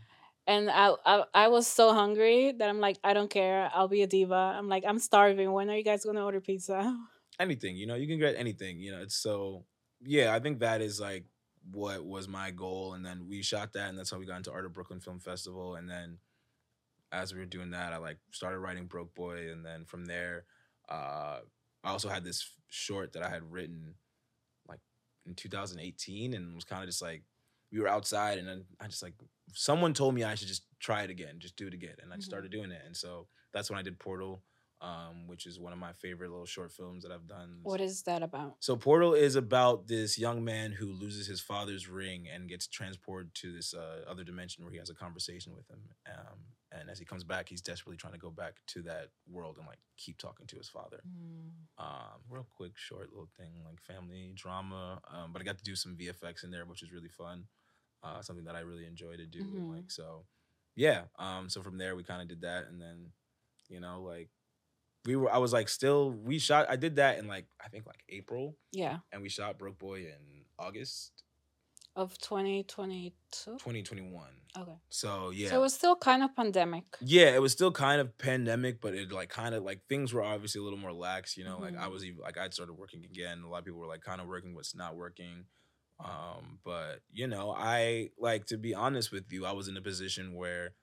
And 0.50 0.66
I, 0.70 0.94
I 1.06 1.14
I 1.35 1.46
was 1.48 1.66
so 1.70 1.94
hungry 1.94 2.50
that 2.59 2.68
I'm 2.68 2.80
like, 2.80 2.98
I 3.04 3.14
don't 3.14 3.30
care. 3.30 3.70
I'll 3.74 3.87
be 3.88 4.02
a 4.02 4.11
diva. 4.11 4.59
I'm 4.59 4.66
like, 4.68 4.83
I'm 4.83 4.98
starving. 4.98 5.52
When 5.54 5.70
are 5.70 5.76
you 5.78 5.85
guys 5.87 6.02
gonna 6.04 6.24
order 6.24 6.40
pizza? 6.40 6.80
anything 7.40 7.76
you 7.76 7.87
know 7.87 7.94
you 7.96 8.07
can 8.07 8.18
get 8.18 8.37
anything 8.37 8.79
you 8.81 8.92
know 8.92 9.00
it's 9.00 9.16
so 9.16 9.64
yeah 10.05 10.35
i 10.35 10.38
think 10.40 10.61
that 10.61 10.81
is 10.81 11.00
like 11.00 11.24
what 11.72 12.05
was 12.05 12.29
my 12.29 12.50
goal 12.50 12.94
and 12.94 13.05
then 13.05 13.26
we 13.29 13.42
shot 13.42 13.72
that 13.72 13.88
and 13.88 13.98
that's 13.98 14.11
how 14.11 14.18
we 14.18 14.26
got 14.26 14.37
into 14.37 14.53
art 14.53 14.64
of 14.66 14.72
brooklyn 14.72 15.00
film 15.00 15.18
festival 15.18 15.76
and 15.76 15.88
then 15.88 16.18
as 17.12 17.33
we 17.35 17.40
were 17.40 17.46
doing 17.46 17.70
that 17.70 17.92
i 17.92 17.96
like 17.98 18.18
started 18.31 18.59
writing 18.59 18.87
broke 18.87 19.14
boi 19.14 19.50
and 19.50 19.64
then 19.64 19.85
from 19.85 20.05
there 20.07 20.44
uh 20.88 21.40
i 21.85 21.90
also 21.90 22.09
had 22.09 22.24
this 22.24 22.50
short 22.68 23.12
that 23.12 23.22
i 23.22 23.29
had 23.29 23.50
written 23.50 23.94
like 24.68 24.81
in 25.26 25.35
2018 25.35 26.35
and 26.35 26.55
was 26.55 26.64
kind 26.64 26.83
of 26.83 26.88
just 26.88 27.03
like 27.03 27.22
we 27.72 27.81
were 27.81 27.88
outside 27.88 28.38
and 28.38 28.48
then 28.48 28.64
i 28.81 28.87
just 28.87 29.03
like 29.03 29.14
someone 29.55 29.92
told 29.94 30.14
me 30.14 30.24
i 30.24 30.35
should 30.35 30.48
just 30.48 30.64
try 30.79 31.03
it 31.03 31.11
again 31.11 31.37
just 31.38 31.57
do 31.57 31.66
it 31.66 31.74
again 31.74 31.96
and 32.03 32.12
i 32.12 32.16
Mhm. 32.16 32.22
started 32.22 32.50
doing 32.50 32.70
it 32.70 32.83
and 32.87 32.96
so 32.96 33.29
that's 33.53 33.70
when 33.70 33.79
i 33.79 33.83
did 33.83 33.98
portal 33.98 34.42
um, 34.80 35.26
which 35.26 35.46
is 35.46 35.58
one 35.60 35.72
of 35.72 35.78
my 35.78 35.92
favorite 35.92 36.30
little 36.30 36.46
short 36.46 36.72
films 36.72 37.02
that 37.02 37.12
I've 37.12 37.26
done. 37.26 37.58
What 37.62 37.80
is 37.80 38.02
that 38.02 38.22
about? 38.22 38.56
So 38.60 38.76
Portal 38.76 39.14
is 39.14 39.36
about 39.36 39.88
this 39.88 40.18
young 40.18 40.42
man 40.44 40.72
who 40.72 40.86
loses 40.92 41.26
his 41.26 41.40
father's 41.40 41.88
ring 41.88 42.26
and 42.32 42.48
gets 42.48 42.66
transported 42.66 43.34
to 43.36 43.52
this 43.52 43.74
uh, 43.74 44.04
other 44.08 44.24
dimension 44.24 44.64
where 44.64 44.72
he 44.72 44.78
has 44.78 44.90
a 44.90 44.94
conversation 44.94 45.54
with 45.54 45.68
him. 45.68 45.80
Um, 46.08 46.38
and 46.72 46.88
as 46.88 46.98
he 46.98 47.04
comes 47.04 47.24
back, 47.24 47.48
he's 47.48 47.60
desperately 47.60 47.96
trying 47.96 48.12
to 48.12 48.18
go 48.18 48.30
back 48.30 48.54
to 48.68 48.82
that 48.82 49.08
world 49.28 49.56
and 49.58 49.66
like 49.66 49.80
keep 49.96 50.18
talking 50.18 50.46
to 50.46 50.56
his 50.56 50.68
father. 50.68 51.00
Um, 51.78 52.20
real 52.28 52.46
quick, 52.56 52.72
short 52.76 53.10
little 53.10 53.28
thing 53.36 53.52
like 53.64 53.80
family 53.80 54.32
drama. 54.34 55.00
Um, 55.12 55.32
but 55.32 55.42
I 55.42 55.44
got 55.44 55.58
to 55.58 55.64
do 55.64 55.74
some 55.74 55.96
VFX 55.96 56.44
in 56.44 56.50
there, 56.50 56.64
which 56.64 56.82
is 56.82 56.92
really 56.92 57.08
fun. 57.08 57.44
Uh, 58.02 58.22
something 58.22 58.44
that 58.46 58.54
I 58.56 58.60
really 58.60 58.86
enjoy 58.86 59.16
to 59.16 59.26
do. 59.26 59.42
Mhm. 59.44 59.74
Like 59.76 59.90
so, 59.90 60.24
yeah. 60.74 61.02
Um, 61.18 61.50
so 61.50 61.60
from 61.60 61.76
there 61.76 61.94
we 61.96 62.02
kind 62.02 62.22
of 62.22 62.28
did 62.28 62.40
that, 62.42 62.68
and 62.68 62.80
then 62.80 63.12
you 63.68 63.78
know 63.80 64.00
like 64.02 64.30
we 65.04 65.16
were. 65.16 65.30
I 65.32 65.38
was 65.38 65.52
like 65.52 65.68
still. 65.68 66.10
We 66.12 66.38
shot. 66.38 66.66
I 66.68 66.76
did 66.76 66.96
that 66.96 67.18
in 67.18 67.26
like 67.26 67.46
I 67.64 67.68
think 67.68 67.86
like 67.86 68.04
April 68.08 68.56
Yeah, 68.72 69.00
and 69.12 69.22
we 69.22 69.28
shot 69.28 69.58
Broke 69.58 69.78
Boi 69.78 70.00
in 70.06 70.44
August 70.58 71.24
of 71.96 72.18
2022. 72.18 73.58
2021. 73.58 74.30
Okay, 74.58 74.78
So 74.88 75.30
yeah, 75.30 75.48
so 75.50 75.56
it 75.56 75.60
was 75.60 75.74
still 75.74 75.96
kind 75.96 76.22
of 76.22 76.34
pandemic. 76.34 76.98
yeah, 77.02 77.34
it 77.34 77.40
was 77.40 77.52
still 77.52 77.72
kind 77.72 78.00
of 78.00 78.16
pandemic, 78.18 78.80
but 78.80 78.94
it 78.94 79.10
like 79.10 79.30
kind 79.30 79.54
of 79.54 79.62
like 79.64 79.86
things 79.88 80.12
were 80.12 80.22
obviously 80.22 80.60
a 80.60 80.64
little 80.64 80.78
more 80.78 80.92
lax. 80.92 81.36
You 81.36 81.44
know, 81.44 81.58
like 81.58 81.76
I 81.76 81.86
Mhm. 81.86 81.92
was 81.92 82.04
even 82.04 82.20
like 82.20 82.36
I'd 82.38 82.52
started 82.54 82.74
working 82.74 83.04
again. 83.04 83.42
A 83.42 83.48
lot 83.48 83.58
of 83.60 83.64
people 83.64 83.80
were 83.80 83.86
like 83.86 84.02
kind 84.02 84.20
of 84.20 84.26
working 84.28 84.54
what's 84.54 84.74
not 84.74 84.96
working. 84.96 85.46
Um, 86.04 86.60
but 86.64 87.00
you 87.10 87.26
know, 87.26 87.52
I 87.56 88.10
like 88.18 88.46
to 88.46 88.58
be 88.58 88.74
honest 88.74 89.12
with 89.12 89.32
you, 89.32 89.46
I 89.46 89.52
was 89.52 89.68
in 89.68 89.76
a 89.76 89.82
position 89.82 90.34
where 90.34 90.74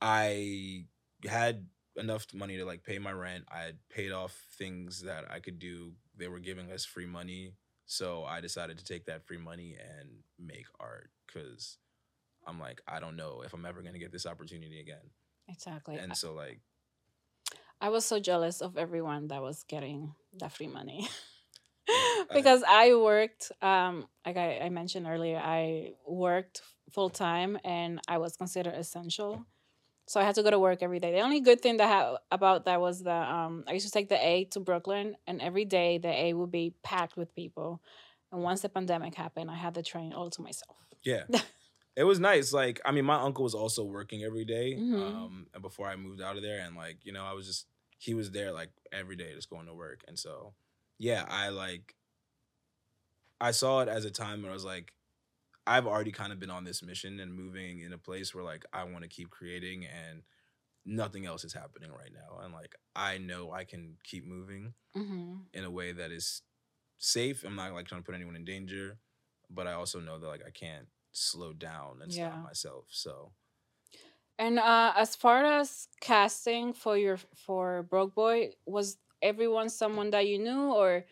I 0.00 0.86
had 1.24 1.68
enough 1.96 2.26
money 2.34 2.56
to 2.58 2.64
like 2.64 2.82
pay 2.84 2.98
my 2.98 3.12
rent. 3.12 3.44
I 3.50 3.60
had 3.60 3.78
paid 3.88 4.12
off 4.12 4.32
things 4.58 5.02
that 5.02 5.24
I 5.30 5.40
could 5.40 5.58
do. 5.58 5.92
They 6.16 6.28
were 6.28 6.38
giving 6.40 6.70
us 6.70 6.84
free 6.84 7.06
money. 7.06 7.54
So 7.86 8.24
I 8.24 8.40
decided 8.40 8.78
to 8.78 8.84
take 8.84 9.06
that 9.06 9.26
free 9.26 9.38
money 9.38 9.76
and 9.80 10.08
make 10.38 10.66
art 10.80 11.10
because 11.26 11.78
I'm 12.46 12.58
like, 12.60 12.80
I 12.86 13.00
don't 13.00 13.16
know 13.16 13.42
if 13.44 13.52
I'm 13.54 13.64
ever 13.64 13.80
going 13.82 13.94
to 13.94 13.98
get 14.00 14.12
this 14.12 14.26
opportunity 14.26 14.80
again. 14.80 15.10
Exactly. 15.48 15.96
And 15.96 16.16
so, 16.16 16.34
like, 16.34 16.60
I 17.80 17.90
was 17.90 18.04
so 18.04 18.18
jealous 18.18 18.60
of 18.60 18.76
everyone 18.76 19.28
that 19.28 19.42
was 19.42 19.64
getting 19.68 20.14
that 20.38 20.52
free 20.52 20.66
money. 20.66 21.08
I- 21.88 22.26
because 22.34 22.64
I 22.66 22.94
worked, 22.94 23.52
um, 23.62 24.06
like 24.24 24.36
I, 24.36 24.58
I 24.58 24.68
mentioned 24.70 25.06
earlier, 25.06 25.38
I 25.38 25.92
worked 26.06 26.62
full 26.90 27.10
time 27.10 27.58
and 27.64 28.00
I 28.08 28.18
was 28.18 28.36
considered 28.36 28.74
essential. 28.74 29.46
So 30.08 30.20
I 30.20 30.24
had 30.24 30.36
to 30.36 30.42
go 30.42 30.50
to 30.50 30.58
work 30.58 30.82
every 30.82 31.00
day. 31.00 31.12
The 31.12 31.20
only 31.20 31.40
good 31.40 31.60
thing 31.60 31.78
that 31.78 31.88
ha- 31.88 32.18
about 32.30 32.64
that 32.66 32.80
was 32.80 33.02
that 33.02 33.28
um, 33.28 33.64
I 33.66 33.72
used 33.72 33.86
to 33.86 33.92
take 33.92 34.08
the 34.08 34.24
A 34.24 34.44
to 34.52 34.60
Brooklyn, 34.60 35.16
and 35.26 35.40
every 35.40 35.64
day 35.64 35.98
the 35.98 36.08
A 36.08 36.32
would 36.34 36.52
be 36.52 36.74
packed 36.82 37.16
with 37.16 37.34
people. 37.34 37.82
And 38.32 38.42
once 38.42 38.60
the 38.60 38.68
pandemic 38.68 39.14
happened, 39.14 39.50
I 39.50 39.56
had 39.56 39.74
the 39.74 39.82
train 39.82 40.12
all 40.12 40.30
to 40.30 40.42
myself. 40.42 40.76
Yeah. 41.04 41.24
it 41.96 42.04
was 42.04 42.20
nice. 42.20 42.52
Like, 42.52 42.80
I 42.84 42.92
mean, 42.92 43.04
my 43.04 43.20
uncle 43.20 43.44
was 43.44 43.54
also 43.54 43.82
working 43.84 44.22
every 44.22 44.44
day, 44.44 44.74
Mhm. 44.74 45.00
Um, 45.00 45.46
and 45.54 45.62
before 45.62 45.88
I 45.88 45.96
moved 45.96 46.20
out 46.20 46.36
of 46.36 46.42
there, 46.42 46.60
and 46.60 46.76
like, 46.76 46.98
you 47.04 47.12
know, 47.12 47.24
I 47.24 47.32
was 47.32 47.46
just 47.46 47.66
he 47.98 48.14
was 48.14 48.30
there 48.30 48.52
like 48.52 48.70
every 48.92 49.16
day 49.16 49.34
just 49.34 49.50
going 49.50 49.66
to 49.66 49.74
work. 49.74 50.04
And 50.06 50.18
so 50.18 50.54
yeah, 50.98 51.24
I 51.28 51.48
like 51.48 51.96
I 53.40 53.50
saw 53.50 53.80
it 53.80 53.88
as 53.88 54.04
a 54.04 54.10
time 54.10 54.42
where 54.42 54.50
I 54.50 54.54
was 54.54 54.64
like, 54.64 54.92
I've 55.66 55.86
already 55.86 56.12
kind 56.12 56.32
of 56.32 56.38
been 56.38 56.50
on 56.50 56.64
this 56.64 56.82
mission 56.82 57.20
and 57.20 57.34
moving 57.34 57.80
in 57.80 57.92
a 57.92 57.98
place 57.98 58.34
where 58.34 58.44
like 58.44 58.64
I 58.72 58.84
want 58.84 59.02
to 59.02 59.08
keep 59.08 59.30
creating 59.30 59.86
and 59.86 60.22
nothing 60.86 61.26
else 61.26 61.44
is 61.44 61.54
happening 61.54 61.92
right 61.92 62.12
now. 62.12 62.40
And 62.40 62.54
like 62.54 62.74
I 62.96 63.18
know 63.18 63.52
I 63.52 63.64
can 63.64 63.98
keep 64.04 64.26
moving 64.26 64.74
hmm 64.94 65.46
in 65.54 65.64
a 65.64 65.70
way 65.70 65.92
that 65.92 66.10
is 66.12 66.42
safe. 66.98 67.44
I'm 67.44 67.56
not 67.56 67.72
like 67.74 67.86
trying 67.86 68.02
to 68.02 68.06
put 68.06 68.14
anyone 68.16 68.36
in 68.36 68.44
danger, 68.44 69.00
but 69.50 69.66
I 69.66 69.72
also 69.74 70.00
know 70.00 70.18
that 70.18 70.28
like 70.28 70.44
I 70.46 70.50
can't 70.50 70.88
slow 71.12 71.52
down 71.54 72.02
and 72.02 72.12
Yeah. 72.12 72.12
stop 72.12 72.40
myself. 72.42 72.86
So 72.90 73.32
And 74.38 74.58
uh, 74.58 74.92
as 74.96 75.16
far 75.16 75.44
as 75.44 75.88
casting 76.00 76.72
for 76.72 76.96
your 76.96 77.16
for 77.34 77.82
Broke 77.82 78.14
Boi, 78.14 78.52
was 78.66 78.98
everyone 79.22 79.70
someone 79.70 80.10
that 80.10 80.26
you 80.26 80.38
knew, 80.38 80.72
or 80.72 81.06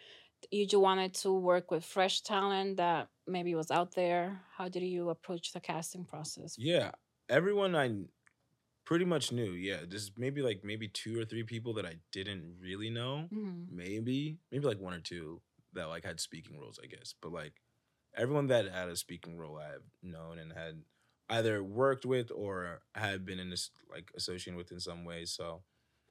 you 0.51 0.67
just 0.67 0.81
wanted 0.83 1.15
to 1.15 1.33
work 1.33 1.71
with 1.71 1.85
fresh 1.85 2.23
talent 2.23 2.77
that 2.79 3.09
maybe 3.27 3.55
was 3.55 3.71
out 3.71 3.95
there? 3.95 4.45
How 4.57 4.69
did 4.69 4.83
you 4.83 5.11
approach 5.11 5.53
the 5.53 5.61
casting 5.61 6.05
process? 6.05 6.57
yeah, 6.57 6.93
everyone 7.29 7.75
I 7.75 8.05
pretty 8.85 9.05
much 9.05 9.33
knew. 9.33 9.53
Yeah, 9.53 9.85
just 9.87 10.19
maybe 10.19 10.43
like 10.43 10.65
maybe 10.65 10.89
two 10.89 11.21
or 11.21 11.25
three 11.25 11.45
people 11.45 11.75
that 11.75 11.87
I 11.87 11.99
didn't 12.13 12.59
really 12.61 12.91
know. 12.91 13.31
hmm 13.31 13.65
Maybe 13.69 14.41
maybe 14.53 14.67
like 14.67 14.81
one 14.81 14.95
or 14.95 15.01
two 15.01 15.43
that 15.75 15.87
like 15.87 16.05
had 16.05 16.21
speaking 16.21 16.59
roles, 16.61 16.81
I 16.83 16.87
guess. 16.89 17.15
But 17.21 17.33
like 17.33 17.63
everyone 18.17 18.49
that 18.49 18.67
had 18.71 18.89
a 18.89 18.97
speaking 18.97 19.37
role, 19.39 19.59
I've 19.59 19.85
known 20.03 20.39
and 20.39 20.53
had 20.53 20.85
either 21.31 21.65
worked 21.65 22.07
with 22.07 22.31
or 22.33 22.83
had 22.95 23.25
been 23.27 23.41
in 23.41 23.51
this 23.51 23.71
like 23.91 24.13
associated 24.17 24.59
with 24.59 24.73
in 24.73 24.81
some 24.81 25.05
way. 25.05 25.27
So 25.27 25.65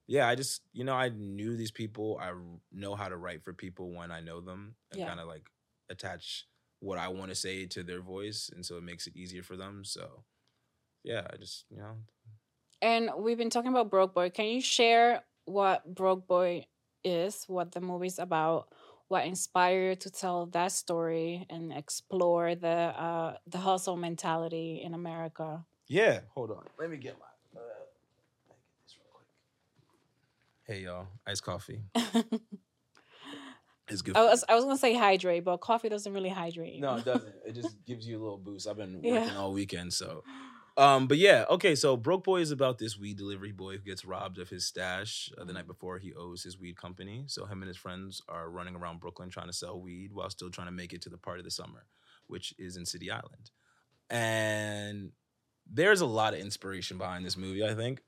yeah, 0.08 0.28
I 0.28 0.36
just 0.36 0.64
you 0.74 0.84
know 0.84 0.96
I 0.96 1.10
knew 1.10 1.58
these 1.58 1.72
people. 1.72 2.18
I 2.22 2.34
know 2.72 2.96
how 2.96 3.10
to 3.10 3.18
write 3.18 3.44
for 3.44 3.54
people 3.54 3.92
when 3.94 4.12
I 4.12 4.22
know 4.22 4.42
them 4.42 4.78
and 4.92 5.02
Yeah. 5.02 5.06
kind 5.06 5.20
of 5.20 5.28
like 5.28 5.50
attach 5.90 6.48
what 6.84 6.98
I 6.98 7.08
want 7.08 7.30
to 7.30 7.36
say 7.36 7.66
to 7.68 7.82
their 7.84 8.02
voice, 8.02 8.50
and 8.54 8.66
so 8.66 8.76
it 8.78 8.84
makes 8.84 9.08
it 9.08 9.16
easier 9.16 9.42
for 9.42 9.56
them. 9.56 9.86
So 9.86 10.24
yeah, 11.04 11.26
I 11.32 11.38
just 11.38 11.66
you 11.70 11.78
know 11.78 11.96
And 12.82 13.10
we've 13.18 13.38
been 13.38 13.50
talking 13.50 13.72
about 13.72 13.90
Broke 13.90 14.14
Boi. 14.14 14.30
Can 14.30 14.46
you 14.48 14.62
share 14.62 15.24
what 15.46 15.96
Broke 15.96 16.28
Boi 16.28 16.66
is, 17.04 17.46
what 17.48 17.72
the 17.72 17.82
movie's 17.82 18.20
about, 18.20 18.68
what 19.08 19.26
inspired 19.26 19.90
you 19.90 19.96
to 19.96 20.12
tell 20.12 20.46
that 20.48 20.72
story 20.72 21.46
and 21.50 21.72
explore 21.72 22.56
the 22.56 22.68
uh, 22.68 23.38
the 23.48 23.60
hustle 23.60 23.96
mentality 23.96 24.82
in 24.84 24.94
America? 24.94 25.66
yeah. 25.88 26.20
Hold 26.36 26.52
on, 26.52 26.64
let 26.78 26.90
me 26.90 26.98
get 26.98 27.16
my. 27.18 27.60
Uh, 27.60 27.64
get 28.48 28.58
this 28.84 28.98
real 28.98 29.08
quick. 29.14 29.28
Hey 30.68 30.84
y'all, 30.84 31.08
iced 31.26 31.44
coffee. 31.44 31.84
It's 33.94 34.02
good. 34.02 34.18
I 34.18 34.24
was 34.26 34.44
I 34.50 34.56
was 34.56 34.64
gonna 34.66 34.78
say 34.78 34.94
hydrate, 34.96 35.46
but 35.46 35.58
coffee 35.62 35.88
doesn't 35.90 36.12
really 36.14 36.30
hydrate. 36.30 36.80
No, 36.82 36.96
it 36.98 37.06
doesn't. 37.06 37.34
It 37.46 37.54
just 37.54 37.76
gives 37.86 38.08
you 38.08 38.20
a 38.20 38.22
little 38.22 38.38
boost. 38.38 38.68
I've 38.68 38.78
been 38.78 39.02
Yeah. 39.04 39.22
working 39.22 39.38
all 39.38 39.54
weekend, 39.54 39.94
so. 39.94 40.24
Um, 40.76 41.06
but 41.06 41.20
yeah, 41.20 41.46
okay. 41.52 41.76
So 41.76 41.96
broke 41.96 42.24
boi 42.24 42.42
is 42.42 42.50
about 42.50 42.80
this 42.80 42.98
weed 42.98 43.16
delivery 43.16 43.52
boy 43.52 43.74
who 43.74 43.84
gets 43.84 44.04
robbed 44.04 44.40
of 44.40 44.50
his 44.50 44.66
stash 44.66 45.32
uh, 45.38 45.44
the 45.44 45.54
night 45.54 45.68
before 45.68 46.00
he 46.00 46.16
owes 46.16 46.42
his 46.42 46.60
weed 46.60 46.78
company. 46.78 47.26
So 47.28 47.46
him 47.46 47.62
and 47.62 47.68
his 47.68 47.78
friends 47.78 48.24
are 48.28 48.50
running 48.50 48.76
around 48.76 49.00
Brooklyn 49.00 49.30
trying 49.30 49.46
to 49.46 49.54
sell 49.54 49.80
weed 49.80 50.14
while 50.14 50.32
still 50.32 50.50
trying 50.50 50.66
to 50.66 50.72
make 50.74 50.92
it 50.92 51.04
to 51.04 51.10
the 51.10 51.18
part 51.20 51.38
of 51.38 51.46
the 51.46 51.52
summer, 51.52 51.86
which 52.26 52.56
is 52.58 52.76
in 52.76 52.88
City 52.88 53.12
Island. 53.12 53.52
And 54.10 55.12
there's 55.72 56.02
a 56.02 56.08
lot 56.08 56.34
of 56.34 56.40
inspiration 56.40 56.98
behind 56.98 57.24
this 57.24 57.38
movie. 57.38 57.64
I 57.64 57.76
think. 57.76 58.02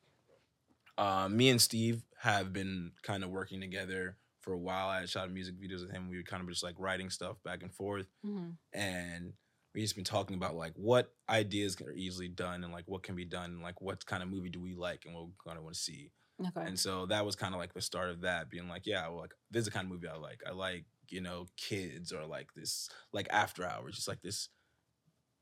Uh, 0.97 1.27
me 1.29 1.49
and 1.49 1.61
Steve 1.61 2.01
have 2.21 2.51
been 2.51 2.93
kind 3.03 3.23
of 3.23 3.29
working 3.29 3.61
together 3.61 4.17
for 4.45 4.53
a 4.53 4.59
while. 4.59 4.87
I 4.87 5.01
had 5.01 5.09
shot 5.09 5.31
music 5.31 5.55
videos 5.59 5.81
with 5.81 5.91
him. 5.91 6.09
We 6.09 6.17
were 6.17 6.23
kind 6.23 6.41
of 6.43 6.49
just 6.49 6.63
like 6.63 6.75
writing 6.79 7.09
stuff 7.09 7.37
back 7.43 7.63
and 7.63 7.73
forth 7.73 8.07
Mhm. 8.25 8.57
and 8.73 9.33
we 9.73 9.81
just 9.81 9.95
been 9.95 10.05
talking 10.05 10.37
about 10.37 10.55
like 10.55 10.73
what 10.75 11.13
ideas 11.29 11.81
are 11.81 11.91
easily 11.91 12.29
done 12.29 12.63
and 12.63 12.71
like 12.71 12.85
what 12.87 13.03
can 13.03 13.15
be 13.15 13.25
done 13.25 13.51
and 13.51 13.61
like 13.61 13.81
what 13.81 14.05
kind 14.05 14.23
of 14.23 14.29
movie 14.29 14.49
do 14.49 14.61
we 14.61 14.73
like 14.75 15.05
and 15.05 15.13
what 15.15 15.25
we 15.27 15.33
kind 15.45 15.57
of 15.57 15.63
want 15.65 15.75
to 15.75 15.81
see 15.81 16.11
Okay. 16.39 16.67
and 16.67 16.79
so 16.79 17.05
that 17.07 17.25
was 17.25 17.35
kind 17.35 17.53
of 17.55 17.59
like 17.59 17.73
the 17.73 17.81
start 17.81 18.09
of 18.09 18.21
that 18.21 18.49
being 18.49 18.69
like 18.69 18.85
yeah 18.85 19.07
well, 19.09 19.19
like 19.19 19.33
this 19.51 19.61
is 19.61 19.65
the 19.65 19.71
kind 19.71 19.85
of 19.87 19.91
movie 19.91 20.07
i 20.07 20.15
like 20.17 20.41
i 20.47 20.51
like 20.51 20.85
you 21.09 21.21
know 21.21 21.47
kids 21.57 22.13
or 22.13 22.25
like 22.25 22.53
this 22.55 22.89
like 23.13 23.27
after 23.31 23.65
hours 23.65 23.95
just 23.95 24.07
like 24.07 24.21
this 24.21 24.49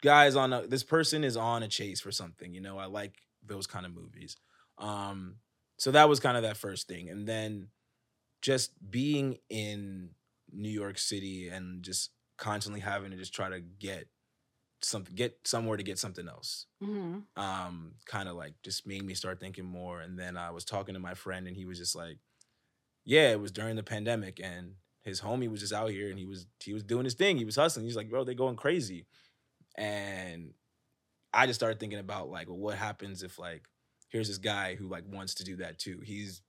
guys 0.02 0.36
on 0.36 0.52
a 0.54 0.68
this 0.68 0.84
person 0.84 1.24
is 1.24 1.38
on 1.38 1.64
a 1.64 1.68
chase 1.68 2.02
for 2.02 2.12
something 2.12 2.54
you 2.54 2.62
know 2.62 2.78
i 2.78 2.86
like 2.86 3.16
those 3.46 3.68
kind 3.68 3.86
of 3.86 3.94
movies 3.94 4.36
um 4.78 5.38
so 5.78 5.92
that 5.92 6.10
was 6.10 6.20
kind 6.20 6.38
of 6.38 6.44
that 6.44 6.58
first 6.58 6.88
thing 6.88 7.10
and 7.10 7.28
then 7.28 7.68
just 8.44 8.72
being 8.92 9.38
in 9.50 10.10
new 10.52 10.70
york 10.70 11.00
city 11.00 11.48
and 11.48 11.82
just 11.82 12.12
constantly 12.38 12.82
having 12.82 13.10
to 13.10 13.18
just 13.18 13.34
try 13.34 13.50
to 13.50 13.60
get 13.60 14.08
something 14.82 15.16
get 15.16 15.38
somewhere 15.46 15.78
to 15.78 15.84
get 15.84 15.98
something 15.98 16.28
else. 16.28 16.66
Hmm 16.84 17.20
um 17.38 17.94
kind 18.06 18.28
of 18.28 18.36
like 18.36 18.54
just 18.64 18.86
made 18.86 19.04
me 19.04 19.14
start 19.14 19.40
thinking 19.40 19.66
more. 19.66 20.02
And 20.02 20.20
then 20.20 20.38
i 20.38 20.52
was 20.52 20.66
talking 20.66 20.94
to 20.94 21.00
my 21.00 21.14
friend 21.14 21.48
and 21.48 21.56
he 21.56 21.66
was 21.66 21.78
just 21.78 21.96
like 21.96 22.18
yeah 23.06 23.32
it 23.32 23.40
was 23.40 23.52
during 23.52 23.76
the 23.76 23.84
pandemic 23.84 24.40
and 24.44 24.74
his 25.04 25.22
homie 25.22 25.50
was 25.50 25.60
just 25.62 25.74
out 25.74 25.90
here 25.92 26.10
and 26.10 26.20
he 26.20 26.26
was 26.26 26.46
he 26.62 26.74
was 26.74 26.84
doing 26.84 27.06
his 27.06 27.14
thing. 27.14 27.38
He 27.38 27.46
was 27.46 27.56
hustling. 27.56 27.86
He's 27.86 27.96
like 27.96 28.10
bro 28.10 28.24
they're 28.24 28.36
going 28.36 28.58
crazy. 28.58 29.06
And 29.78 30.54
i 31.34 31.48
just 31.48 31.60
started 31.60 31.80
thinking 31.80 32.00
about 32.00 32.30
like 32.30 32.48
well, 32.48 32.58
what 32.58 32.76
happens 32.76 33.24
if 33.24 33.40
like 33.40 33.64
here's 34.10 34.28
this 34.28 34.38
guy 34.38 34.76
who 34.76 34.88
like 34.88 35.06
wants 35.08 35.36
to 35.36 35.44
do 35.44 35.56
that 35.58 35.80
too. 35.80 36.02
He's 36.04 36.42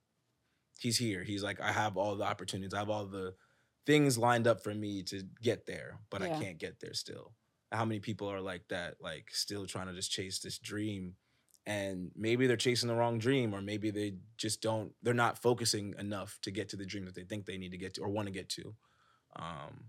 he's 0.79 0.97
here. 0.97 1.23
He's 1.23 1.43
like 1.43 1.59
i 1.61 1.71
have 1.71 1.97
all 1.97 2.15
the 2.15 2.25
opportunities. 2.25 2.73
I 2.73 2.79
have 2.79 2.89
all 2.89 3.05
the 3.05 3.33
things 3.85 4.17
lined 4.17 4.47
up 4.47 4.61
for 4.63 4.73
me 4.73 5.03
to 5.03 5.21
get 5.41 5.65
there 5.67 5.99
but 6.09 6.21
Yeah. 6.21 6.35
i 6.35 6.41
can't 6.41 6.57
get 6.57 6.79
there 6.79 6.93
still. 6.93 7.33
How 7.71 7.85
many 7.85 7.99
people 7.99 8.31
are 8.31 8.41
like 8.41 8.67
that 8.69 8.95
like 9.01 9.29
still 9.31 9.65
trying 9.65 9.87
to 9.87 9.93
just 9.93 10.11
chase 10.11 10.39
this 10.39 10.57
dream? 10.59 11.15
And 11.67 12.11
maybe 12.15 12.45
they're 12.45 12.57
chasing 12.57 12.89
the 12.89 12.95
wrong 12.95 13.17
dream 13.17 13.53
or 13.53 13.59
maybe 13.61 13.89
they 13.89 14.15
just 14.37 14.61
don't 14.61 14.91
they're 15.01 15.13
not 15.15 15.41
focusing 15.41 15.95
enough 15.97 16.37
to 16.43 16.51
get 16.51 16.69
to 16.69 16.75
the 16.77 16.85
dream 16.85 17.05
that 17.05 17.15
they 17.15 17.23
think 17.23 17.45
they 17.45 17.57
need 17.57 17.71
to 17.71 17.77
get 17.77 17.95
to 17.95 18.01
or 18.01 18.09
want 18.09 18.27
to 18.27 18.31
get 18.31 18.49
to. 18.49 18.75
Um 19.35 19.85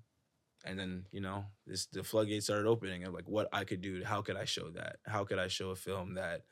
and 0.65 0.79
then 0.79 1.05
you 1.13 1.21
know 1.21 1.45
this 1.67 1.87
the 1.87 2.03
floodgates 2.03 2.47
started 2.47 2.67
opening 2.67 3.05
of 3.05 3.13
like 3.15 3.29
what 3.29 3.49
i 3.53 3.63
could 3.63 3.81
do 3.83 4.03
how 4.05 4.21
could 4.23 4.37
i 4.37 4.45
show 4.45 4.71
that? 4.71 4.97
How 5.07 5.25
could 5.25 5.39
i 5.39 5.49
show 5.49 5.71
a 5.71 5.77
film 5.77 6.15
that 6.15 6.45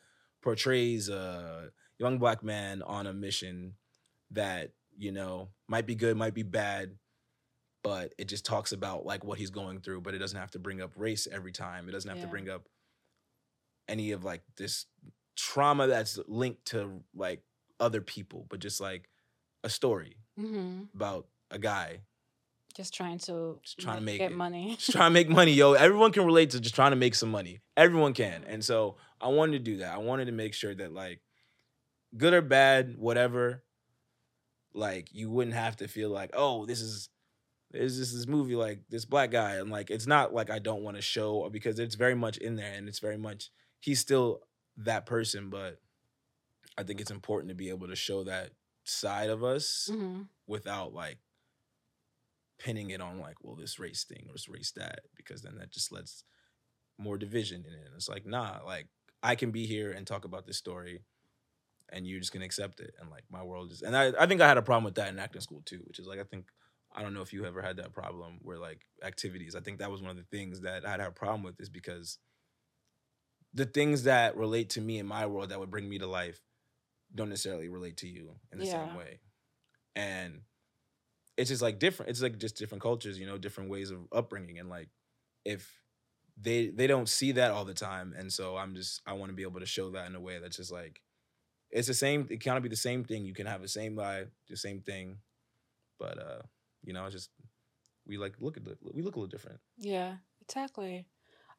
portrays 0.42 1.08
a 1.08 1.70
young 1.98 2.18
black 2.18 2.42
man 2.42 2.82
on 2.82 3.06
a 3.06 3.12
mission 3.14 3.74
that 4.34 4.72
you 4.96 5.10
know 5.12 5.48
might 5.68 5.86
be 5.86 5.94
good 5.94 6.16
might 6.16 6.34
be 6.34 6.42
bad 6.42 6.96
but 7.82 8.14
it 8.16 8.28
just 8.28 8.46
talks 8.46 8.72
about 8.72 9.04
like 9.04 9.24
what 9.24 9.38
he's 9.38 9.50
going 9.50 9.80
through 9.80 10.00
but 10.00 10.14
it 10.14 10.18
doesn't 10.18 10.38
have 10.40 10.50
to 10.50 10.58
bring 10.58 10.80
up 10.80 10.90
race 10.96 11.28
every 11.30 11.52
time. 11.52 11.88
It 11.88 11.92
doesn't 11.92 12.08
have 12.08 12.20
to 12.20 12.26
bring 12.26 12.48
up 12.48 12.66
any 13.88 14.12
of 14.12 14.24
like 14.24 14.42
this 14.56 14.86
trauma 15.36 15.86
that's 15.86 16.18
linked 16.26 16.64
to 16.66 17.02
like 17.14 17.42
other 17.78 18.00
people 18.00 18.46
but 18.48 18.60
just 18.60 18.80
like 18.80 19.10
a 19.62 19.68
story 19.68 20.16
hmm 20.38 20.82
about 20.94 21.26
a 21.50 21.58
guy. 21.58 22.00
Just 22.74 22.94
trying 22.94 23.18
to 23.18 23.60
Just 23.62 23.78
trying 23.78 23.98
to 23.98 24.02
make 24.02 24.18
get 24.18 24.32
it. 24.32 24.36
money. 24.36 24.74
just 24.78 24.92
trying 24.92 25.10
to 25.10 25.14
make 25.14 25.28
money 25.28 25.52
yo. 25.52 25.74
Everyone 25.74 26.10
can 26.10 26.24
relate 26.24 26.50
to 26.50 26.60
just 26.60 26.74
trying 26.74 26.90
to 26.92 26.96
make 26.96 27.14
some 27.14 27.30
money. 27.30 27.60
Everyone 27.76 28.14
can. 28.14 28.44
And 28.44 28.64
so 28.64 28.96
i 29.20 29.28
wanted 29.28 29.52
to 29.52 29.58
do 29.70 29.76
that. 29.78 29.94
I 29.94 29.98
wanted 29.98 30.24
to 30.26 30.32
make 30.32 30.54
sure 30.54 30.74
that 30.74 30.92
like 30.92 31.20
good 32.16 32.32
or 32.34 32.42
bad 32.42 32.96
whatever 32.96 33.62
like 34.74 35.08
you 35.12 35.30
wouldn't 35.30 35.56
have 35.56 35.76
to 35.76 35.88
feel 35.88 36.10
like 36.10 36.30
oh 36.34 36.66
this 36.66 36.80
is 36.80 37.08
there's 37.70 37.98
this 37.98 38.12
this 38.12 38.26
movie 38.26 38.56
like 38.56 38.80
this 38.88 39.04
black 39.04 39.30
guy 39.30 39.56
and 39.56 39.70
like 39.70 39.90
it's 39.90 40.06
not 40.06 40.34
like 40.34 40.50
i 40.50 40.58
don't 40.58 40.82
want 40.82 40.96
to 40.96 41.02
show 41.02 41.48
because 41.50 41.78
it's 41.78 41.94
very 41.94 42.14
much 42.14 42.36
in 42.38 42.56
there 42.56 42.72
and 42.74 42.88
it's 42.88 42.98
very 42.98 43.18
much 43.18 43.50
he's 43.80 44.00
still 44.00 44.40
that 44.76 45.06
person 45.06 45.50
but 45.50 45.80
i 46.76 46.82
think 46.82 47.00
it's 47.00 47.10
important 47.10 47.48
to 47.48 47.54
be 47.54 47.68
able 47.68 47.88
to 47.88 47.96
show 47.96 48.24
that 48.24 48.50
side 48.84 49.30
of 49.30 49.42
us 49.42 49.90
hmm 49.92 50.22
without 50.46 50.92
like 50.92 51.16
pinning 52.58 52.90
it 52.90 53.00
on 53.00 53.20
like, 53.20 53.36
well, 53.42 53.56
this 53.56 53.78
race 53.78 54.04
thing 54.04 54.24
or 54.28 54.32
this 54.32 54.48
race 54.48 54.72
that, 54.76 55.00
because 55.16 55.42
then 55.42 55.56
that 55.58 55.70
just 55.70 55.92
lets 55.92 56.24
more 56.98 57.18
division 57.18 57.64
in 57.66 57.72
it. 57.72 57.86
And 57.86 57.94
it's 57.94 58.08
like, 58.08 58.26
nah, 58.26 58.58
like 58.64 58.88
I 59.22 59.34
can 59.34 59.50
be 59.50 59.66
here 59.66 59.90
and 59.90 60.06
talk 60.06 60.24
about 60.24 60.46
this 60.46 60.56
story 60.56 61.02
and 61.94 62.06
you're 62.06 62.20
just 62.20 62.32
gonna 62.34 62.46
accept 62.46 62.80
it. 62.80 62.94
And 63.00 63.10
like 63.10 63.24
my 63.30 63.44
world 63.44 63.72
is 63.72 63.82
and 63.82 63.96
I, 63.96 64.12
I 64.20 64.26
think 64.26 64.42
I 64.42 64.48
had 64.48 64.58
a 64.58 64.62
problem 64.62 64.84
with 64.84 64.96
that 64.96 65.10
in 65.10 65.20
acting 65.20 65.42
school 65.42 65.62
too, 65.64 65.82
which 65.86 66.00
is 66.00 66.08
like 66.08 66.20
I 66.20 66.24
think 66.24 66.50
I 66.92 67.02
don't 67.02 67.14
know 67.14 67.22
if 67.22 67.32
you 67.34 67.46
ever 67.46 67.62
had 67.62 67.78
that 67.78 67.94
problem 67.94 68.40
where 68.42 68.58
like 68.58 68.86
activities. 69.04 69.56
I 69.56 69.60
think 69.62 69.80
that 69.80 69.90
was 69.92 70.02
one 70.02 70.12
of 70.12 70.18
the 70.18 70.26
things 70.36 70.62
that 70.62 70.86
I'd 70.86 71.00
have 71.00 71.10
a 71.10 71.14
problem 71.14 71.44
with 71.44 71.60
is 71.60 71.70
because 71.70 72.18
the 73.52 73.66
things 73.66 74.04
that 74.04 74.36
relate 74.36 74.70
to 74.70 74.80
me 74.80 74.98
in 74.98 75.06
my 75.06 75.26
world 75.26 75.50
that 75.50 75.60
would 75.60 75.70
bring 75.70 75.88
me 75.88 75.98
to 75.98 76.06
life 76.06 76.40
don't 77.14 77.30
necessarily 77.30 77.68
relate 77.70 77.98
to 77.98 78.08
you 78.08 78.36
in 78.52 78.58
the 78.58 78.64
Yeah. 78.64 78.66
same 78.66 78.94
way. 78.94 79.20
And 79.96 80.42
it's 81.36 81.50
just 81.50 81.62
like 81.62 81.80
different. 81.80 82.10
It's 82.10 82.22
like 82.22 82.38
just 82.38 82.56
different 82.56 82.82
cultures, 82.82 83.18
you 83.20 83.26
know, 83.26 83.38
different 83.38 83.70
ways 83.70 83.90
of 83.92 84.08
upbringing, 84.12 84.58
and 84.60 84.70
like 84.70 84.90
if 85.44 85.82
they 86.38 86.68
they 86.70 86.88
don't 86.88 87.08
see 87.08 87.32
that 87.34 87.52
all 87.52 87.66
the 87.66 87.74
time, 87.74 88.14
and 88.18 88.32
so 88.32 88.56
I'm 88.56 88.74
just 88.76 89.02
I 89.06 89.14
want 89.14 89.30
to 89.30 89.36
be 89.36 89.44
able 89.44 89.60
to 89.60 89.66
show 89.66 89.90
that 89.92 90.08
in 90.08 90.16
a 90.16 90.20
way 90.20 90.40
that's 90.40 90.58
just 90.58 90.72
like 90.72 91.02
it's 91.74 91.88
the 91.88 91.94
same. 91.94 92.26
It 92.30 92.38
kind 92.38 92.56
of 92.56 92.62
be 92.62 92.68
the 92.70 92.76
same 92.76 93.04
thing. 93.04 93.24
You 93.26 93.34
can 93.34 93.46
have 93.46 93.60
the 93.60 93.68
same 93.68 93.96
life, 93.96 94.28
the 94.48 94.56
same 94.56 94.80
thing, 94.80 95.18
but 95.98 96.18
uh, 96.18 96.42
you 96.84 96.92
know, 96.94 97.04
it's 97.04 97.14
just 97.14 97.30
we 98.06 98.16
like 98.16 98.34
look 98.40 98.56
at 98.56 98.64
the, 98.64 98.78
we 98.94 99.02
look 99.02 99.16
a 99.16 99.18
little 99.18 99.28
different. 99.28 99.58
Yeah, 99.76 100.14
exactly. 100.40 101.06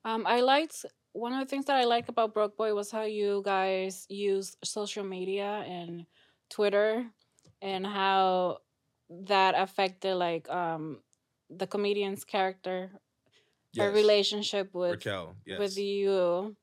Um, 0.05 0.25
I 0.25 0.41
liked 0.41 0.85
one 1.11 1.33
of 1.33 1.39
the 1.39 1.45
things 1.45 1.65
that 1.65 1.75
I 1.75 1.83
liked 1.83 2.09
about 2.09 2.33
Broke 2.33 2.57
Boi 2.57 2.73
was 2.73 2.91
how 2.91 3.03
you 3.03 3.41
guys 3.43 4.05
use 4.09 4.55
social 4.63 5.03
media 5.03 5.63
and 5.67 6.05
Twitter 6.49 7.05
and 7.61 7.85
how 7.85 8.59
that 9.09 9.53
affected 9.55 10.15
like 10.15 10.49
um 10.49 10.99
the 11.49 11.67
comedian's 11.67 12.23
character 12.25 12.89
her 13.77 13.87
Yes. 13.87 13.93
relationship 13.93 14.73
with 14.73 14.91
Raquel, 14.93 15.35
yes. 15.45 15.59
with 15.59 15.77
you 15.77 16.55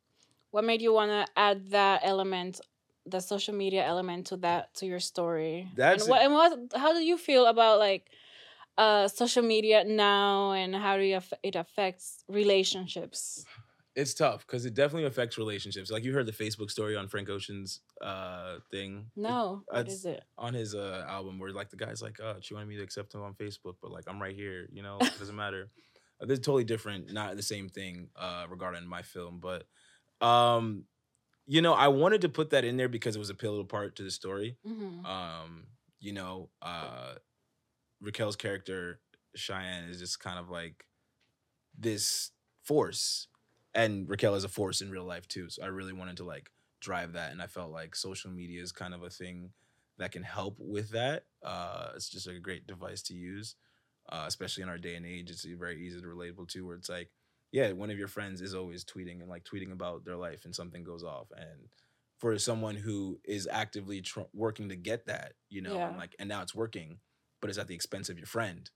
what 0.51 0.65
made 0.65 0.83
you 0.83 0.93
want 0.93 1.11
to 1.11 1.27
add 1.37 1.71
that 1.71 2.01
element 2.05 2.61
the 3.07 3.21
social 3.21 3.55
media 3.55 3.85
element 3.85 4.27
to 4.29 4.37
that 4.37 4.73
to 4.75 4.87
your 4.87 5.01
story 5.01 5.69
That's 5.75 6.05
and 6.05 6.11
what, 6.11 6.23
and 6.23 6.33
what 6.33 6.81
how 6.81 6.93
do 6.93 7.01
you 7.05 7.19
feel 7.19 7.47
about 7.47 7.79
like 7.79 8.11
uh 8.79 9.09
social 9.09 9.43
media 9.43 9.85
now 9.85 10.53
and 10.53 10.75
how 10.75 10.97
do 10.97 11.03
you 11.03 11.21
it 11.43 11.57
affects 11.57 12.25
relationships 12.29 13.45
it's 13.95 14.15
tough 14.15 14.47
because 14.47 14.65
it 14.65 14.73
definitely 14.75 15.05
affects 15.05 15.37
relationships. 15.37 15.91
Like 15.91 16.03
you 16.03 16.15
heard 16.15 16.25
the 16.25 16.33
Facebook 16.33 16.71
story 16.71 16.97
on 16.97 17.09
Frank 17.09 17.29
Ocean's 17.29 17.81
uh 18.01 18.57
thing. 18.71 19.11
no 19.17 19.62
what 19.67 19.81
it's- 19.81 19.97
is 19.97 20.05
it 20.07 20.25
on 20.38 20.55
his 20.55 20.75
uh 20.75 21.05
album 21.09 21.38
where 21.38 21.53
like 21.53 21.71
the 21.71 21.77
guy's 21.77 22.01
like, 22.01 22.19
oh, 22.21 22.37
she 22.41 22.55
wanted 22.55 22.69
me 22.69 22.77
to 22.77 22.83
accept 22.83 23.15
him 23.15 23.23
on 23.23 23.35
Facebook, 23.35 23.77
but 23.83 23.91
like 23.91 24.05
I'm 24.07 24.21
right 24.21 24.35
here, 24.35 24.67
you 24.73 24.83
know, 24.83 24.99
it 25.01 25.19
doesn't 25.19 25.37
matter. 25.37 25.69
This 26.21 26.38
is 26.38 26.45
totally 26.45 26.65
different, 26.65 27.12
not 27.12 27.37
the 27.37 27.43
same 27.43 27.69
thing 27.69 28.09
uh 28.17 28.47
regarding 28.49 28.87
my 28.87 29.03
film, 29.03 29.41
but 29.41 29.65
um, 30.27 30.85
you 31.46 31.61
know, 31.62 31.74
I 31.74 31.88
wanted 31.88 32.20
to 32.22 32.28
put 32.28 32.50
that 32.50 32.64
in 32.64 32.76
there 32.76 32.88
because 32.88 33.16
it 33.16 33.18
was 33.18 33.31
a 33.31 33.35
pivotal 33.35 33.64
part 33.64 33.96
to 33.96 34.02
the 34.02 34.11
story. 34.11 34.57
hmm 34.66 35.05
Um, 35.05 35.66
you 36.00 36.12
know, 36.12 36.50
uh 36.61 37.14
Raquel's 38.00 38.37
character, 38.37 39.00
Cheyenne, 39.37 39.88
is 39.88 39.98
just 39.98 40.20
kind 40.20 40.38
of 40.38 40.50
like 40.50 40.87
this 41.78 42.31
force. 42.62 43.28
And 43.74 44.09
Raquel 44.09 44.35
is 44.35 44.44
a 44.44 44.48
force 44.48 44.81
in 44.81 44.90
real 44.90 45.05
life 45.05 45.26
too. 45.28 45.48
So 45.48 45.62
I 45.62 45.66
really 45.66 45.92
wanted 45.92 46.16
to 46.18 46.24
like 46.24 46.50
drive 46.81 47.12
that. 47.14 47.33
And 47.33 47.42
I 47.42 47.46
felt 47.46 47.70
like 47.70 47.94
social 47.96 48.31
media 48.31 48.62
is 48.62 48.72
kind 48.72 48.94
of 48.94 49.02
a 49.02 49.11
thing 49.11 49.52
that 49.98 50.12
can 50.12 50.22
help 50.22 50.57
with 50.59 50.90
that. 50.90 51.24
Uh 51.42 51.90
it's 51.94 52.09
just 52.09 52.26
a 52.26 52.38
great 52.38 52.66
device 52.66 53.02
to 53.05 53.14
use. 53.14 53.57
Uh, 54.09 54.24
especially 54.26 54.62
in 54.62 54.68
our 54.68 54.78
day 54.78 54.96
and 54.96 55.07
age, 55.07 55.31
it's 55.31 55.44
very 55.44 55.81
easy 55.87 56.00
to 56.00 56.07
relatable 56.07 56.48
to 56.48 56.66
where 56.66 56.76
it's 56.76 56.88
like, 56.88 57.11
yeah, 57.53 57.73
one 57.73 57.91
of 57.91 57.99
your 57.99 58.09
friends 58.09 58.41
is 58.41 58.55
always 58.55 58.85
tweeting 58.85 59.21
and 59.21 59.29
like 59.29 59.45
tweeting 59.45 59.73
about 59.73 60.05
their 60.05 60.17
life 60.17 60.45
and 60.45 60.55
something 60.55 60.83
goes 60.85 61.05
off. 61.05 61.29
And 61.37 61.69
for 62.19 62.38
someone 62.38 62.77
who 62.77 63.21
is 63.25 63.49
actively 63.51 64.01
tr- 64.01 64.21
working 64.33 64.69
to 64.71 64.77
get 64.77 65.07
that, 65.07 65.35
you 65.51 65.61
know, 65.62 65.75
Yeah. 65.75 65.88
and 65.88 65.99
like, 65.99 66.17
and 66.19 66.29
now 66.29 66.43
it's 66.43 66.55
working, 66.55 66.99
but 67.41 67.51
it's 67.51 67.59
at 67.59 67.69
the 67.69 67.75
expense 67.75 68.09
of 68.09 68.19
your 68.19 68.27
friend. 68.27 68.71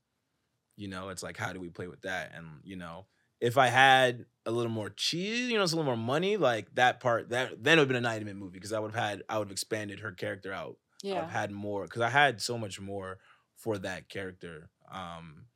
You 0.76 0.88
know, 0.88 1.08
it's 1.08 1.22
like, 1.22 1.36
how 1.38 1.52
do 1.52 1.60
we 1.60 1.70
play 1.70 1.86
with 1.86 2.02
that? 2.02 2.32
And 2.34 2.60
you 2.62 2.76
know, 2.76 3.06
if 3.40 3.56
I 3.56 3.68
had 3.68 4.26
a 4.44 4.50
little 4.50 4.70
more 4.72 4.90
cheese, 4.90 5.48
you 5.50 5.56
know, 5.56 5.62
it's 5.64 5.72
a 5.72 5.76
little 5.76 5.90
more 5.96 6.02
money, 6.02 6.36
like 6.36 6.74
that 6.74 7.00
part, 7.00 7.30
that 7.30 7.62
then 7.62 7.78
it 7.78 7.82
would 7.82 7.88
have 7.88 7.88
been 7.88 7.96
a 7.96 8.00
90 8.00 8.24
minute 8.24 8.38
movie 8.38 8.52
because 8.54 8.72
I 8.72 8.78
would 8.78 8.94
have 8.94 9.02
had, 9.02 9.22
I 9.28 9.38
would 9.38 9.48
have 9.48 9.52
expanded 9.52 10.00
her 10.00 10.12
character 10.12 10.52
out. 10.52 10.76
Yeah. 11.02 11.22
I've 11.22 11.30
had 11.30 11.50
more 11.50 11.84
because 11.84 12.02
I 12.02 12.10
had 12.10 12.40
so 12.42 12.58
much 12.58 12.80
more 12.80 13.18
for 13.56 13.78
that 13.78 14.08
character. 14.08 14.70
Um, 14.90 15.46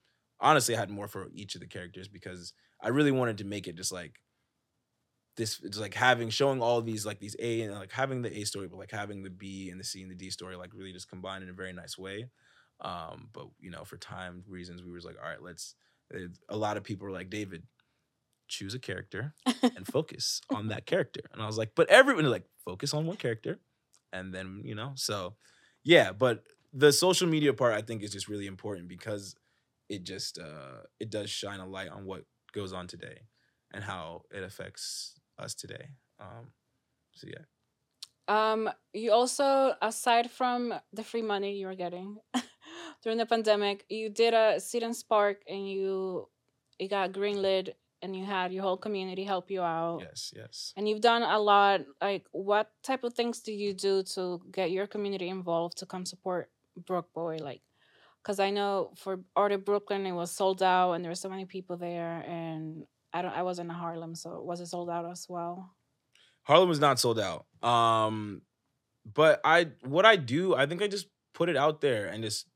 honestly, 0.40 0.74
I 0.76 0.78
had 0.80 0.90
more 0.90 1.08
for 1.08 1.28
each 1.34 1.54
of 1.54 1.60
the 1.60 1.66
characters 1.66 2.08
because 2.08 2.52
I 2.82 2.88
really 2.88 3.12
wanted 3.12 3.38
to 3.38 3.44
make 3.44 3.66
it 3.68 3.76
just 3.76 3.92
like 3.92 4.20
this. 5.36 5.60
It's 5.62 5.78
like 5.78 5.94
having 5.94 6.30
showing 6.30 6.60
all 6.62 6.82
these 6.82 7.06
like 7.06 7.20
these 7.20 7.36
A 7.38 7.62
and 7.62 7.74
like 7.74 7.92
having 7.92 8.22
the 8.22 8.36
A 8.38 8.44
story, 8.44 8.68
but 8.68 8.78
like 8.78 8.90
having 8.90 9.22
the 9.22 9.30
B 9.30 9.70
and 9.70 9.78
the 9.80 9.84
C 9.84 10.02
and 10.02 10.10
the 10.10 10.14
D 10.14 10.30
story 10.30 10.56
like 10.56 10.72
really 10.74 10.92
just 10.92 11.08
combined 11.08 11.42
in 11.44 11.50
a 11.50 11.54
very 11.54 11.72
nice 11.72 11.96
way. 11.98 12.28
Um, 12.80 13.28
but 13.32 13.46
you 13.58 13.70
know, 13.70 13.84
for 13.84 13.96
time 13.96 14.44
reasons, 14.48 14.82
we 14.82 14.92
was 14.92 15.04
like, 15.04 15.16
all 15.22 15.28
right, 15.28 15.42
let's. 15.42 15.74
uh, 16.14 16.18
A 16.48 16.56
lot 16.56 16.76
of 16.76 16.84
people 16.84 17.06
were 17.06 17.12
like, 17.12 17.30
David, 17.30 17.64
choose 18.48 18.74
a 18.74 18.78
character 18.80 19.34
and 19.76 19.86
focus 19.92 20.40
on 20.50 20.68
that 20.68 20.86
character. 20.86 21.22
And 21.32 21.42
I 21.42 21.46
was 21.46 21.58
like, 21.58 21.72
but 21.76 21.88
everyone 21.90 22.30
like 22.30 22.46
focus 22.64 22.94
on 22.94 23.06
one 23.06 23.16
character, 23.16 23.60
and 24.12 24.34
then 24.34 24.62
you 24.64 24.74
know, 24.74 24.92
so 24.96 25.36
yeah. 25.84 26.12
But 26.12 26.44
the 26.72 26.92
social 26.92 27.28
media 27.28 27.52
part, 27.54 27.74
I 27.74 27.82
think, 27.82 28.02
is 28.02 28.12
just 28.12 28.28
really 28.28 28.46
important 28.46 28.88
because 28.88 29.36
it 29.88 30.04
just 30.04 30.38
uh 30.38 30.82
it 31.00 31.10
does 31.10 31.30
shine 31.30 31.60
a 31.60 31.66
light 31.66 31.88
on 31.90 32.04
what 32.04 32.24
goes 32.52 32.72
on 32.72 32.86
today 32.86 33.28
and 33.72 33.84
how 33.84 34.22
it 34.30 34.42
affects 34.42 35.14
us 35.38 35.54
today. 35.54 35.90
Um, 36.18 36.52
so 37.14 37.26
yeah, 37.26 37.44
Um, 38.28 38.70
you 38.92 39.12
also, 39.12 39.74
aside 39.82 40.30
from 40.30 40.74
the 40.92 41.02
free 41.02 41.22
money 41.22 41.56
you 41.58 41.66
were 41.66 41.74
getting 41.74 42.18
during 43.02 43.18
the 43.18 43.26
pandemic, 43.26 43.84
you 43.88 44.08
did 44.08 44.34
a 44.34 44.60
and 44.82 44.96
spark, 44.96 45.42
and 45.48 45.68
you 45.68 46.28
it 46.78 46.88
got 46.88 47.12
greenlit, 47.12 47.74
and 48.02 48.16
you 48.16 48.24
had 48.24 48.52
your 48.52 48.62
whole 48.62 48.76
community 48.76 49.24
help 49.24 49.50
you 49.50 49.62
out. 49.62 50.00
yes, 50.00 50.32
yes. 50.36 50.72
And 50.76 50.88
you've 50.88 51.00
done 51.00 51.22
a 51.22 51.38
lot. 51.38 51.80
Like, 52.00 52.26
what 52.32 52.70
type 52.82 53.04
of 53.04 53.14
things 53.14 53.40
do 53.40 53.52
you 53.52 53.74
do 53.74 54.02
to 54.14 54.40
get 54.50 54.70
your 54.70 54.86
community 54.86 55.28
involved 55.28 55.78
to 55.78 55.86
come 55.86 56.06
support 56.06 56.50
Broke 56.86 57.12
Boi? 57.12 57.36
Like, 57.36 57.62
because 58.22 58.40
I 58.40 58.50
know 58.50 58.92
for 58.96 59.20
Art 59.36 59.52
of 59.52 59.64
Brooklyn, 59.64 60.06
it 60.06 60.12
was 60.12 60.30
sold 60.30 60.62
out, 60.62 60.92
and 60.92 61.04
there 61.04 61.10
were 61.10 61.16
so 61.16 61.28
many 61.28 61.44
people 61.44 61.76
there, 61.76 62.24
and 62.26 62.84
I 63.12 63.22
don't. 63.22 63.32
I 63.32 63.42
wasn't 63.42 63.70
in 63.70 63.76
Harlem, 63.76 64.14
so 64.14 64.40
was 64.42 64.60
it 64.60 64.66
sold 64.66 64.90
out 64.90 65.10
as 65.10 65.26
well? 65.28 65.74
Harlem 66.42 66.68
was 66.68 66.80
not 66.80 66.98
sold 66.98 67.20
out. 67.20 67.46
Um, 67.62 68.42
but 69.04 69.40
I 69.44 69.68
what 69.82 70.04
I 70.04 70.16
do, 70.16 70.54
I 70.54 70.66
think 70.66 70.82
I 70.82 70.88
just 70.88 71.06
put 71.34 71.48
it 71.48 71.56
out 71.56 71.80
there 71.80 72.06
and 72.06 72.22
just 72.22 72.46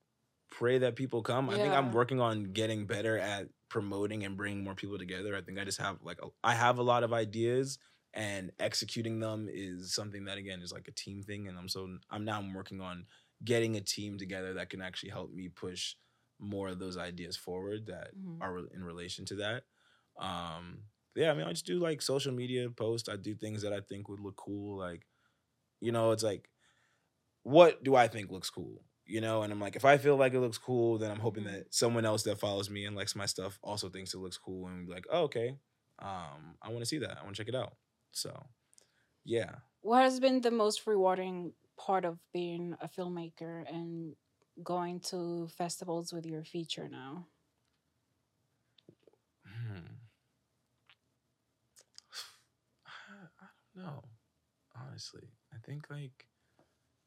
pray 0.50 0.78
that 0.78 0.96
people 0.96 1.22
come. 1.22 1.50
I 1.50 1.56
think 1.56 1.72
I'm 1.72 1.92
working 1.92 2.20
on 2.20 2.52
getting 2.52 2.86
better 2.86 3.18
at 3.18 3.48
promoting 3.68 4.24
and 4.24 4.36
bringing 4.36 4.62
more 4.62 4.74
people 4.74 4.98
together. 4.98 5.36
I 5.36 5.40
think 5.40 5.58
I 5.58 5.64
just 5.64 5.80
have 5.80 5.96
like 6.02 6.18
a, 6.22 6.28
I 6.44 6.54
have 6.54 6.78
a 6.78 6.82
lot 6.82 7.02
of 7.02 7.12
ideas 7.12 7.78
and 8.14 8.52
executing 8.60 9.18
them 9.18 9.48
is 9.52 9.94
something 9.94 10.24
that 10.26 10.38
again 10.38 10.60
is 10.62 10.72
like 10.72 10.86
a 10.86 10.92
team 10.92 11.22
thing 11.22 11.48
and 11.48 11.58
I'm 11.58 11.68
so 11.68 11.88
I'm 12.10 12.24
now 12.24 12.38
I'm 12.38 12.54
working 12.54 12.80
on 12.80 13.06
getting 13.42 13.76
a 13.76 13.80
team 13.80 14.18
together 14.18 14.54
that 14.54 14.70
can 14.70 14.80
actually 14.82 15.10
help 15.10 15.32
me 15.32 15.48
push 15.48 15.94
more 16.38 16.68
of 16.68 16.78
those 16.78 16.96
ideas 16.96 17.36
forward 17.36 17.86
that 17.86 18.12
Mhm. 18.12 18.40
are 18.40 18.58
in 18.72 18.84
relation 18.84 19.24
to 19.26 19.36
that. 19.36 19.64
Um 20.18 20.84
yeah, 21.16 21.30
I 21.30 21.34
mean 21.34 21.46
I 21.46 21.50
just 21.52 21.66
do 21.66 21.78
like 21.78 22.02
social 22.02 22.32
media 22.32 22.68
posts. 22.70 23.08
I 23.08 23.16
do 23.16 23.34
things 23.34 23.62
that 23.62 23.72
I 23.72 23.80
think 23.80 24.08
would 24.08 24.20
look 24.20 24.36
cool 24.36 24.78
like 24.78 25.06
you 25.80 25.92
know, 25.92 26.12
it's 26.12 26.22
like 26.24 26.50
what 27.42 27.82
do 27.84 27.94
I 27.94 28.08
think 28.08 28.30
looks 28.30 28.50
cool? 28.50 28.84
You 29.06 29.20
know, 29.20 29.42
and 29.42 29.52
I'm 29.52 29.60
like, 29.60 29.76
if 29.76 29.84
I 29.84 29.98
feel 29.98 30.16
like 30.16 30.32
it 30.32 30.40
looks 30.40 30.56
cool, 30.58 30.96
then 30.98 31.10
I'm 31.10 31.20
hoping 31.20 31.44
that 31.44 31.74
someone 31.74 32.06
else 32.06 32.22
that 32.22 32.38
follows 32.40 32.70
me 32.70 32.86
and 32.86 32.96
likes 32.96 33.14
my 33.14 33.26
stuff 33.26 33.58
also 33.62 33.90
thinks 33.90 34.14
it 34.14 34.18
looks 34.18 34.38
cool 34.38 34.66
and 34.68 34.86
be 34.86 34.92
like, 34.94 35.06
oh, 35.10 35.24
okay, 35.24 35.58
um, 35.98 36.56
I 36.62 36.68
want 36.70 36.80
to 36.80 36.86
see 36.86 36.98
that. 36.98 37.18
I 37.18 37.22
want 37.22 37.36
to 37.36 37.40
check 37.42 37.48
it 37.48 37.54
out. 37.54 37.76
So, 38.12 38.46
yeah. 39.24 39.56
What 39.82 40.02
has 40.02 40.18
been 40.20 40.40
the 40.40 40.50
most 40.50 40.86
rewarding 40.86 41.54
part 41.76 42.04
of 42.04 42.18
being 42.32 42.76
a 42.80 42.88
filmmaker 42.88 43.64
and 43.68 44.14
going 44.62 45.00
to 45.00 45.48
festivals 45.56 46.12
with 46.12 46.26
your 46.26 46.44
feature 46.44 46.88
now? 46.88 47.26
Hmm. 49.46 49.86
I 52.86 52.90
I 53.42 53.46
don't 53.76 53.84
know. 53.84 54.04
Honestly, 54.76 55.28
I 55.52 55.58
think 55.64 55.86
like 55.90 56.26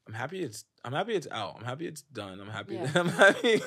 I'm 0.07 0.13
happy 0.13 0.43
it's 0.43 0.65
I'm 0.83 0.93
happy 0.93 1.15
it's 1.15 1.27
out. 1.31 1.55
I'm 1.59 1.65
happy 1.65 1.87
it's 1.87 2.01
done. 2.01 2.39
I'm 2.39 2.49
happy 2.49 2.75
Yeah. 2.75 2.91
I'm 2.95 3.09
happy 3.09 3.61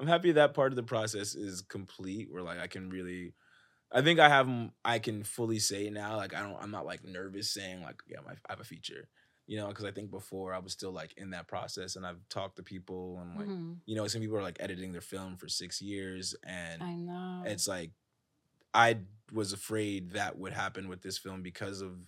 I'm 0.00 0.06
happy 0.06 0.32
that 0.32 0.54
part 0.54 0.72
of 0.72 0.76
the 0.76 0.82
process 0.82 1.34
is 1.34 1.62
complete 1.62 2.28
where 2.30 2.42
like 2.42 2.58
I 2.58 2.66
can 2.66 2.90
really 2.90 3.34
I 3.92 4.02
think 4.02 4.20
I 4.20 4.28
have 4.28 4.48
I 4.84 4.98
can 4.98 5.24
fully 5.24 5.58
say 5.60 5.90
now 5.90 6.16
like 6.16 6.34
I 6.34 6.42
don't 6.42 6.56
I'm 6.60 6.70
not 6.72 6.86
like 6.86 7.04
nervous 7.04 7.52
saying 7.52 7.82
like 7.82 8.00
yeah 8.08 8.20
my, 8.26 8.32
I 8.32 8.36
have 8.50 8.60
a 8.60 8.64
feature. 8.64 9.08
You 9.48 9.56
know, 9.58 9.68
because 9.68 9.86
I 9.86 9.90
think 9.92 10.10
before 10.12 10.54
I 10.54 10.58
was 10.58 10.72
still 10.74 10.92
like 10.92 11.14
in 11.16 11.30
that 11.30 11.48
process 11.48 11.96
and 11.96 12.06
I've 12.06 12.20
talked 12.28 12.56
to 12.56 12.62
people 12.62 13.18
and 13.20 13.34
like 13.36 13.48
Mhm. 13.48 13.80
you 13.86 13.96
know 13.96 14.06
some 14.06 14.20
people 14.20 14.36
are 14.36 14.42
like 14.42 14.58
editing 14.60 14.92
their 14.92 15.00
film 15.00 15.36
for 15.38 15.48
6 15.48 15.82
years 15.82 16.36
and 16.44 16.82
I 16.82 16.94
know. 16.96 17.42
it's 17.46 17.66
like 17.66 17.92
I 18.74 18.98
was 19.32 19.52
afraid 19.54 20.10
that 20.12 20.38
would 20.38 20.52
happen 20.52 20.88
with 20.88 21.02
this 21.02 21.18
film 21.18 21.42
because 21.42 21.80
of 21.80 22.06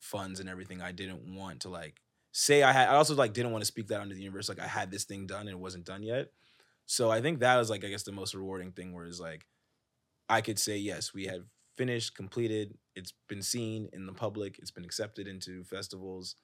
funds 0.00 0.40
and 0.40 0.48
everything. 0.48 0.82
I 0.82 0.92
didn't 0.92 1.34
want 1.34 1.62
to 1.62 1.70
like 1.70 2.02
say 2.32 2.62
I 2.62 2.72
had. 2.72 2.88
I 2.90 2.96
also 2.96 3.14
like 3.14 3.32
didn't 3.32 3.52
want 3.52 3.62
to 3.62 3.66
speak 3.66 3.88
that 3.88 4.00
onto 4.00 4.14
the 4.14 4.20
universe. 4.22 4.48
Like 4.48 4.60
I 4.60 4.68
had 4.68 4.90
this 4.90 5.04
thing 5.04 5.26
done 5.26 5.42
and 5.48 5.50
it 5.56 5.58
wasn't 5.58 5.86
done 5.86 6.02
yet. 6.02 6.32
So 6.86 7.10
I 7.10 7.20
think 7.22 7.40
that 7.40 7.56
was 7.56 7.70
like 7.70 7.84
I 7.84 7.88
guess 7.88 8.04
the 8.04 8.12
most 8.12 8.34
rewarding 8.34 8.72
thing, 8.72 8.92
where 8.92 9.06
it's 9.06 9.20
like 9.20 9.46
I 10.28 10.40
could 10.42 10.58
say 10.58 10.76
yes, 10.76 11.14
we 11.14 11.26
have 11.26 11.44
finished, 11.76 12.14
completed. 12.14 12.78
It's 12.94 13.12
been 13.28 13.42
seen 13.42 13.88
in 13.92 14.06
the 14.06 14.12
public. 14.12 14.58
It's 14.58 14.70
been 14.70 14.84
accepted 14.84 15.26
into 15.28 15.64
festivals, 15.64 16.36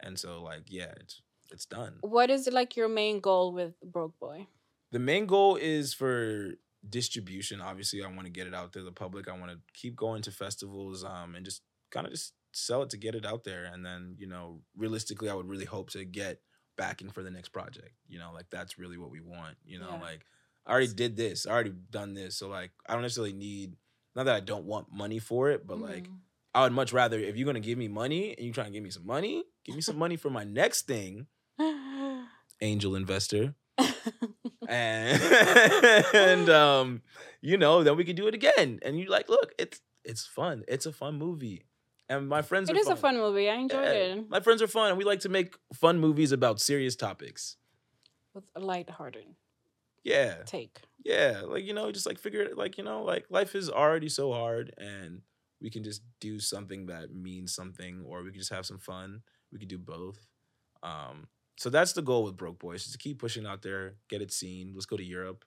and 0.00 0.18
so 0.18 0.42
like 0.42 0.64
yeah, 0.68 0.92
it's 1.00 1.22
it's 1.52 1.66
done. 1.66 1.98
what 2.00 2.28
is 2.30 2.48
like 2.50 2.76
your 2.76 2.88
main 2.88 3.20
goal 3.20 3.52
with 3.52 3.74
Broke 3.82 4.18
Boi? 4.20 4.46
the 4.92 4.98
main 4.98 5.26
goal 5.26 5.56
is 5.56 5.92
for 5.94 6.54
distribution. 6.88 7.60
Obviously, 7.60 8.02
I 8.02 8.06
want 8.08 8.24
to 8.24 8.30
get 8.30 8.46
it 8.46 8.54
out 8.54 8.72
to 8.74 8.82
the 8.82 8.92
public. 8.92 9.28
I 9.28 9.38
want 9.38 9.50
to 9.50 9.58
keep 9.74 9.96
going 9.96 10.22
to 10.22 10.30
festivals 10.30 11.04
um, 11.04 11.34
and 11.34 11.44
just 11.44 11.62
kind 11.90 12.06
of 12.06 12.12
just 12.12 12.34
sell 12.52 12.82
it 12.82 12.90
to 12.90 12.96
get 12.96 13.14
it 13.14 13.26
out 13.26 13.44
there. 13.44 13.64
And 13.64 13.84
then, 13.84 14.14
you 14.18 14.26
know, 14.26 14.62
realistically, 14.76 15.28
I 15.28 15.34
would 15.34 15.48
really 15.48 15.64
hope 15.64 15.90
to 15.90 16.04
get 16.04 16.40
backing 16.76 17.10
for 17.10 17.22
the 17.22 17.30
next 17.30 17.48
project. 17.50 17.92
You 18.08 18.18
know, 18.18 18.30
like 18.32 18.46
that's 18.50 18.78
really 18.78 18.96
what 18.98 19.10
we 19.10 19.20
want. 19.20 19.56
You 19.64 19.78
know, 19.80 19.90
Yeah. 19.90 20.00
like 20.00 20.24
I 20.66 20.72
already 20.72 20.92
did 20.94 21.16
this, 21.16 21.46
I 21.46 21.50
already 21.50 21.74
done 21.90 22.14
this. 22.14 22.36
So 22.36 22.48
like 22.48 22.70
I 22.88 22.92
don't 22.94 23.02
necessarily 23.02 23.32
need 23.32 23.76
not 24.14 24.24
that 24.24 24.34
I 24.36 24.40
don't 24.40 24.64
want 24.66 24.90
money 24.92 25.18
for 25.18 25.50
it, 25.50 25.66
but 25.66 25.78
like 25.80 26.04
Mhm. 26.08 26.18
I 26.54 26.62
would 26.62 26.72
much 26.72 26.92
rather 26.92 27.18
if 27.18 27.36
you're 27.36 27.46
gonna 27.46 27.60
give 27.60 27.76
me 27.78 27.88
money 27.88 28.34
and 28.36 28.46
you 28.46 28.52
try 28.52 28.64
and 28.64 28.72
give 28.72 28.82
me 28.82 28.90
some 28.90 29.06
money, 29.06 29.44
give 29.66 29.74
me 29.74 29.82
some 29.82 29.98
money 29.98 30.16
for 30.16 30.30
my 30.30 30.44
next 30.44 30.86
thing, 30.86 31.26
angel 32.60 32.94
investor. 32.94 33.54
And 34.68 35.22
and 36.14 36.48
um, 36.48 37.02
you 37.40 37.56
know, 37.56 37.84
then 37.84 37.96
we 37.96 38.04
could 38.04 38.16
do 38.16 38.26
it 38.26 38.34
again. 38.34 38.80
And 38.82 38.98
you 38.98 39.06
like, 39.06 39.28
look, 39.28 39.52
it's 39.58 39.80
it's 40.04 40.26
fun. 40.26 40.64
It's 40.66 40.86
a 40.86 40.92
fun 40.92 41.18
movie. 41.18 41.66
And 42.08 42.28
my 42.28 42.42
friends 42.42 42.68
it 42.68 42.76
is 42.76 42.88
a 42.88 42.96
fun 42.96 43.16
movie. 43.16 43.48
I 43.48 43.54
enjoyed 43.54 43.86
it. 43.86 44.28
My 44.28 44.40
friends 44.40 44.62
are 44.62 44.66
fun 44.66 44.88
and 44.90 44.98
we 44.98 45.04
like 45.04 45.20
to 45.20 45.28
make 45.28 45.56
fun 45.72 46.00
movies 46.00 46.32
about 46.32 46.60
serious 46.60 46.96
topics. 46.96 47.56
With 48.34 48.44
a 48.56 48.60
lighthearted 48.60 49.26
Yeah. 50.04 50.42
take. 50.46 50.80
Yeah. 51.04 51.42
Like, 51.46 51.64
you 51.64 51.72
know, 51.72 51.90
just 51.92 52.06
like 52.06 52.18
figure 52.18 52.42
it 52.42 52.56
like, 52.58 52.76
you 52.78 52.84
know, 52.84 53.02
like 53.04 53.26
life 53.30 53.54
is 53.54 53.70
already 53.70 54.08
so 54.08 54.32
hard 54.32 54.74
and 54.78 55.22
we 55.60 55.70
can 55.70 55.82
just 55.84 56.02
do 56.20 56.38
something 56.38 56.86
that 56.86 57.14
means 57.14 57.54
something 57.54 58.04
or 58.04 58.22
we 58.22 58.30
can 58.30 58.40
just 58.40 58.52
have 58.52 58.66
some 58.66 58.78
fun. 58.78 59.22
We 59.52 59.58
could 59.58 59.68
do 59.68 59.78
both. 59.78 60.18
Um, 60.82 61.28
so 61.58 61.70
that's 61.70 61.92
the 61.92 62.02
goal 62.02 62.24
with 62.24 62.36
Broke 62.36 62.58
Bois, 62.58 62.72
is 62.74 62.92
to 62.92 62.98
keep 62.98 63.18
pushing 63.18 63.46
out 63.46 63.62
there, 63.62 63.94
get 64.10 64.20
it 64.22 64.32
seen. 64.32 64.72
Let's 64.74 64.86
go 64.86 64.96
to 64.96 65.04
Europe. 65.04 65.44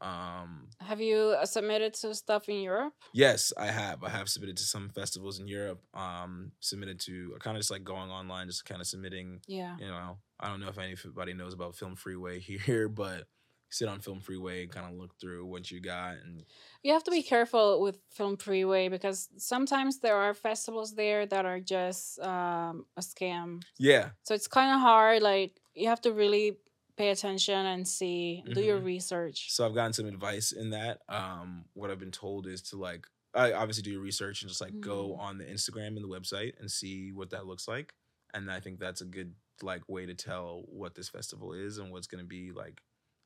Um, 0.00 0.66
Have 0.80 1.00
you 1.00 1.36
uh, 1.40 1.46
submitted 1.46 1.94
to 1.94 2.12
stuff 2.14 2.48
in 2.48 2.60
Europe? 2.60 2.92
yes, 3.14 3.52
I 3.56 3.66
have. 3.66 4.02
I 4.02 4.08
have 4.08 4.28
submitted 4.28 4.56
to 4.56 4.64
some 4.64 4.88
festivals 4.88 5.38
in 5.38 5.46
Europe. 5.46 5.80
Um, 5.94 6.50
submitted 6.58 6.98
to 7.02 7.36
kind 7.38 7.56
of 7.56 7.60
just 7.60 7.70
like 7.70 7.84
going 7.84 8.10
online, 8.10 8.48
just 8.48 8.64
kind 8.64 8.80
of 8.80 8.86
submitting 8.88 9.40
Yeah. 9.46 9.76
you 9.78 9.86
know, 9.86 10.18
I 10.40 10.48
don't 10.48 10.58
know 10.60 10.68
if 10.68 10.78
anybody 10.78 11.34
knows 11.34 11.54
about 11.54 11.76
FilmFreeway 11.76 12.40
here, 12.66 12.88
but 12.88 13.28
sit 13.72 13.88
on 13.88 14.00
FilmFreeway 14.00 14.62
and 14.64 14.70
kind 14.70 14.86
of 14.86 14.98
look 14.98 15.18
through 15.20 15.46
what 15.46 15.70
you 15.70 15.80
got 15.80 16.16
and 16.16 16.44
You 16.82 16.92
have 16.92 17.04
to 17.04 17.10
be 17.10 17.22
careful 17.22 17.80
with 17.80 17.98
FilmFreeway 18.16 18.90
because 18.90 19.28
sometimes 19.38 20.00
there 20.00 20.16
are 20.16 20.34
festivals 20.34 20.94
there 20.94 21.26
that 21.26 21.46
are 21.46 21.60
just 21.60 22.18
um, 22.20 22.86
a 22.96 23.00
scam. 23.00 23.62
yeah, 23.78 24.10
So 24.24 24.34
it's 24.34 24.48
kind 24.48 24.74
of 24.74 24.80
hard. 24.80 25.22
Like 25.22 25.60
you 25.74 25.88
have 25.88 26.00
to 26.02 26.12
really 26.12 26.58
pay 26.96 27.10
attention 27.10 27.54
and 27.66 27.86
see, 27.88 28.44
do 28.52 28.60
your 28.62 28.80
Mhm. 28.80 28.84
research. 28.84 29.50
so 29.52 29.64
I've 29.66 29.74
gotten 29.74 29.92
some 29.94 30.06
advice 30.06 30.52
in 30.52 30.70
that. 30.70 31.00
Um, 31.08 31.64
what 31.74 31.90
I've 31.90 31.98
been 31.98 32.10
told 32.12 32.46
is 32.46 32.62
to 32.70 32.76
like, 32.76 33.06
I 33.34 33.52
obviously 33.54 33.82
do 33.82 33.90
your 33.92 34.02
research 34.02 34.42
and 34.42 34.48
just 34.50 34.60
like 34.60 34.78
go 34.80 35.14
Mhm. 35.14 35.18
on 35.18 35.38
the 35.38 35.44
Instagram 35.46 35.96
and 35.96 36.04
the 36.04 36.08
website 36.08 36.52
and 36.60 36.70
see 36.70 37.12
what 37.12 37.30
that 37.30 37.46
looks 37.46 37.66
like, 37.66 37.94
and 38.34 38.50
I 38.50 38.60
think 38.60 38.78
that's 38.78 39.00
a 39.00 39.06
good 39.06 39.34
like 39.62 39.88
way 39.88 40.04
to 40.06 40.14
tell 40.14 40.64
what 40.68 40.94
this 40.94 41.08
festival 41.08 41.52
is 41.54 41.78
and 41.78 41.90
what's 41.92 42.06
going 42.08 42.22
to 42.22 42.28
be 42.28 42.50
like 42.52 42.80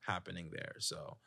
happening 0.07 0.49
there. 0.51 0.75
So. 0.79 1.17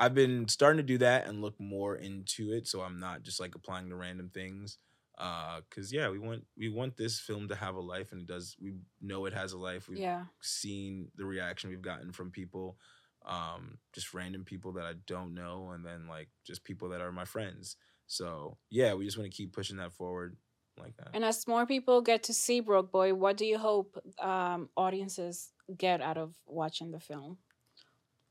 I've 0.00 0.14
been 0.14 0.46
starting 0.46 0.76
to 0.76 0.84
do 0.84 0.98
that 0.98 1.26
and 1.26 1.42
look 1.42 1.58
more 1.58 1.96
into 1.96 2.52
it, 2.52 2.68
so 2.68 2.82
I'm 2.82 3.00
not 3.00 3.24
just 3.24 3.40
like 3.40 3.56
applying 3.56 3.88
to 3.88 3.96
random 3.96 4.30
things. 4.32 4.78
Uh, 5.18 5.60
cause 5.74 5.92
yeah, 5.92 6.08
we 6.08 6.20
want 6.20 6.46
we 6.56 6.68
want 6.68 6.96
this 6.96 7.18
film 7.18 7.48
to 7.48 7.56
have 7.56 7.74
a 7.74 7.80
life, 7.80 8.12
and 8.12 8.20
it 8.20 8.28
does. 8.28 8.54
We 8.60 8.74
know 9.00 9.24
it 9.26 9.32
has 9.32 9.54
a 9.54 9.58
life. 9.58 9.88
We've 9.88 9.98
Yeah. 9.98 10.26
seen 10.40 11.10
the 11.16 11.24
reaction 11.24 11.70
we've 11.70 11.82
gotten 11.82 12.12
from 12.12 12.30
people, 12.30 12.78
um, 13.26 13.78
just 13.92 14.14
random 14.14 14.44
people 14.44 14.70
that 14.74 14.86
I 14.86 14.92
don't 15.06 15.34
know, 15.34 15.70
and 15.70 15.84
then 15.84 16.06
like 16.06 16.28
just 16.44 16.62
people 16.62 16.90
that 16.90 17.00
are 17.00 17.10
my 17.10 17.24
friends. 17.24 17.74
So 18.06 18.56
yeah, 18.70 18.94
we 18.94 19.04
just 19.04 19.18
want 19.18 19.28
to 19.28 19.36
keep 19.36 19.52
pushing 19.52 19.78
that 19.78 19.92
forward 19.94 20.36
like 20.78 20.96
that. 20.98 21.08
And 21.12 21.24
as 21.24 21.44
more 21.48 21.66
people 21.66 22.02
get 22.02 22.22
to 22.24 22.32
see 22.32 22.60
Broke 22.60 22.92
Boi, 22.92 23.14
what 23.14 23.36
do 23.36 23.46
you 23.46 23.58
hope 23.58 23.98
um, 24.20 24.68
audiences 24.76 25.50
get 25.76 26.00
out 26.00 26.18
of 26.18 26.36
watching 26.46 26.92
the 26.92 27.00
film? 27.00 27.38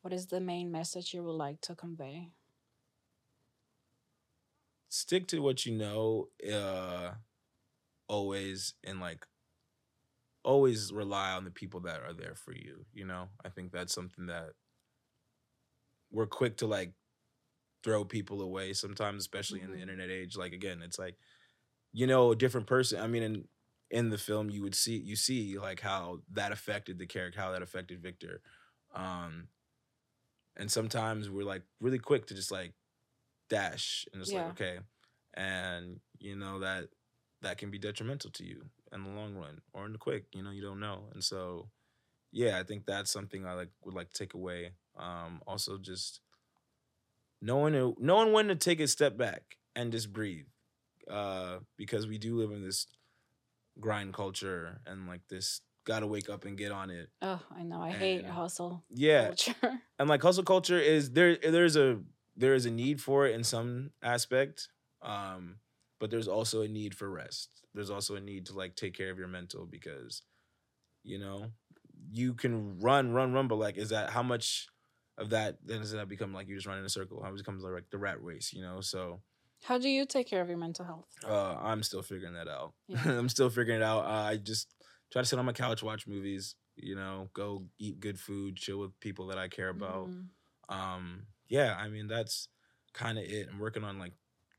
What 0.07 0.13
is 0.13 0.27
the 0.27 0.39
main 0.39 0.71
message 0.71 1.13
you 1.13 1.21
would 1.21 1.33
like 1.33 1.59
to 1.59 1.75
convey? 1.75 2.29
Stick 4.87 5.27
to 5.27 5.39
what 5.41 5.65
you 5.65 5.73
know. 5.77 6.29
Uh, 6.49 7.15
always 8.07 8.73
and 8.85 9.01
like 9.01 9.25
always 10.45 10.93
rely 10.93 11.33
on 11.33 11.43
the 11.43 11.51
people 11.51 11.81
that 11.81 12.03
are 12.03 12.13
there 12.13 12.35
for 12.35 12.53
you. 12.53 12.85
You 12.93 13.03
know, 13.05 13.27
I 13.43 13.49
think 13.49 13.73
that's 13.73 13.93
something 13.93 14.27
that 14.27 14.51
we're 16.09 16.25
quick 16.25 16.55
to 16.59 16.67
like 16.67 16.93
throw 17.83 18.05
people 18.05 18.41
away 18.41 18.71
sometimes, 18.71 19.23
especially 19.23 19.59
in 19.59 19.71
the 19.71 19.77
Mhm. 19.79 19.81
internet 19.81 20.09
age. 20.09 20.37
Like 20.37 20.53
again, 20.53 20.81
it's 20.81 20.97
like 20.97 21.17
you 21.91 22.07
know 22.07 22.31
a 22.31 22.35
different 22.37 22.67
person. 22.67 23.01
I 23.01 23.07
mean, 23.07 23.23
in 23.23 23.47
in 23.91 24.09
the 24.09 24.17
film, 24.17 24.49
you 24.49 24.61
would 24.61 24.73
see 24.75 24.95
you 24.95 25.17
see 25.17 25.59
like 25.59 25.81
how 25.81 26.21
that 26.31 26.53
affected 26.53 26.97
the 26.97 27.07
character, 27.07 27.41
how 27.41 27.51
that 27.51 27.61
affected 27.61 28.01
Victor. 28.01 28.41
Um, 28.95 29.49
and 30.57 30.71
sometimes 30.71 31.29
we're 31.29 31.45
like 31.45 31.63
really 31.81 31.99
quick 31.99 32.27
to 32.27 32.35
just 32.35 32.51
like 32.51 32.73
dash 33.49 34.05
and 34.13 34.21
it's 34.21 34.33
Yeah. 34.33 34.39
like 34.39 34.49
okay, 34.51 34.79
and 35.35 35.99
you 36.19 36.35
know 36.35 36.59
that 36.59 36.89
that 37.41 37.57
can 37.57 37.71
be 37.71 37.79
detrimental 37.79 38.31
to 38.31 38.45
you 38.45 38.63
in 38.93 39.03
the 39.03 39.09
long 39.09 39.35
run 39.35 39.61
or 39.73 39.85
in 39.85 39.93
the 39.93 39.97
quick. 39.99 40.25
You 40.33 40.43
know, 40.43 40.51
you 40.51 40.61
don't 40.61 40.79
know, 40.79 41.05
and 41.13 41.23
so 41.23 41.69
yeah, 42.31 42.59
I 42.59 42.63
think 42.63 42.85
that's 42.85 43.11
something 43.11 43.45
I 43.45 43.53
like 43.53 43.69
would 43.85 43.95
like 43.95 44.11
to 44.11 44.19
take 44.19 44.33
away. 44.33 44.71
Um, 44.97 45.41
also, 45.47 45.77
just 45.77 46.21
knowing 47.41 47.73
to, 47.73 47.95
knowing 47.99 48.33
when 48.33 48.47
to 48.47 48.55
take 48.55 48.79
a 48.79 48.87
step 48.87 49.17
back 49.17 49.57
and 49.75 49.91
just 49.91 50.11
breathe, 50.11 50.45
uh, 51.09 51.59
because 51.77 52.07
we 52.07 52.17
do 52.17 52.37
live 52.37 52.51
in 52.51 52.63
this 52.63 52.87
grind 53.79 54.13
culture 54.13 54.79
and 54.85 55.07
like 55.07 55.21
this 55.29 55.61
gotta 55.87 56.05
wake 56.05 56.29
up 56.29 56.45
and 56.45 56.57
get 56.57 56.71
on 56.71 56.89
it. 56.91 57.09
Oh, 57.21 57.41
I 57.57 57.63
know. 57.63 57.81
I 57.81 57.91
hate 57.91 58.25
hustle 58.25 58.83
Yeah, 58.89 59.27
culture. 59.27 59.55
and 59.99 60.09
like 60.09 60.21
hustle 60.21 60.43
culture 60.43 60.79
is 60.79 61.11
there. 61.11 61.37
There's 61.37 61.75
a 61.77 61.99
there 62.35 62.53
is 62.53 62.65
a 62.67 62.71
need 62.71 63.01
for 63.01 63.25
it 63.25 63.33
in 63.33 63.43
some 63.43 63.91
aspect, 64.03 64.67
um, 65.01 65.55
but 65.99 66.11
there's 66.11 66.27
also 66.27 66.61
a 66.61 66.67
need 66.67 66.93
for 66.93 67.09
rest. 67.09 67.63
There's 67.73 67.89
also 67.89 68.15
a 68.15 68.19
need 68.19 68.45
to 68.47 68.53
like 68.53 68.75
take 68.75 68.95
care 68.95 69.09
of 69.09 69.17
your 69.17 69.27
mental 69.29 69.65
because, 69.65 70.21
you 71.03 71.17
know, 71.17 71.47
you 72.11 72.33
can 72.33 72.79
run, 72.79 73.11
run, 73.13 73.33
run, 73.33 73.47
but 73.47 73.55
like, 73.55 73.77
is 73.77 73.89
that 73.89 74.09
how 74.11 74.21
much 74.23 74.67
of 75.17 75.31
that 75.31 75.57
then 75.65 75.79
does 75.79 75.91
that 75.93 76.07
become 76.09 76.33
like 76.33 76.47
you 76.47 76.55
just 76.55 76.67
run 76.67 76.77
in 76.77 76.85
a 76.85 76.89
circle? 76.89 77.23
How 77.23 77.29
it 77.31 77.37
becomes 77.37 77.63
like 77.63 77.89
the 77.89 77.97
rat 77.97 78.21
race, 78.21 78.53
you 78.53 78.61
know? 78.61 78.81
So 78.81 79.21
How 79.63 79.77
do 79.79 79.89
you 79.89 80.05
take 80.05 80.27
care 80.27 80.41
of 80.41 80.49
your 80.49 80.57
mental 80.59 80.85
health? 80.85 81.07
uh, 81.27 81.55
I'm 81.59 81.81
still 81.81 82.03
figuring 82.03 82.33
that 82.35 82.47
out. 82.47 82.73
Yeah. 82.87 83.01
I'm 83.05 83.29
still 83.29 83.49
figuring 83.49 83.81
it 83.81 83.83
out. 83.83 84.05
Uh, 84.05 84.27
I 84.31 84.37
just 84.37 84.73
try 85.11 85.21
to 85.21 85.25
sit 85.27 85.39
on 85.39 85.45
my 85.45 85.53
couch, 85.53 85.83
watch 85.83 86.07
movies, 86.07 86.55
you 86.75 86.95
know, 86.95 87.29
go 87.33 87.65
eat 87.79 87.99
good 87.99 88.19
food, 88.19 88.57
chill 88.57 88.79
with 88.79 88.99
people 88.99 89.27
that 89.27 89.37
I 89.37 89.47
care 89.47 89.69
about 89.69 90.11
Mhm. 90.11 90.29
um 90.69 91.27
yeah 91.47 91.75
i 91.79 91.87
mean 91.87 92.07
that's 92.07 92.49
kind 92.93 93.17
of 93.17 93.23
it 93.23 93.47
i'm 93.51 93.59
working 93.59 93.83
on 93.83 93.97
like 93.99 94.13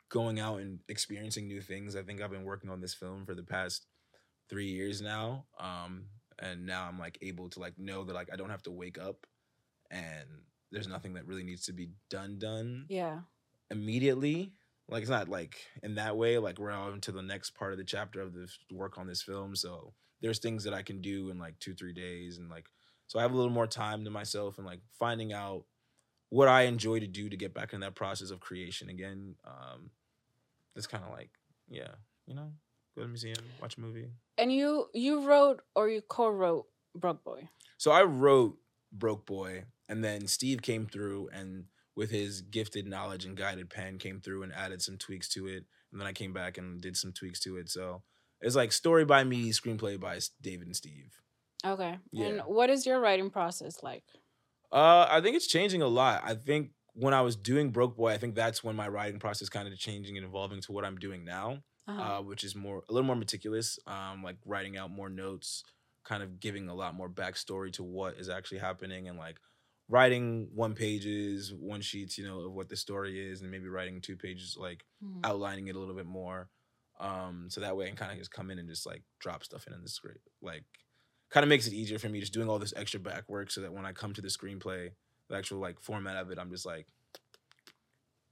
going 0.09 0.41
out 0.41 0.61
and 0.61 0.81
experiencing 0.89 1.47
new 1.47 1.61
things 1.61 1.95
i 1.97 2.03
think 2.03 2.21
i've 2.23 2.31
been 2.31 2.45
working 2.45 2.71
on 2.71 2.81
this 2.81 2.95
film 2.95 3.27
for 3.27 3.35
the 3.35 3.43
past 3.43 3.87
three 4.49 4.69
years 4.69 5.03
now 5.03 5.47
um 5.61 6.07
and 6.39 6.67
now 6.67 6.87
i'm 6.89 6.99
like 6.99 7.19
able 7.23 7.49
to 7.51 7.61
like 7.61 7.79
know 7.79 8.05
that 8.05 8.15
like 8.15 8.33
i 8.33 8.37
don't 8.37 8.51
have 8.51 8.63
to 8.63 8.71
wake 8.71 8.99
up 8.99 9.27
and 9.91 10.29
there's 10.73 10.89
nothing 10.89 11.15
that 11.15 11.27
really 11.27 11.43
needs 11.45 11.67
to 11.67 11.73
be 11.73 11.91
done 12.11 12.39
done 12.39 12.87
Yeah. 12.89 13.21
immediately 13.71 14.53
like 14.89 15.03
it's 15.03 15.11
not 15.11 15.29
like 15.29 15.67
in 15.83 15.97
that 15.97 16.17
way 16.17 16.39
like 16.39 16.59
we're 16.59 16.71
on 16.71 17.01
to 17.03 17.13
the 17.13 17.23
next 17.23 17.51
part 17.51 17.73
of 17.73 17.79
the 17.79 17.85
chapter 17.85 18.21
of 18.21 18.33
the 18.33 18.49
work 18.73 18.99
on 18.99 19.07
this 19.07 19.23
film 19.23 19.55
so 19.55 19.93
there's 20.21 20.39
things 20.39 20.65
that 20.65 20.75
i 20.75 20.83
can 20.83 21.01
do 21.01 21.31
in 21.31 21.39
like 21.39 21.59
two 21.59 21.75
three 21.75 21.93
days 21.93 22.39
and 22.39 22.49
like 22.51 22.67
so 23.07 23.19
i 23.19 23.23
have 23.23 23.33
a 23.33 23.37
little 23.37 23.53
more 23.53 23.67
time 23.67 24.05
to 24.05 24.11
myself 24.11 24.59
and 24.59 24.67
like 24.67 24.81
finding 24.99 25.33
out 25.33 25.65
what 26.31 26.49
i 26.49 26.63
enjoy 26.63 26.99
to 27.01 27.07
do 27.07 27.29
to 27.29 27.37
get 27.37 27.55
back 27.55 27.73
in 27.73 27.81
that 27.81 27.95
process 27.95 28.31
of 28.31 28.41
creation 28.41 28.89
again 28.89 29.35
um 29.47 29.91
it's 30.77 30.87
kind 30.87 31.05
of 31.05 31.11
like 31.11 31.31
yeah 31.69 31.93
you 32.27 32.35
know 32.35 32.53
go 32.95 33.03
to 33.03 33.07
the 33.07 33.09
museum 33.09 33.37
watch 33.61 33.77
a 33.77 33.81
movie 33.81 34.09
And 34.39 34.53
you 34.53 34.87
you 34.95 35.27
wrote 35.27 35.63
or 35.75 35.89
you 35.89 36.01
co-wrote 36.01 36.67
Broke 36.95 37.25
Boi. 37.25 37.49
So 37.77 37.91
I 37.91 38.03
wrote 38.03 38.59
Broke 38.93 39.27
Boi, 39.27 39.65
and 39.89 40.03
then 40.05 40.27
Steve 40.27 40.63
came 40.63 40.87
through 40.87 41.29
and 41.33 41.65
with 41.97 42.11
his 42.11 42.41
gifted 42.43 42.87
knowledge 42.87 43.25
and 43.25 43.37
guided 43.37 43.71
pen 43.71 43.99
came 43.99 44.21
through 44.21 44.45
and 44.45 44.53
added 44.55 44.81
some 44.81 44.97
tweaks 44.97 45.29
to 45.31 45.47
it. 45.49 45.65
And 45.91 46.01
then 46.01 46.07
I 46.07 46.13
came 46.13 46.33
back 46.33 46.59
and 46.59 46.81
did 46.81 46.97
some 46.97 47.13
tweaks 47.13 47.41
to 47.41 47.57
it. 47.57 47.69
So 47.69 48.03
it's 48.41 48.57
like 48.57 48.73
story 48.73 49.05
by 49.05 49.25
me, 49.25 49.51
screenplay 49.51 49.99
by 49.99 50.19
David 50.41 50.67
and 50.67 50.77
Steve. 50.77 51.21
Okay. 51.65 51.99
Yeah. 52.13 52.27
And 52.27 52.41
what 52.43 52.71
is 52.71 52.87
your 52.87 53.01
writing 53.01 53.31
process 53.31 53.83
like? 53.83 54.05
Uh, 54.71 55.07
I 55.11 55.21
think 55.21 55.37
it's 55.37 55.47
changing 55.47 55.83
a 55.83 55.89
lot. 55.89 56.23
I 56.25 56.35
think 56.35 56.71
when 56.95 57.15
I 57.15 57.23
was 57.23 57.37
doing 57.37 57.71
Broke 57.71 57.97
Boi, 57.97 58.13
I 58.13 58.19
think 58.19 58.35
that's 58.35 58.63
when 58.63 58.77
my 58.77 58.89
writing 58.89 59.19
process 59.19 59.49
kind 59.49 59.67
of 59.67 59.77
changing 59.79 60.17
and 60.17 60.27
evolving 60.27 60.61
to 60.63 60.73
what 60.73 60.85
I'm 60.85 60.97
doing 60.97 61.25
now. 61.25 61.63
Uh-huh. 61.89 62.19
uh, 62.19 62.21
which 62.21 62.45
is 62.45 62.55
more 62.55 62.83
a 62.91 62.93
little 62.93 63.07
more 63.07 63.17
meticulous, 63.17 63.79
um, 63.87 64.23
like 64.23 64.37
writing 64.45 64.77
out 64.77 64.91
more 64.91 65.09
notes, 65.09 65.65
kind 66.05 66.23
of 66.23 66.39
giving 66.39 66.69
a 66.69 66.75
lot 66.75 66.95
more 66.95 67.09
backstory 67.09 67.73
to 67.73 67.83
what 67.83 68.17
is 68.19 68.29
actually 68.29 68.59
happening 68.59 69.09
and 69.09 69.17
like 69.17 69.41
writing 69.89 70.51
one 70.55 70.75
pages, 70.75 71.51
one 71.55 71.81
sheets, 71.81 72.19
you 72.19 72.27
know, 72.27 72.41
of 72.41 72.53
what 72.53 72.69
the 72.69 72.77
story 72.77 73.19
is, 73.31 73.41
and 73.41 73.51
maybe 73.51 73.69
writing 73.69 74.03
two 74.03 74.17
pages, 74.19 74.55
like 74.61 74.85
Mhm. 75.03 75.21
outlining 75.25 75.69
it 75.69 75.77
a 75.77 75.79
little 75.79 75.95
bit 75.95 76.05
more. 76.05 76.51
Um, 77.01 77.47
so 77.49 77.61
that 77.61 77.77
way 77.77 77.85
I 77.85 77.89
can 77.89 77.97
kind 77.97 78.13
of 78.13 78.19
just 78.19 78.31
come 78.33 78.51
in 78.51 78.59
and 78.59 78.69
just 78.69 78.87
like 78.87 79.03
drop 79.21 79.45
stuff 79.45 79.67
in 79.67 79.73
in 79.73 79.83
the 79.83 79.89
script. 79.89 80.29
Like 80.43 80.65
kind 81.31 81.45
of 81.45 81.49
makes 81.49 81.67
it 81.67 81.73
easier 81.75 81.99
for 81.99 82.09
me 82.09 82.21
just 82.21 82.33
doing 82.33 82.49
all 82.49 82.59
this 82.59 82.73
extra 82.77 82.99
back 83.01 83.29
work 83.29 83.51
so 83.51 83.61
that 83.61 83.73
when 83.73 83.85
I 83.87 83.93
come 83.93 84.15
to 84.15 84.23
the 84.23 84.29
screenplay, 84.29 84.91
the 85.29 85.37
actual 85.37 85.59
like 85.61 85.81
format 85.81 86.17
of 86.17 86.31
it, 86.31 86.39
I'm 86.39 86.51
just 86.51 86.65
like 86.67 86.87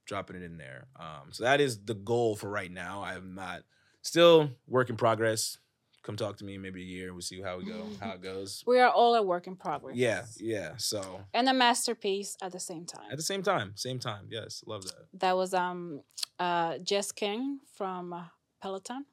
dropping 0.06 0.36
it 0.36 0.42
in 0.42 0.56
there. 0.56 0.86
Um, 0.98 1.32
so 1.32 1.44
that 1.44 1.60
is 1.60 1.84
the 1.84 1.94
goal 1.94 2.36
for 2.36 2.48
right 2.48 2.70
now. 2.70 3.02
I 3.02 3.14
am 3.14 3.34
not 3.34 3.62
still 4.02 4.50
work 4.66 4.88
in 4.90 4.96
progress. 4.96 5.58
Come 6.02 6.16
talk 6.16 6.36
to 6.36 6.44
me 6.44 6.56
maybe 6.56 6.80
a 6.82 6.84
year. 6.84 7.12
We'll 7.12 7.20
see 7.22 7.42
how 7.42 7.58
we 7.58 7.64
go, 7.64 7.84
how 8.00 8.12
it 8.12 8.22
goes. 8.22 8.62
We 8.66 8.78
are 8.78 8.90
all 8.90 9.16
a 9.16 9.22
work 9.22 9.48
in 9.48 9.56
progress. 9.56 9.96
Yeah, 9.96 10.22
yeah. 10.38 10.74
So 10.76 11.20
And 11.34 11.48
a 11.48 11.52
masterpiece 11.52 12.36
at 12.40 12.52
the 12.52 12.60
same 12.60 12.86
time. 12.86 13.10
at 13.10 13.16
the 13.16 13.24
same 13.24 13.42
time, 13.42 13.72
same 13.74 13.98
time. 13.98 14.28
Yes, 14.30 14.62
love 14.66 14.84
that. 14.84 15.06
that 15.14 15.36
was 15.36 15.52
um 15.52 16.02
uh 16.38 16.78
Jess 16.78 17.10
King 17.10 17.58
from 17.76 18.12
uh, 18.12 18.22
Peloton. 18.60 19.04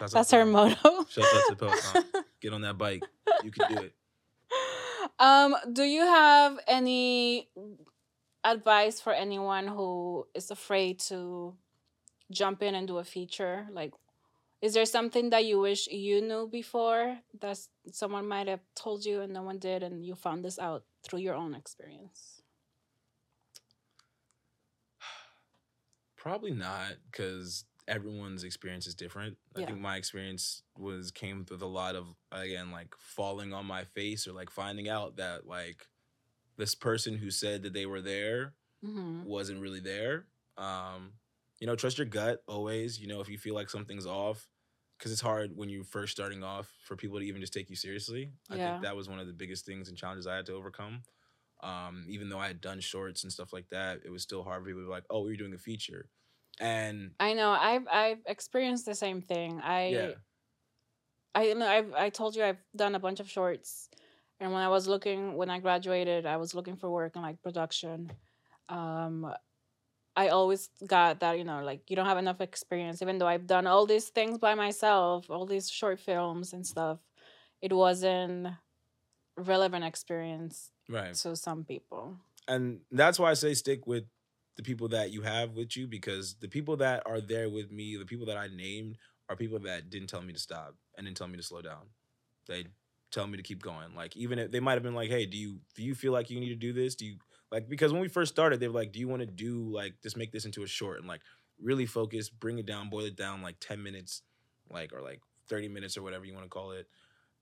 That's 0.00 0.12
That's 0.12 0.30
her 0.30 0.44
motto. 0.44 1.04
Shout 1.08 1.24
out 1.24 1.42
to 1.48 1.56
Peloton. 1.56 2.04
Get 2.40 2.52
on 2.52 2.62
that 2.62 2.78
bike. 2.78 3.02
You 3.42 3.50
can 3.50 3.74
do 3.74 3.82
it. 3.82 3.94
Um, 5.18 5.54
do 5.72 5.84
you 5.84 6.00
have 6.00 6.58
any 6.66 7.48
advice 8.42 9.00
for 9.00 9.12
anyone 9.12 9.68
who 9.68 10.26
is 10.34 10.50
afraid 10.50 10.98
to 11.00 11.54
jump 12.32 12.62
in 12.62 12.74
and 12.74 12.88
do 12.88 12.98
a 12.98 13.04
feature? 13.04 13.68
Like, 13.70 13.92
is 14.60 14.74
there 14.74 14.86
something 14.86 15.30
that 15.30 15.44
you 15.44 15.60
wish 15.60 15.86
you 15.88 16.20
knew 16.20 16.48
before 16.48 17.18
that 17.40 17.58
someone 17.92 18.26
might 18.26 18.48
have 18.48 18.60
told 18.74 19.04
you 19.04 19.20
and 19.20 19.32
no 19.32 19.42
one 19.42 19.58
did, 19.58 19.82
and 19.82 20.04
you 20.04 20.14
found 20.14 20.44
this 20.44 20.58
out 20.58 20.84
through 21.02 21.20
your 21.20 21.34
own 21.34 21.54
experience? 21.54 22.42
Probably 26.16 26.52
not, 26.52 26.94
because 27.10 27.66
everyone's 27.88 28.44
experience 28.44 28.86
is 28.86 28.94
different. 28.94 29.38
I 29.56 29.60
Yeah. 29.60 29.64
think 29.64 29.80
my 29.80 29.96
experience 29.96 30.62
was 30.78 31.10
came 31.10 31.46
with 31.50 31.62
a 31.62 31.66
lot 31.66 31.96
of 31.96 32.16
again 32.32 32.70
like 32.70 32.94
falling 32.98 33.52
on 33.52 33.66
my 33.66 33.84
face 33.84 34.26
or 34.26 34.32
like 34.32 34.50
finding 34.50 34.88
out 34.88 35.16
that 35.16 35.46
like 35.46 35.88
this 36.56 36.74
person 36.74 37.16
who 37.16 37.30
said 37.30 37.62
that 37.62 37.72
they 37.72 37.86
were 37.86 38.02
there 38.02 38.54
Mm-hmm. 38.84 39.24
wasn't 39.24 39.60
really 39.60 39.80
there. 39.80 40.28
Um, 40.56 41.14
you 41.60 41.66
know, 41.66 41.76
trust 41.76 41.98
your 41.98 42.06
gut 42.06 42.42
always. 42.48 43.00
You 43.00 43.06
know, 43.08 43.20
if 43.20 43.28
you 43.28 43.38
feel 43.38 43.54
like 43.54 43.70
something's 43.70 44.06
off, 44.06 44.48
because 44.98 45.12
it's 45.12 45.20
hard 45.20 45.56
when 45.56 45.68
you're 45.68 45.84
first 45.84 46.12
starting 46.12 46.42
off 46.42 46.68
for 46.84 46.96
people 46.96 47.18
to 47.18 47.24
even 47.26 47.40
just 47.40 47.52
take 47.52 47.70
you 47.70 47.76
seriously. 47.76 48.32
I 48.50 48.58
Yeah. 48.58 48.58
think 48.58 48.80
that 48.80 48.96
was 48.96 49.08
one 49.08 49.18
of 49.18 49.26
the 49.26 49.32
biggest 49.32 49.66
things 49.66 49.88
and 49.88 49.96
challenges 49.98 50.26
I 50.26 50.36
had 50.36 50.46
to 50.46 50.54
overcome. 50.54 51.02
Um, 51.62 52.06
even 52.08 52.28
though 52.28 52.38
I 52.38 52.48
had 52.48 52.60
done 52.60 52.80
shorts 52.80 53.22
and 53.24 53.32
stuff 53.32 53.52
like 53.52 53.68
that, 53.70 54.00
it 54.04 54.10
was 54.10 54.22
still 54.22 54.42
hard 54.44 54.62
for 54.62 54.66
people 54.66 54.82
to 54.82 54.86
be 54.86 54.90
like, 54.90 55.06
"Oh, 55.10 55.22
we're 55.22 55.36
doing 55.36 55.54
a 55.54 55.58
feature," 55.58 56.10
and 56.60 57.12
I 57.18 57.34
know. 57.34 57.50
I've 57.50 57.86
I've 57.90 58.18
experienced 58.26 58.86
the 58.86 58.94
same 58.94 59.20
thing. 59.20 59.60
I 59.60 59.86
yeah, 59.88 60.10
I 61.34 61.52
know 61.54 61.66
I've 61.66 61.92
I 61.92 62.10
told 62.10 62.36
you 62.36 62.44
I've 62.44 62.62
done 62.74 62.94
a 62.94 62.98
bunch 63.00 63.20
of 63.20 63.30
shorts, 63.30 63.88
and 64.40 64.52
when 64.52 64.62
I 64.62 64.68
was 64.68 64.86
looking 64.86 65.34
when 65.34 65.50
I 65.50 65.58
graduated, 65.58 66.26
I 66.26 66.36
was 66.36 66.54
looking 66.54 66.76
for 66.76 66.90
work 66.90 67.16
in 67.16 67.22
like 67.22 67.42
production. 67.42 68.12
Um, 68.68 69.32
I 70.16 70.28
always 70.28 70.70
got 70.86 71.20
that 71.20 71.38
you 71.38 71.44
know 71.44 71.62
like 71.64 71.90
you 71.90 71.96
don't 71.96 72.06
have 72.06 72.18
enough 72.18 72.40
experience, 72.40 73.02
even 73.02 73.18
though 73.18 73.26
I've 73.26 73.46
done 73.46 73.66
all 73.66 73.86
these 73.86 74.08
things 74.08 74.38
by 74.38 74.54
myself, 74.54 75.30
all 75.30 75.46
these 75.46 75.70
short 75.70 75.98
films 75.98 76.52
and 76.52 76.66
stuff. 76.66 76.98
It 77.60 77.72
wasn't 77.72 78.48
relevant 79.36 79.84
experience 79.84 80.70
right. 80.88 81.14
to 81.14 81.34
some 81.34 81.64
people. 81.64 82.18
and 82.46 82.80
that's 82.90 83.18
why 83.18 83.30
I 83.30 83.34
say 83.34 83.54
stick 83.54 83.86
with 83.86 84.04
the 84.56 84.62
people 84.62 84.88
that 84.88 85.10
you 85.10 85.22
have 85.22 85.52
with 85.56 85.76
you 85.76 85.86
because 85.86 86.34
the 86.40 86.48
people 86.48 86.76
that 86.78 87.02
are 87.06 87.20
there 87.20 87.50
with 87.50 87.70
me, 87.70 87.96
the 87.96 88.04
people 88.04 88.26
that 88.26 88.36
I 88.36 88.48
named, 88.48 88.96
are 89.28 89.36
people 89.36 89.58
that 89.60 89.90
didn't 89.90 90.08
tell 90.08 90.22
me 90.22 90.32
to 90.32 90.38
stop 90.38 90.76
and 90.96 91.06
didn't 91.06 91.16
tell 91.16 91.28
me 91.28 91.36
to 91.36 91.42
slow 91.42 91.62
down. 91.62 91.86
They 92.46 92.66
tell 93.10 93.26
me 93.26 93.36
to 93.36 93.42
keep 93.42 93.62
going. 93.62 93.94
Like 93.94 94.16
even 94.16 94.38
if 94.38 94.50
they 94.50 94.60
might 94.60 94.74
have 94.74 94.82
been 94.82 94.94
like, 94.94 95.08
"Hey, 95.10 95.26
do 95.26 95.36
you 95.36 95.60
do 95.74 95.82
you 95.82 95.94
feel 95.94 96.12
like 96.12 96.30
you 96.30 96.40
need 96.40 96.50
to 96.50 96.54
do 96.56 96.72
this? 96.72 96.94
Do 96.94 97.06
you 97.06 97.16
like 97.50 97.68
because 97.68 97.92
when 97.92 98.02
we 98.02 98.08
first 98.08 98.32
started, 98.32 98.60
they 98.60 98.68
were 98.68 98.74
like, 98.74 98.92
"Do 98.92 99.00
you 99.00 99.08
want 99.08 99.20
to 99.20 99.26
do 99.26 99.70
like 99.72 99.94
just 100.02 100.16
make 100.16 100.32
this 100.32 100.44
into 100.44 100.62
a 100.62 100.66
short 100.66 100.98
and 100.98 101.08
like 101.08 101.22
really 101.60 101.86
focus, 101.86 102.28
bring 102.28 102.58
it 102.58 102.66
down, 102.66 102.90
boil 102.90 103.04
it 103.06 103.16
down 103.16 103.42
like 103.42 103.56
10 103.60 103.82
minutes 103.82 104.22
like 104.70 104.92
or 104.92 105.00
like 105.00 105.20
30 105.48 105.68
minutes 105.68 105.96
or 105.96 106.02
whatever 106.02 106.24
you 106.24 106.34
want 106.34 106.44
to 106.44 106.50
call 106.50 106.72
it." 106.72 106.86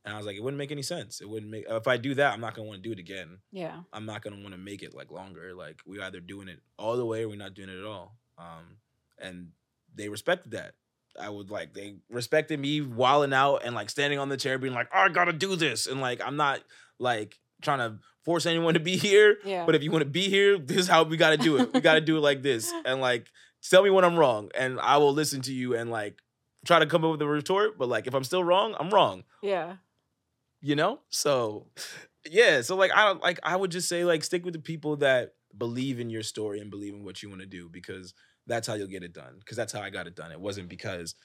And 0.04 0.12
I 0.14 0.16
was 0.16 0.26
like, 0.26 0.36
it 0.36 0.42
wouldn't 0.42 0.58
make 0.58 0.72
any 0.72 0.82
sense. 0.82 1.20
It 1.20 1.28
wouldn't 1.28 1.50
make 1.50 1.64
if 1.68 1.86
I 1.86 1.96
do 1.96 2.14
that, 2.16 2.32
I'm 2.32 2.40
not 2.40 2.54
to 2.56 2.62
want 2.62 2.82
to 2.82 2.88
do 2.88 2.92
it 2.92 2.98
again. 2.98 3.38
Yeah, 3.52 3.80
I'm 3.92 4.04
not 4.04 4.22
gonna 4.22 4.36
want 4.40 4.50
to 4.52 4.58
make 4.58 4.82
it 4.82 4.94
like 4.94 5.10
longer. 5.10 5.54
Like 5.54 5.80
we're 5.86 6.02
either 6.02 6.20
doing 6.20 6.48
it 6.48 6.60
all 6.76 6.96
the 6.96 7.06
way 7.06 7.22
or 7.24 7.28
we're 7.28 7.36
not 7.36 7.54
doing 7.54 7.68
it 7.68 7.78
at 7.78 7.84
all. 7.84 8.16
Um, 8.38 8.78
and 9.18 9.48
they 9.94 10.08
respected 10.08 10.52
that. 10.52 10.74
I 11.20 11.28
would 11.28 11.50
like 11.50 11.74
they 11.74 11.96
respected 12.10 12.58
me 12.58 12.80
wilding 12.80 13.32
out 13.34 13.58
and 13.64 13.74
like 13.74 13.90
standing 13.90 14.18
on 14.18 14.28
the 14.28 14.36
chair, 14.36 14.58
being 14.58 14.74
like, 14.74 14.88
"Oh, 14.92 14.98
I 15.00 15.08
gotta 15.08 15.32
do 15.32 15.54
this," 15.56 15.86
and 15.86 16.00
like 16.00 16.20
I'm 16.20 16.36
not 16.36 16.60
like 16.98 17.38
trying 17.60 17.78
to 17.78 17.98
force 18.24 18.44
anyone 18.46 18.74
to 18.74 18.80
be 18.80 18.96
here. 19.06 19.36
yeah, 19.44 19.64
But 19.66 19.74
if 19.76 19.82
you 19.84 19.90
want 19.92 20.02
to 20.02 20.10
be 20.10 20.28
here, 20.28 20.58
this 20.58 20.78
is 20.78 20.88
how 20.88 21.04
we 21.04 21.16
gotta 21.16 21.36
do 21.36 21.58
it. 21.58 21.72
We 21.72 21.80
gotta 21.80 22.00
do 22.00 22.16
it 22.16 22.20
like 22.20 22.42
this, 22.42 22.72
and 22.84 23.00
like 23.00 23.28
tell 23.62 23.84
me 23.84 23.90
when 23.90 24.04
I'm 24.04 24.16
wrong, 24.16 24.50
and 24.56 24.80
I 24.80 24.96
will 24.96 25.12
listen 25.12 25.42
to 25.42 25.52
you 25.52 25.76
and 25.76 25.90
like 25.90 26.18
try 26.66 26.78
to 26.78 26.86
come 26.86 27.04
up 27.04 27.10
with 27.12 27.22
a 27.22 27.26
retort. 27.28 27.78
But 27.78 27.88
like 27.88 28.06
if 28.08 28.14
I'm 28.14 28.24
still 28.24 28.42
wrong, 28.42 28.74
I'm 28.80 28.90
wrong 28.90 29.24
yeah, 29.42 29.76
you 30.62 30.76
know? 30.76 31.00
So 31.10 31.66
yeah 32.30 32.60
so 32.60 32.76
like 32.76 32.92
i 32.94 33.04
don't 33.04 33.20
like 33.20 33.40
i 33.42 33.56
would 33.56 33.72
just 33.72 33.88
say 33.88 34.04
like 34.04 34.22
stick 34.22 34.44
with 34.44 34.54
the 34.54 34.60
people 34.60 34.94
that 34.96 35.34
believe 35.58 35.98
in 35.98 36.08
your 36.08 36.22
story 36.22 36.60
and 36.60 36.70
believe 36.70 36.94
in 36.94 37.02
what 37.04 37.20
you 37.20 37.28
want 37.28 37.40
to 37.40 37.46
do 37.48 37.68
because 37.68 38.14
that's 38.46 38.68
how 38.68 38.74
you'll 38.74 38.86
get 38.86 39.02
it 39.02 39.12
done 39.12 39.34
because 39.40 39.56
that's 39.56 39.72
how 39.72 39.80
i 39.80 39.90
got 39.90 40.06
it 40.06 40.14
done. 40.14 40.30
It 40.30 40.40
wasn't 40.40 40.68
because 40.68 41.16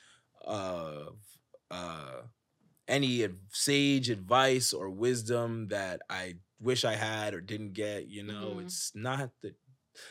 of 0.43 1.17
uh 1.69 2.21
any 2.87 3.27
sage 3.51 4.09
advice 4.09 4.73
or 4.73 4.89
wisdom 4.89 5.67
that 5.67 6.01
i 6.09 6.33
wish 6.59 6.83
i 6.83 6.93
had 6.95 7.33
or 7.35 7.41
didn't 7.41 7.73
get 7.73 8.07
you 8.07 8.23
know? 8.23 8.53
Mhm. 8.55 8.65
it's 8.65 8.91
not 8.95 9.29
the 9.43 9.53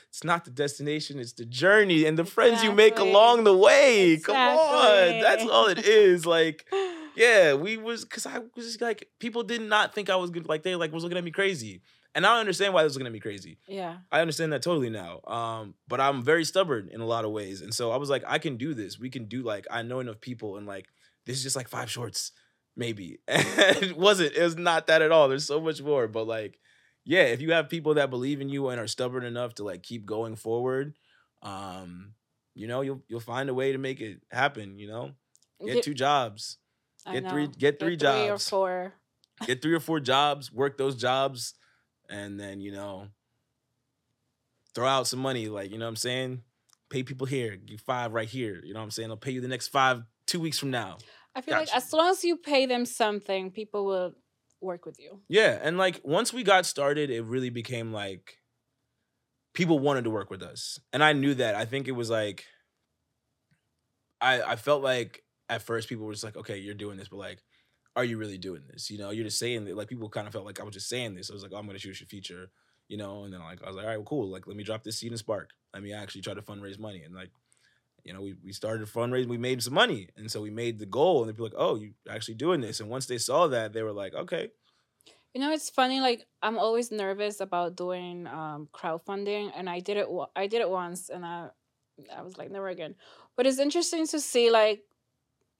it's 0.08 0.22
not 0.24 0.44
the 0.44 0.50
destination 0.52 1.18
it's 1.18 1.32
the 1.32 1.44
journey 1.46 2.04
and 2.04 2.16
the 2.18 2.24
friends 2.24 2.62
you 2.62 2.72
make 2.72 2.98
along 2.98 3.44
the 3.44 3.56
way. 3.56 4.18
Come 4.22 4.36
on 4.36 5.20
that's 5.20 5.44
all 5.44 5.66
it 5.66 5.84
is 5.84 6.24
like 6.26 6.64
yeah, 7.16 7.54
we 7.54 7.76
was 7.78 8.04
because 8.04 8.26
I 8.26 8.38
was 8.54 8.66
just 8.66 8.80
like 8.80 9.08
people 9.18 9.42
did 9.42 9.62
not 9.62 9.94
think 9.94 10.10
I 10.10 10.16
was 10.16 10.30
good. 10.30 10.46
Like 10.46 10.62
they 10.62 10.76
like 10.76 10.92
was 10.92 11.02
looking 11.02 11.18
at 11.18 11.24
me 11.24 11.30
crazy, 11.30 11.82
and 12.14 12.26
I 12.26 12.38
understand 12.38 12.74
why 12.74 12.82
they 12.82 12.84
was 12.84 12.94
looking 12.94 13.06
at 13.06 13.12
me 13.12 13.20
crazy. 13.20 13.58
yeah, 13.66 13.98
I 14.12 14.20
understand 14.20 14.52
that 14.52 14.62
totally 14.62 14.90
now. 14.90 15.20
Um, 15.26 15.74
but 15.88 16.00
I'm 16.00 16.22
very 16.22 16.44
stubborn 16.44 16.88
in 16.92 17.00
a 17.00 17.06
lot 17.06 17.24
of 17.24 17.30
ways, 17.30 17.62
and 17.62 17.72
so 17.72 17.90
I 17.90 17.96
was 17.96 18.10
like, 18.10 18.22
I 18.26 18.38
can 18.38 18.56
do 18.56 18.74
this. 18.74 18.98
We 18.98 19.08
can 19.10 19.24
do 19.24 19.42
like 19.42 19.66
I 19.70 19.82
know 19.82 20.00
enough 20.00 20.20
people, 20.20 20.56
and 20.56 20.66
like 20.66 20.86
this 21.24 21.38
is 21.38 21.42
just 21.42 21.56
like 21.56 21.68
five 21.68 21.90
shorts, 21.90 22.32
maybe. 22.76 23.18
And 23.28 23.44
it 23.82 23.96
wasn't. 23.96 24.34
It 24.34 24.42
was 24.42 24.56
not 24.56 24.86
that 24.88 25.02
at 25.02 25.10
all. 25.10 25.28
There's 25.28 25.46
so 25.46 25.60
much 25.60 25.80
more. 25.82 26.06
But 26.08 26.26
like, 26.26 26.58
yeah, 27.04 27.24
if 27.24 27.40
you 27.40 27.52
have 27.52 27.70
people 27.70 27.94
that 27.94 28.10
believe 28.10 28.40
in 28.42 28.48
you 28.50 28.68
and 28.68 28.80
are 28.80 28.86
stubborn 28.86 29.24
enough 29.24 29.54
to 29.54 29.64
like 29.64 29.82
keep 29.82 30.04
going 30.04 30.36
forward, 30.36 30.94
um, 31.42 32.12
you 32.54 32.66
know, 32.66 32.82
you'll 32.82 33.02
you'll 33.08 33.20
find 33.20 33.48
a 33.48 33.54
way 33.54 33.72
to 33.72 33.78
make 33.78 34.00
it 34.02 34.20
happen. 34.30 34.78
You 34.78 34.88
know, 34.88 35.12
get 35.64 35.76
two 35.82 35.94
jobs 35.94 36.58
get 37.12 37.28
three- 37.28 37.46
know. 37.46 37.52
get 37.58 37.78
three 37.80 37.94
or 37.94 37.96
jobs. 37.96 38.48
four. 38.48 38.94
get 39.46 39.62
three 39.62 39.74
or 39.74 39.80
four 39.80 40.00
jobs, 40.00 40.52
work 40.52 40.78
those 40.78 40.96
jobs, 40.96 41.54
and 42.08 42.38
then, 42.40 42.60
you 42.60 42.72
know, 42.72 43.08
throw 44.74 44.86
out 44.86 45.06
some 45.06 45.18
money. 45.20 45.48
Like, 45.48 45.70
you 45.70 45.78
know 45.78 45.84
what 45.84 45.90
I'm 45.90 45.96
saying? 45.96 46.42
Pay 46.88 47.02
people 47.02 47.26
here, 47.26 47.56
give 47.56 47.80
five 47.80 48.12
right 48.12 48.28
here. 48.28 48.60
You 48.64 48.72
know 48.72 48.80
what 48.80 48.84
I'm 48.84 48.90
saying? 48.90 49.10
I'll 49.10 49.16
pay 49.16 49.32
you 49.32 49.40
the 49.40 49.48
next 49.48 49.68
five 49.68 50.02
two 50.26 50.40
weeks 50.40 50.58
from 50.58 50.70
now. 50.70 50.98
I 51.34 51.40
feel 51.40 51.54
like 51.54 51.74
as 51.74 51.92
long 51.92 52.10
as 52.10 52.24
you 52.24 52.36
pay 52.36 52.66
them 52.66 52.86
something, 52.86 53.50
people 53.50 53.84
will 53.84 54.14
work 54.60 54.86
with 54.86 54.98
you. 54.98 55.20
Yeah. 55.28 55.58
And 55.60 55.76
like 55.76 56.00
once 56.04 56.32
we 56.32 56.42
got 56.42 56.64
started, 56.64 57.10
it 57.10 57.24
really 57.24 57.50
became 57.50 57.92
like 57.92 58.38
people 59.52 59.78
wanted 59.78 60.04
to 60.04 60.10
work 60.10 60.30
with 60.30 60.42
us. 60.42 60.78
And 60.92 61.02
I 61.02 61.12
knew 61.12 61.34
that. 61.34 61.54
I 61.54 61.64
think 61.64 61.88
it 61.88 61.92
was 61.92 62.08
like 62.08 62.44
I 64.20 64.42
I 64.42 64.56
felt 64.56 64.82
like 64.82 65.22
at 65.48 65.62
first 65.62 65.88
people 65.88 66.06
were 66.06 66.12
just 66.12 66.24
like, 66.24 66.36
okay, 66.36 66.58
you're 66.58 66.74
doing 66.74 66.96
this, 66.96 67.08
but 67.08 67.18
like, 67.18 67.42
are 67.94 68.04
you 68.04 68.18
really 68.18 68.38
doing 68.38 68.62
this? 68.70 68.90
You 68.90 68.98
know, 68.98 69.10
you're 69.10 69.24
just 69.24 69.38
saying 69.38 69.64
that 69.66 69.76
like 69.76 69.88
people 69.88 70.08
kind 70.08 70.26
of 70.26 70.32
felt 70.32 70.44
like 70.44 70.60
I 70.60 70.64
was 70.64 70.74
just 70.74 70.88
saying 70.88 71.14
this. 71.14 71.30
I 71.30 71.34
was 71.34 71.42
like, 71.42 71.52
oh, 71.54 71.58
I'm 71.58 71.66
gonna 71.66 71.78
shoot 71.78 72.00
your 72.00 72.06
feature, 72.08 72.50
you 72.88 72.96
know, 72.96 73.24
and 73.24 73.32
then 73.32 73.40
like 73.40 73.62
I 73.62 73.68
was 73.68 73.76
like, 73.76 73.84
all 73.84 73.90
right, 73.90 73.96
well, 73.96 74.04
cool. 74.04 74.28
Like, 74.28 74.46
let 74.46 74.56
me 74.56 74.64
drop 74.64 74.84
this 74.84 74.98
seed 74.98 75.12
and 75.12 75.18
spark. 75.18 75.50
Let 75.72 75.82
me 75.82 75.92
actually 75.92 76.22
try 76.22 76.34
to 76.34 76.42
fundraise 76.42 76.78
money. 76.78 77.02
And 77.02 77.14
like, 77.14 77.30
you 78.04 78.12
know, 78.12 78.20
we, 78.22 78.34
we 78.44 78.52
started 78.52 78.86
fundraising, 78.88 79.28
we 79.28 79.38
made 79.38 79.62
some 79.62 79.74
money. 79.74 80.08
And 80.16 80.30
so 80.30 80.40
we 80.40 80.50
made 80.50 80.78
the 80.78 80.86
goal, 80.86 81.20
and 81.22 81.28
they'd 81.28 81.36
be 81.36 81.42
like, 81.42 81.54
oh, 81.56 81.76
you 81.76 81.94
actually 82.08 82.34
doing 82.34 82.60
this. 82.60 82.80
And 82.80 82.88
once 82.90 83.06
they 83.06 83.18
saw 83.18 83.48
that, 83.48 83.72
they 83.72 83.82
were 83.82 83.92
like, 83.92 84.14
okay, 84.14 84.50
You 85.34 85.40
know, 85.40 85.52
it's 85.52 85.68
funny. 85.70 86.00
Like 86.00 86.26
I'm 86.42 86.58
always 86.58 86.90
nervous 86.90 87.40
about 87.40 87.76
doing 87.76 88.26
um, 88.26 88.68
crowdfunding, 88.72 89.52
and 89.54 89.68
I 89.68 89.80
did 89.80 89.96
it. 89.98 90.08
I 90.34 90.46
did 90.46 90.60
it 90.62 90.70
once, 90.70 91.10
and 91.10 91.24
I, 91.26 91.48
I 92.14 92.22
was 92.22 92.38
like, 92.38 92.50
never 92.50 92.68
again. 92.68 92.94
But 93.36 93.46
it's 93.46 93.58
interesting 93.58 94.06
to 94.08 94.20
see 94.20 94.50
like 94.50 94.82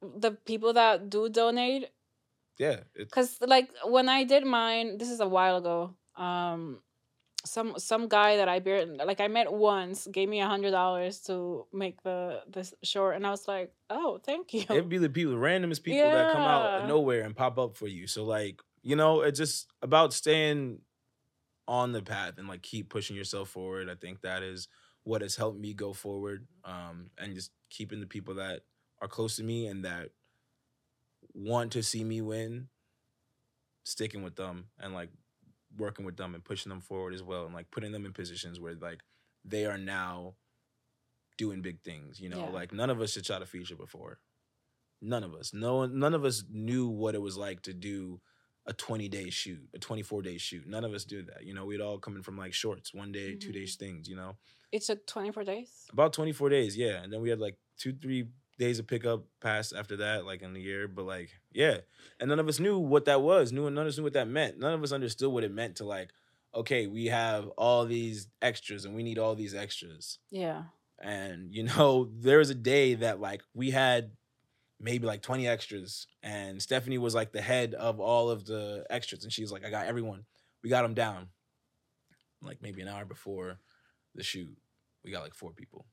the 0.01 0.33
people 0.33 0.73
that 0.75 1.11
do 1.11 1.29
donate, 1.29 1.91
yeah, 2.59 2.81
because 2.97 3.39
like 3.41 3.71
when 3.85 4.09
I 4.09 4.25
did 4.25 4.45
mine, 4.45 4.99
this 4.99 5.11
is 5.11 5.21
a 5.21 5.29
while 5.29 5.57
ago. 5.57 5.95
Um, 6.17 6.81
some 7.45 7.75
some 7.79 8.09
guy 8.09 8.39
that 8.39 8.49
I 8.49 8.59
barely 8.59 8.97
like 8.97 9.21
I 9.21 9.29
met 9.29 9.53
once 9.53 10.07
gave 10.11 10.29
me 10.29 10.41
a 10.41 10.47
hundred 10.47 10.73
dollars 10.73 11.21
to 11.23 11.67
make 11.73 12.03
the 12.03 12.43
this 12.49 12.75
short, 12.83 13.17
and 13.17 13.27
I 13.27 13.31
was 13.31 13.47
like, 13.47 13.73
oh, 13.89 14.21
thank 14.25 14.53
you. 14.53 14.65
It'd 14.69 14.89
be 14.89 14.99
the 14.99 15.09
people, 15.09 15.33
the 15.33 15.39
randomest 15.39 15.83
people 15.83 16.11
that 16.11 16.33
come 16.33 16.43
out 16.43 16.83
of 16.83 16.89
nowhere 16.89 17.23
and 17.23 17.37
pop 17.37 17.59
up 17.59 17.77
for 17.77 17.87
you. 17.87 18.07
So 18.07 18.25
like, 18.25 18.61
you 18.83 18.97
know, 18.97 19.21
it's 19.21 19.39
just 19.39 19.69
about 19.83 20.13
staying 20.13 20.81
on 21.69 21.93
the 21.93 22.03
path 22.03 22.35
and 22.39 22.49
like 22.49 22.63
keep 22.63 22.89
pushing 22.89 23.17
yourself 23.17 23.49
forward. 23.49 23.89
I 23.89 23.95
think 23.95 24.23
that 24.23 24.43
is 24.43 24.69
what 25.05 25.23
has 25.23 25.37
helped 25.37 25.59
me 25.59 25.73
go 25.73 25.93
forward. 25.93 26.47
Um, 26.65 27.11
and 27.19 27.35
just 27.35 27.53
keeping 27.71 28.01
the 28.01 28.07
people 28.07 28.35
that 28.35 28.63
are 29.01 29.09
close 29.09 29.37
to 29.37 29.43
me 29.45 29.67
and 29.67 29.85
that 29.85 30.11
want 31.35 31.73
to 31.73 31.83
see 31.83 32.03
me 32.05 32.21
win, 32.21 32.69
sticking 33.85 34.23
with 34.23 34.37
them 34.37 34.67
and 34.81 34.95
like 34.95 35.11
working 35.77 36.05
with 36.07 36.17
them 36.17 36.35
and 36.35 36.45
pushing 36.45 36.71
them 36.71 36.81
forward 36.81 37.15
as 37.15 37.23
well 37.23 37.45
and 37.45 37.55
like 37.55 37.71
putting 37.71 37.93
them 37.93 38.07
in 38.07 38.13
positions 38.13 38.59
where 38.59 38.75
like 38.75 39.03
they 39.45 39.67
are 39.67 39.79
now 39.79 40.35
doing 41.37 41.61
big 41.63 41.83
things. 41.83 42.19
You 42.21 42.29
know, 42.31 42.39
Yeah. 42.39 42.51
like 42.51 42.73
none 42.73 42.91
of 42.91 43.01
us 43.01 43.13
should 43.13 43.27
shot 43.27 43.43
a 43.43 43.47
feature 43.47 43.77
before. 43.77 44.21
None 45.03 45.23
of 45.23 45.35
us. 45.35 45.53
No 45.53 45.77
one. 45.77 45.99
None 45.99 46.15
of 46.15 46.25
us 46.25 46.45
knew 46.51 46.89
what 46.89 47.15
it 47.15 47.21
was 47.21 47.37
like 47.37 47.63
to 47.63 47.75
do 47.75 48.21
a 48.69 48.73
20 48.73 49.09
day 49.09 49.29
shoot, 49.31 49.69
a 49.75 49.79
24 49.79 50.23
day 50.23 50.39
shoot. 50.39 50.67
None 50.67 50.83
of 50.85 50.93
us 50.95 51.05
do 51.05 51.23
that. 51.25 51.45
You 51.45 51.53
know, 51.55 51.67
we'd 51.67 51.81
all 51.83 51.99
coming 51.99 52.23
from 52.23 52.37
like 52.39 52.55
shorts, 52.55 52.93
one 52.95 53.13
day, 53.13 53.37
two 53.37 53.51
Mhm. 53.51 53.53
days 53.53 53.77
things. 53.77 54.09
You 54.09 54.17
know, 54.17 54.39
It 54.73 54.83
took 54.83 55.07
twenty 55.07 55.31
four 55.31 55.45
days. 55.45 55.87
about 55.93 56.13
24 56.15 56.49
days. 56.49 56.77
Yeah, 56.77 57.03
and 57.03 57.13
then 57.13 57.21
we 57.21 57.29
had 57.29 57.39
like 57.39 57.59
two, 57.77 57.93
three 57.93 58.29
days 58.59 58.79
of 58.79 58.87
pickup 58.87 59.25
passed 59.41 59.75
after 59.75 59.97
that, 59.97 60.25
like 60.25 60.43
in 60.43 60.55
the 60.55 60.61
year. 60.61 60.89
But 60.89 61.05
like, 61.05 61.31
yeah, 61.53 61.79
and 62.21 62.29
none 62.29 62.41
of 62.41 62.49
us 62.49 62.61
knew 62.61 62.79
what 62.79 63.05
that 63.07 63.23
was. 63.23 63.53
Knew 63.53 63.71
none 63.71 63.79
of 63.79 63.89
us 63.89 63.99
knew 63.99 64.05
what 64.05 64.15
that 64.15 64.29
meant. 64.29 64.59
None 64.59 64.73
of 64.73 64.83
us 64.83 64.93
understood 64.93 65.33
what 65.33 65.45
it 65.45 65.53
meant 65.53 65.77
to 65.77 65.85
like. 65.85 66.11
Okay, 66.55 66.87
we 66.87 67.07
have 67.07 67.49
all 67.59 67.85
these 67.85 68.29
extras, 68.41 68.85
and 68.85 68.95
we 68.95 69.03
need 69.03 69.19
all 69.19 69.35
these 69.35 69.55
extras. 69.55 70.19
Yeah. 70.31 70.65
And 71.01 71.53
you 71.55 71.65
know, 71.65 72.09
there 72.19 72.39
was 72.39 72.51
a 72.51 72.55
day 72.55 72.95
that 72.95 73.21
like 73.21 73.43
we 73.55 73.71
had 73.71 74.13
maybe 74.79 75.07
like 75.07 75.23
20 75.23 75.49
extras 75.49 76.07
and 76.23 76.61
Stephanie 76.61 76.99
was 76.99 77.15
like 77.15 77.33
the 77.33 77.41
head 77.41 77.73
of 77.73 77.99
all 77.99 78.29
of 78.29 78.45
the 78.45 78.85
extras 78.91 79.25
and 79.25 79.33
she 79.33 79.41
was 79.41 79.51
like 79.51 79.65
I 79.65 79.71
got 79.71 79.87
everyone. 79.87 80.25
We 80.63 80.71
got 80.71 80.83
them 80.83 80.95
down. 80.95 81.29
Like 82.43 82.61
maybe 82.61 82.83
an 82.83 82.89
hour 82.89 83.05
before 83.05 83.59
the 84.15 84.23
shoot, 84.23 84.55
we 85.05 85.11
got 85.11 85.23
like 85.23 85.35
four 85.35 85.53
people. 85.53 85.87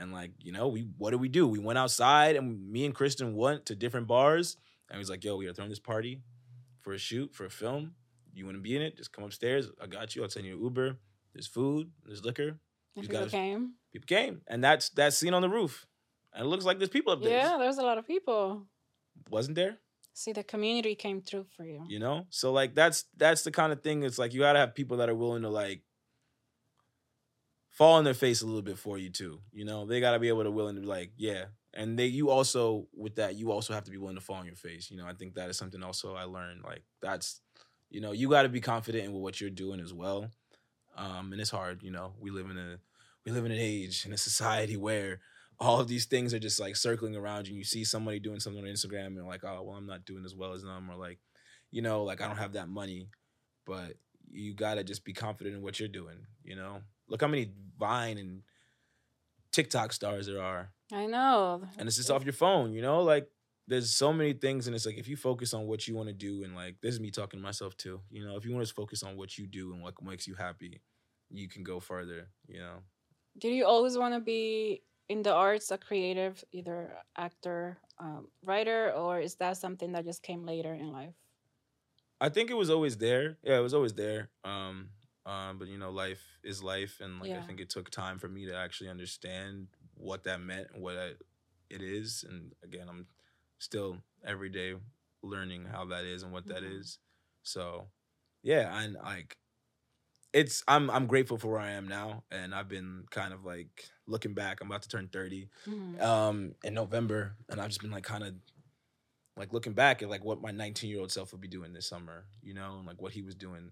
And 0.00 0.12
like, 0.12 0.32
you 0.38 0.52
know, 0.52 0.68
we 0.68 0.88
what 0.96 1.10
did 1.10 1.20
we 1.20 1.28
do? 1.28 1.46
We 1.46 1.58
went 1.58 1.78
outside 1.78 2.36
and 2.36 2.70
me 2.70 2.84
and 2.86 2.94
Kristen 2.94 3.34
went 3.34 3.66
to 3.66 3.74
different 3.74 4.06
bars 4.06 4.56
and 4.88 4.96
he 4.96 4.98
was 4.98 5.10
like, 5.10 5.24
"Yo, 5.24 5.36
we 5.36 5.46
are 5.46 5.52
throwing 5.52 5.70
this 5.70 5.78
party 5.80 6.20
for 6.80 6.92
a 6.92 6.98
shoot, 6.98 7.34
for 7.34 7.44
a 7.44 7.50
film. 7.50 7.94
You 8.32 8.44
want 8.44 8.56
to 8.56 8.62
be 8.62 8.76
in 8.76 8.82
it? 8.82 8.96
Just 8.96 9.12
come 9.12 9.24
upstairs. 9.24 9.68
I 9.82 9.86
got 9.86 10.14
you. 10.14 10.22
I'll 10.22 10.28
send 10.30 10.46
you 10.46 10.54
an 10.56 10.62
Uber. 10.62 10.96
There's 11.34 11.46
food, 11.48 11.90
there's 12.06 12.24
liquor, 12.24 12.58
You 12.94 13.02
people 13.02 13.20
guys- 13.20 13.30
came. 13.30 13.74
people 13.92 14.06
came 14.06 14.40
and 14.46 14.62
that's 14.64 14.88
that 14.90 15.12
scene 15.14 15.34
on 15.34 15.42
the 15.42 15.48
roof 15.48 15.86
and 16.32 16.44
it 16.46 16.48
looks 16.48 16.64
like 16.64 16.78
there's 16.78 16.88
people 16.90 17.12
up 17.12 17.22
there 17.22 17.36
Yeah, 17.38 17.56
there's 17.58 17.78
a 17.78 17.82
lot 17.82 17.98
of 17.98 18.06
people. 18.06 18.66
wasn't 19.30 19.56
there 19.56 19.78
See, 20.14 20.32
the 20.32 20.42
community 20.42 20.94
came 20.96 21.20
through 21.22 21.46
for 21.56 21.64
you. 21.64 21.84
you 21.88 21.98
know 22.00 22.26
so 22.30 22.52
like 22.52 22.74
that's 22.74 23.04
that's 23.16 23.42
the 23.42 23.50
kind 23.52 23.72
of 23.72 23.82
thing 23.82 24.02
it's 24.02 24.18
like 24.18 24.32
you 24.34 24.40
gotta 24.40 24.58
have 24.58 24.74
people 24.74 24.96
that 24.96 25.08
are 25.08 25.14
willing 25.14 25.42
to 25.42 25.48
like 25.48 25.82
fall 27.78 27.94
on 27.94 28.02
their 28.02 28.12
face 28.12 28.42
a 28.42 28.46
little 28.46 28.60
bit 28.60 28.76
for 28.76 28.98
you 28.98 29.08
too 29.08 29.38
you 29.52 29.64
know? 29.64 29.86
They 29.86 30.00
gotta 30.00 30.18
be 30.18 30.28
able 30.28 30.42
to 30.42 30.50
willing 30.50 30.74
to 30.74 30.80
be 30.80 30.86
like 30.86 31.12
yeah. 31.16 31.44
And 31.72 31.96
they 31.96 32.06
you 32.06 32.28
also 32.28 32.88
with 32.92 33.14
that 33.16 33.36
you 33.36 33.52
also 33.52 33.72
have 33.72 33.84
to 33.84 33.90
be 33.92 33.98
willing 33.98 34.16
to 34.16 34.20
fall 34.20 34.36
on 34.36 34.46
your 34.46 34.56
face 34.56 34.90
you 34.90 34.96
know? 34.96 35.06
I 35.06 35.12
think 35.12 35.34
that 35.34 35.48
is 35.48 35.56
something 35.56 35.82
also 35.82 36.16
i 36.16 36.24
learned 36.24 36.64
like 36.64 36.82
that's 37.00 37.40
you 37.88 38.00
know 38.00 38.10
you 38.10 38.28
got 38.28 38.42
to 38.42 38.48
be 38.48 38.60
confident 38.60 39.04
in 39.04 39.12
what 39.12 39.40
you're 39.40 39.48
doing 39.48 39.80
as 39.80 39.94
well 39.94 40.28
um 40.96 41.32
and 41.32 41.40
it's 41.40 41.50
hard 41.50 41.82
you 41.84 41.92
know? 41.92 42.14
We 42.20 42.30
live 42.30 42.50
in 42.50 42.58
a 42.58 42.78
we 43.24 43.30
live 43.30 43.44
in 43.44 43.52
an 43.52 43.58
age 43.60 44.04
in 44.04 44.12
a 44.12 44.18
society 44.18 44.76
where 44.76 45.20
all 45.60 45.80
of 45.80 45.88
these 45.88 46.06
things 46.06 46.34
are 46.34 46.38
just 46.38 46.58
like 46.58 46.74
circling 46.76 47.14
around 47.14 47.46
you 47.46 47.52
and 47.52 47.58
you 47.58 47.64
see 47.64 47.84
somebody 47.84 48.18
doing 48.18 48.40
something 48.40 48.62
on 48.62 48.68
instagram 48.68 49.06
and 49.06 49.16
you're 49.16 49.24
like 49.24 49.44
oh 49.44 49.62
well 49.62 49.76
i'm 49.76 49.86
not 49.86 50.04
doing 50.04 50.24
as 50.24 50.34
well 50.34 50.52
as 50.52 50.62
them 50.62 50.90
or 50.90 50.96
like 50.96 51.18
you 51.70 51.82
know 51.82 52.02
like 52.02 52.20
i 52.20 52.26
don't 52.26 52.38
have 52.38 52.54
that 52.54 52.68
money 52.68 53.08
but 53.66 53.94
you 54.30 54.54
gotta 54.54 54.82
just 54.82 55.04
be 55.04 55.12
confident 55.12 55.56
in 55.56 55.62
what 55.62 55.78
you're 55.78 55.88
doing 55.88 56.26
you 56.44 56.56
know 56.56 56.80
look 57.08 57.20
how 57.20 57.28
many 57.28 57.50
vine 57.78 58.18
and 58.18 58.42
tiktok 59.52 59.92
stars 59.92 60.26
there 60.26 60.42
are 60.42 60.70
I 60.92 61.06
know. 61.06 61.62
and 61.78 61.86
it's 61.86 61.96
just 61.96 62.10
off 62.10 62.24
your 62.24 62.32
phone, 62.32 62.72
you 62.72 62.80
know? 62.80 63.02
Like 63.02 63.28
there's 63.66 63.90
so 63.90 64.12
many 64.12 64.32
things 64.32 64.66
and 64.66 64.74
it's 64.74 64.86
like 64.86 64.96
if 64.96 65.08
you 65.08 65.16
focus 65.16 65.52
on 65.52 65.66
what 65.66 65.86
you 65.86 65.94
want 65.94 66.08
to 66.08 66.14
do 66.14 66.42
and 66.44 66.54
like 66.54 66.76
this 66.80 66.94
is 66.94 67.00
me 67.00 67.10
talking 67.10 67.38
to 67.38 67.44
myself 67.44 67.76
too. 67.76 68.00
You 68.10 68.24
know, 68.24 68.36
if 68.36 68.44
you 68.44 68.54
want 68.54 68.66
to 68.66 68.72
focus 68.72 69.02
on 69.02 69.16
what 69.16 69.36
you 69.36 69.46
do 69.46 69.72
and 69.72 69.82
what 69.82 69.94
makes 70.02 70.26
you 70.26 70.34
happy, 70.34 70.80
you 71.30 71.48
can 71.48 71.62
go 71.62 71.78
further, 71.80 72.28
you 72.46 72.58
know. 72.58 72.78
Did 73.38 73.52
you 73.54 73.66
always 73.66 73.98
want 73.98 74.14
to 74.14 74.20
be 74.20 74.82
in 75.08 75.22
the 75.22 75.32
arts, 75.32 75.70
a 75.70 75.78
creative, 75.78 76.42
either 76.52 76.92
actor, 77.16 77.78
um, 77.98 78.28
writer, 78.42 78.90
or 78.92 79.20
is 79.20 79.36
that 79.36 79.56
something 79.58 79.92
that 79.92 80.04
just 80.04 80.22
came 80.22 80.44
later 80.44 80.74
in 80.74 80.90
life? 80.92 81.14
I 82.20 82.30
think 82.30 82.50
it 82.50 82.54
was 82.56 82.70
always 82.70 82.96
there. 82.96 83.36
Yeah, 83.44 83.58
it 83.58 83.62
was 83.62 83.74
always 83.74 83.92
there. 83.92 84.30
Um 84.42 84.88
um 85.28 85.58
but 85.58 85.68
you 85.68 85.78
know, 85.78 85.90
life 85.90 86.24
is 86.44 86.62
life 86.62 87.00
and 87.00 87.20
like 87.20 87.36
I 87.36 87.40
think 87.42 87.60
it 87.60 87.70
took 87.70 87.90
time 87.90 88.18
for 88.18 88.28
me 88.28 88.46
to 88.46 88.56
actually 88.56 88.90
understand 88.90 89.68
what 89.94 90.24
that 90.24 90.40
meant 90.40 90.68
and 90.74 90.82
what 90.82 90.96
I, 90.98 91.12
it 91.70 91.82
is 91.82 92.24
and 92.28 92.52
again, 92.64 92.88
I'm 92.88 93.08
still 93.58 93.98
every 94.24 94.50
day 94.50 94.76
learning 95.22 95.66
how 95.66 95.86
that 95.86 96.04
is 96.04 96.22
and 96.24 96.32
what 96.32 96.48
that 96.48 96.62
Mhm. 96.62 96.64
is. 96.64 96.98
So, 97.42 97.88
yeah, 98.42 98.78
and 98.80 98.94
like 98.94 99.38
it's 100.32 100.62
I'm 100.68 100.90
I'm 100.90 101.06
grateful 101.06 101.38
for 101.38 101.52
where 101.52 101.60
I 101.60 101.72
am 101.72 101.88
now 101.88 102.24
and 102.30 102.54
I've 102.54 102.68
been 102.68 103.04
kind 103.10 103.32
of 103.32 103.44
like 103.44 103.88
looking 104.06 104.34
back. 104.34 104.60
I'm 104.60 104.68
about 104.68 104.82
to 104.82 104.88
turn 104.88 105.08
30 105.08 105.48
Mhm. 105.66 106.00
um 106.00 106.54
in 106.64 106.74
November 106.74 107.36
and 107.50 107.60
I've 107.60 107.68
just 107.68 107.82
been 107.82 107.90
like 107.90 108.04
kind 108.04 108.24
of 108.24 108.34
like 109.36 109.52
looking 109.52 109.72
back 109.72 110.02
at 110.02 110.10
like 110.10 110.24
what 110.24 110.40
my 110.40 110.50
19 110.50 110.90
year 110.90 111.00
old 111.00 111.12
self 111.12 111.32
would 111.32 111.40
be 111.40 111.48
doing 111.48 111.72
this 111.72 111.88
summer, 111.88 112.26
you 112.42 112.54
know, 112.54 112.78
and 112.78 112.86
like 112.86 113.00
what 113.00 113.12
he 113.12 113.22
was 113.22 113.34
doing 113.34 113.70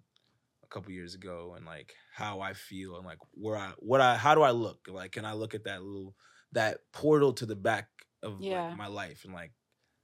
a 0.66 0.74
couple 0.74 0.92
years 0.92 1.14
ago 1.14 1.54
and 1.56 1.64
like 1.64 1.94
how 2.14 2.40
I 2.40 2.52
feel 2.52 2.96
and 2.96 3.06
like 3.06 3.18
where 3.32 3.56
I 3.56 3.72
what 3.78 4.00
I 4.00 4.16
how 4.16 4.34
do 4.34 4.42
I 4.42 4.50
look? 4.50 4.86
Like 4.88 5.12
can 5.12 5.24
I 5.24 5.32
look 5.34 5.54
at 5.54 5.64
that 5.64 5.82
little 5.82 6.14
that 6.52 6.78
portal 6.92 7.32
to 7.34 7.46
the 7.46 7.56
back 7.56 7.88
of 8.22 8.40
Yeah. 8.40 8.68
like, 8.68 8.76
my 8.76 8.86
life 8.86 9.24
and 9.24 9.32
like 9.34 9.52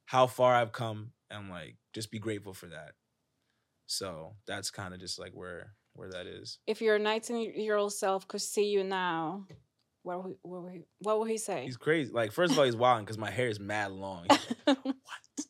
how 0.06 0.26
far 0.26 0.54
I've 0.54 0.72
come 0.72 1.12
and 1.30 1.48
like 1.50 1.76
just 1.92 2.10
be 2.10 2.18
grateful 2.18 2.52
for 2.54 2.66
that. 2.66 2.92
So 3.86 4.36
that's 4.46 4.70
kind 4.70 4.94
of 4.94 5.00
just 5.00 5.18
like 5.18 5.32
where 5.32 5.74
where 5.94 6.10
that 6.10 6.26
is. 6.26 6.58
If 6.66 6.80
your 6.80 6.98
19 6.98 7.54
year 7.60 7.76
old 7.76 7.92
self 7.92 8.26
could 8.26 8.40
see 8.40 8.66
you 8.66 8.84
now, 8.84 9.46
what 10.02 10.24
would, 10.24 10.34
what 10.42 10.62
would, 10.62 10.72
he, 10.72 10.80
what 11.00 11.18
would 11.18 11.30
he 11.30 11.38
say? 11.38 11.64
He's 11.64 11.76
crazy. 11.76 12.10
Like 12.12 12.32
first 12.32 12.52
of 12.52 12.58
all, 12.58 12.64
he's 12.64 12.76
wild 12.76 13.04
because 13.04 13.18
my 13.18 13.30
hair 13.30 13.48
is 13.48 13.60
mad 13.60 13.92
long. 13.92 14.26
Like, 14.28 14.40
what? 14.84 14.94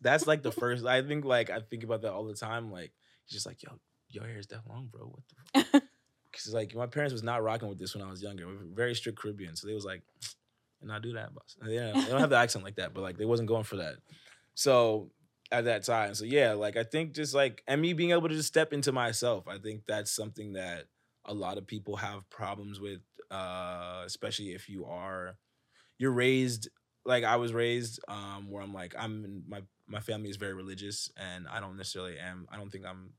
That's 0.01 0.27
like 0.27 0.43
the 0.43 0.53
first. 0.53 0.85
I 0.85 1.03
think 1.03 1.25
like 1.25 1.51
I 1.51 1.61
think 1.61 1.85
about 1.85 2.03
that 2.03 2.13
all 2.13 2.25
the 2.25 2.35
time. 2.35 2.71
Like 2.71 2.93
he's 3.25 3.35
just 3.35 3.47
like, 3.47 3.63
yo, 3.63 3.79
your 4.15 4.27
hair 4.27 4.39
is 4.39 4.47
that 4.49 4.63
long, 4.69 4.89
bro. 4.91 5.07
What 5.07 5.23
the? 5.29 5.65
fuck? 5.65 5.83
Because 6.31 6.55
like 6.55 6.75
my 6.75 6.87
parents 6.87 7.13
was 7.13 7.23
not 7.23 7.43
rocking 7.43 7.69
with 7.69 7.79
this 7.79 7.95
when 7.95 8.03
I 8.03 8.11
was 8.11 8.23
younger. 8.23 8.47
We're 8.47 8.75
very 8.75 8.95
strict 8.95 9.19
Caribbean, 9.19 9.55
so 9.55 9.67
they 9.67 9.75
was 9.75 9.85
like, 9.85 10.01
and 10.81 10.91
I 10.91 10.99
do 10.99 11.13
that, 11.13 11.35
boss. 11.35 11.57
Yeah, 11.69 11.93
they 11.93 12.09
don't 12.09 12.21
have 12.21 12.31
the 12.31 12.37
accent 12.37 12.65
like 12.65 12.77
that, 12.77 12.95
but 12.95 13.03
like 13.03 13.19
they 13.19 13.27
wasn't 13.27 13.49
going 13.49 13.65
for 13.65 13.77
that. 13.77 13.97
So 14.55 15.11
at 15.51 15.67
that 15.67 15.85
time, 15.85 16.15
so 16.15 16.25
yeah, 16.25 16.55
like 16.55 16.79
I 16.79 16.85
think 16.85 17.13
just 17.13 17.35
like 17.35 17.63
and 17.69 17.83
me 17.83 17.93
being 17.93 18.13
able 18.13 18.31
to 18.31 18.35
just 18.35 18.49
step 18.49 18.73
into 18.73 18.93
myself, 18.93 19.47
I 19.47 19.59
think 19.59 19.83
that's 19.87 20.11
something 20.11 20.55
that 20.55 20.85
a 21.27 21.35
lot 21.35 21.59
of 21.59 21.67
people 21.67 21.97
have 21.97 22.29
problems 22.31 22.81
with, 22.81 23.01
uh, 23.31 24.03
especially 24.07 24.53
if 24.53 24.71
you 24.71 24.87
are 24.87 25.37
you're 25.99 26.13
raised 26.13 26.69
like 27.05 27.25
I 27.25 27.37
was 27.37 27.53
raised, 27.53 28.01
um, 28.09 28.51
where 28.51 28.63
I'm 28.63 28.73
like 28.73 28.95
I'm 28.99 29.25
in, 29.25 29.43
my 29.49 29.63
my 29.87 30.01
family 30.01 30.31
is 30.31 30.37
very 30.37 30.55
religious, 30.55 31.11
and 31.17 31.47
I 31.49 31.61
don't 31.61 31.77
necessarily 31.77 32.19
am. 32.19 32.47
I 32.51 32.57
don't 32.57 32.71
think 32.71 32.87
I'm 32.87 33.11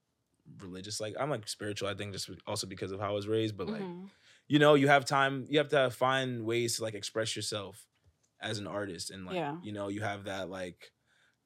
religious. 0.59 0.99
Like 0.99 1.15
I'm 1.19 1.29
like 1.29 1.47
spiritual. 1.47 1.87
I 1.89 1.93
think 1.95 2.13
just 2.13 2.29
also 2.47 2.67
because 2.67 2.91
of 2.91 2.99
how 2.99 3.09
I 3.09 3.13
was 3.13 3.27
raised, 3.27 3.57
but 3.57 3.67
like 3.67 3.81
Mhm. 3.81 4.09
you 4.47 4.59
know, 4.59 4.75
you 4.75 4.87
have 4.89 5.05
time. 5.05 5.45
You 5.49 5.59
have 5.59 5.69
to 5.69 5.89
find 5.89 6.45
ways 6.45 6.77
to 6.77 6.83
like 6.83 6.95
express 6.95 7.35
yourself 7.35 7.87
as 8.41 8.59
an 8.59 8.67
artist, 8.67 9.11
and 9.11 9.25
like 9.25 9.35
Yeah. 9.35 9.57
you 9.61 9.71
know, 9.71 9.87
you 9.89 10.01
have 10.01 10.25
that 10.25 10.49
like 10.49 10.91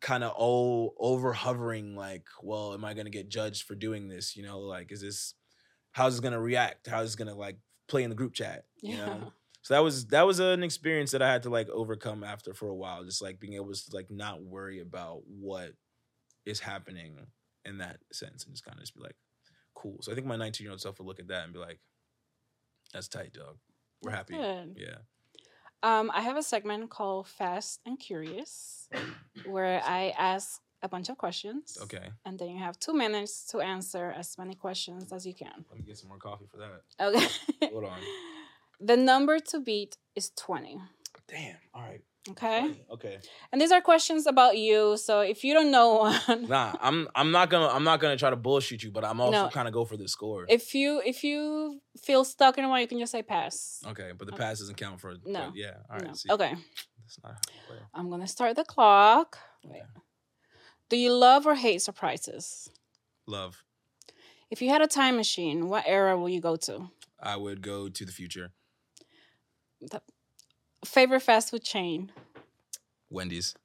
kind 0.02 0.24
of 0.24 0.34
oh 0.38 0.94
over 0.98 1.34
hovering 1.34 1.96
like, 1.96 2.28
well, 2.44 2.74
am 2.74 2.86
I 2.86 2.94
gonna 2.94 3.10
get 3.10 3.30
judged 3.30 3.64
for 3.64 3.76
doing 3.76 4.08
this? 4.08 4.36
You 4.36 4.44
know, 4.44 4.60
like 4.60 4.92
is 4.92 5.02
this 5.02 5.36
how's 5.92 6.14
this 6.16 6.22
gonna 6.22 6.40
react? 6.40 6.88
How's 6.88 7.10
this 7.10 7.16
gonna 7.16 7.36
like 7.36 7.60
play 7.88 8.04
in 8.04 8.10
the 8.10 8.16
group 8.16 8.34
chat? 8.34 8.66
You 8.86 8.98
Yeah. 8.98 9.06
know. 9.06 9.34
So 9.64 9.74
that 9.74 9.82
was 9.84 10.08
that 10.08 10.26
was 10.26 10.40
an 10.40 10.64
experience 10.64 11.12
that 11.12 11.22
I 11.22 11.30
had 11.30 11.44
to 11.44 11.50
like 11.50 11.68
overcome 11.70 12.24
after 12.24 12.54
for 12.54 12.70
a 12.70 12.76
while, 12.76 13.04
just 13.04 13.22
like 13.22 13.40
being 13.40 13.56
able 13.56 13.74
to 13.74 13.82
like 13.92 14.10
not 14.10 14.42
worry 14.42 14.80
about 14.80 15.24
what 15.28 15.74
is 16.46 16.60
happening 16.60 17.28
in 17.68 17.78
that 17.80 17.98
sense 18.12 18.46
and 18.46 18.54
just 18.54 18.66
kind 18.66 18.78
of 18.78 18.82
just 18.82 18.96
be 18.96 19.02
like, 19.02 19.16
cool. 19.76 19.98
So 20.02 20.12
I 20.12 20.16
think 20.16 20.28
my 20.28 20.36
19 20.38 20.64
year 20.66 20.72
old 20.72 20.82
self 20.82 20.98
would 21.00 21.08
look 21.08 21.20
at 21.20 21.28
that 21.28 21.44
and 21.44 21.54
be 21.54 21.60
like, 21.60 21.80
that's 22.94 23.08
tight, 23.08 23.34
dog. 23.34 23.58
We're 24.02 24.12
happy. 24.12 24.36
good. 24.36 24.78
Yeah. 24.78 24.98
Um, 25.84 26.12
I 26.14 26.22
have 26.22 26.38
a 26.38 26.44
segment 26.44 26.90
called 26.90 27.28
Fast 27.28 27.82
and 27.86 28.00
Curious 28.00 28.90
where 29.46 29.82
I 29.86 30.14
ask 30.18 30.60
a 30.82 30.90
bunch 30.90 31.10
of 31.10 31.18
questions. 31.18 31.78
Okay. 31.84 32.10
And 32.26 32.38
then 32.40 32.50
you 32.50 32.60
have 32.60 32.80
two 32.80 32.94
minutes 32.94 33.46
to 33.48 33.60
answer 33.60 34.14
as 34.18 34.38
many 34.38 34.56
questions 34.56 35.12
as 35.12 35.26
you 35.26 35.34
can. 35.34 35.66
Let 35.70 35.80
me 35.80 35.86
get 35.86 35.98
some 35.98 36.10
more 36.10 36.18
coffee 36.18 36.46
for 36.50 36.58
that. 36.58 36.82
Okay. 37.00 37.70
Hold 37.72 37.86
on. 37.86 38.00
The 38.80 38.96
number 38.96 39.40
to 39.40 39.60
beat 39.60 39.98
is 40.16 40.30
20. 40.36 40.78
Damn. 41.28 41.56
All 41.74 41.82
right. 41.82 42.02
Okay. 42.32 42.82
Okay. 42.92 43.18
And 43.52 43.62
these 43.62 43.72
are 43.72 43.82
questions 43.82 44.28
about 44.28 44.58
you. 44.58 44.98
So 44.98 45.22
if 45.22 45.44
you 45.44 45.54
don't 45.54 45.72
know 45.72 45.96
one, 46.28 46.48
Nah, 46.48 46.74
I'm 46.82 47.08
I'm 47.16 47.32
not 47.32 47.50
gonna 47.50 47.68
I'm 47.68 47.84
not 47.84 48.00
gonna 48.00 48.18
try 48.18 48.30
to 48.30 48.36
bullshit 48.36 48.84
you, 48.84 48.92
but 48.92 49.04
I'm 49.06 49.20
also 49.22 49.44
No. 49.44 49.50
kind 49.50 49.68
of 49.68 49.74
go 49.74 49.86
for 49.86 49.98
the 49.98 50.08
score. 50.08 50.46
if 50.50 50.74
you 50.76 51.02
if 51.06 51.24
you 51.24 51.82
feel 52.02 52.24
stuck 52.26 52.58
in 52.58 52.68
one, 52.68 52.82
you 52.82 52.88
can 52.88 53.00
just 53.00 53.12
say 53.12 53.24
pass. 53.24 53.82
okay, 53.88 54.12
but 54.18 54.28
the 54.28 54.34
Okay. 54.34 54.44
pass 54.44 54.60
doesn't 54.60 54.76
count 54.76 55.00
for 55.00 55.16
No. 55.26 55.52
yeah. 55.56 55.78
All 55.90 55.98
right. 55.98 56.08
No. 56.08 56.14
See, 56.14 56.30
Okay. 56.32 56.54
That's 57.00 57.20
not. 57.24 57.38
I'm 57.94 58.10
gonna 58.10 58.28
start 58.28 58.56
the 58.56 58.66
clock. 58.66 59.38
Okay. 59.66 59.82
Do 60.90 60.98
you 60.98 61.14
love 61.14 61.46
or 61.46 61.56
hate 61.56 61.82
surprises? 61.82 62.70
Love. 63.26 63.64
If 64.50 64.62
you 64.62 64.70
had 64.70 64.82
a 64.82 64.88
time 64.88 65.16
machine, 65.18 65.68
what 65.68 65.84
era 65.86 66.18
will 66.18 66.30
you 66.30 66.40
go 66.42 66.56
to? 66.68 66.90
I 67.22 67.36
would 67.36 67.62
go 67.62 67.90
to 67.90 68.06
the 68.06 68.12
future. 68.12 68.52
Favorite 70.86 71.22
fast 71.22 71.52
food 71.52 71.64
chain? 71.64 72.12
Wendy's. 73.10 73.56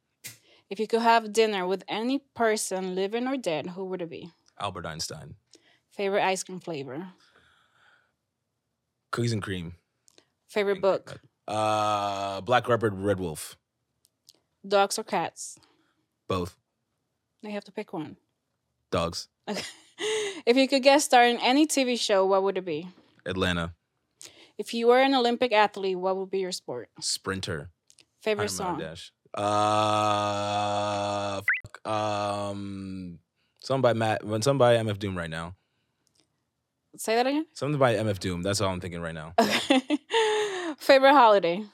If 0.71 0.81
you 0.81 0.87
could 0.87 1.03
have 1.03 1.33
dinner 1.33 1.67
with 1.67 1.85
any 1.87 2.19
person, 2.35 2.95
living 2.95 3.27
or 3.27 3.37
dead, 3.37 3.69
who 3.69 3.85
would 3.87 4.01
it 4.01 4.09
be? 4.11 4.31
Albert 4.59 4.87
Einstein. 4.87 5.35
Favorite 5.91 6.25
ice 6.25 6.43
cream 6.43 6.61
flavor? 6.61 7.09
Cookies 9.11 9.33
and 9.33 9.43
cream. 9.43 9.75
Favorite 10.49 10.81
book? 10.81 11.21
Uh, 11.47 12.41
Black 12.41 12.69
Leopard, 12.69 12.95
Red 12.99 13.21
Wolf. 13.21 13.57
Dogs 14.67 14.99
or 14.99 15.03
cats? 15.05 15.59
Both 16.29 16.57
They 17.43 17.51
have 17.51 17.65
to 17.65 17.73
pick 17.73 17.93
one. 17.93 18.17
dogs. 18.91 19.29
Okay. 19.49 19.63
if 20.47 20.57
you 20.57 20.69
could 20.69 20.83
guest 20.83 21.07
star 21.07 21.25
in 21.25 21.37
any 21.39 21.67
TV 21.67 21.99
show, 22.01 22.25
what 22.25 22.43
would 22.43 22.57
it 22.57 22.65
be? 22.65 22.89
Atlanta. 23.27 23.75
If 24.63 24.73
you 24.73 24.87
were 24.87 25.01
an 25.01 25.13
Olympic 25.13 25.51
athlete, 25.51 25.99
what 25.99 26.17
would 26.17 26.31
be 26.31 26.39
your 26.39 26.53
sport? 26.53 26.89
Sprinter. 27.01 27.71
Favorite 28.21 28.49
100 28.49 28.63
mile 28.63 28.71
song? 28.71 28.79
dash. 28.79 29.13
Uh, 29.35 31.43
fuck, 31.43 31.93
um, 31.93 33.19
something 33.61 33.83
by 33.83 33.93
Matt. 33.93 34.25
When 34.25 34.41
by 34.41 34.77
MF 34.77 35.01
Doom 35.01 35.19
right 35.19 35.29
now. 35.29 35.57
Say 36.97 37.17
that 37.17 37.27
again. 37.27 37.47
Something 37.55 37.81
by 37.81 37.97
MF 37.97 38.21
Doom. 38.21 38.43
That's 38.43 38.61
all 38.61 38.73
I'm 38.73 38.79
thinking 38.79 39.01
right 39.01 39.13
now. 39.13 39.33
Okay. 39.41 39.83
Favorite 40.79 41.15
holiday? 41.15 41.65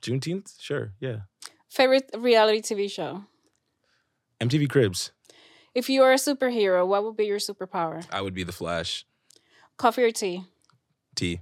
Juneteenth. 0.00 0.54
Sure. 0.58 0.94
Yeah. 0.98 1.16
Favorite 1.68 2.10
reality 2.16 2.62
TV 2.62 2.90
show? 2.90 3.24
MTV 4.40 4.70
Cribs. 4.70 5.12
If 5.74 5.90
you 5.90 6.00
were 6.00 6.12
a 6.12 6.16
superhero, 6.16 6.86
what 6.86 7.04
would 7.04 7.18
be 7.18 7.26
your 7.26 7.38
superpower? 7.38 8.02
I 8.10 8.22
would 8.22 8.32
be 8.32 8.44
the 8.44 8.52
Flash. 8.52 9.04
Coffee 9.76 10.04
or 10.04 10.10
tea? 10.10 10.44
Tea. 11.14 11.40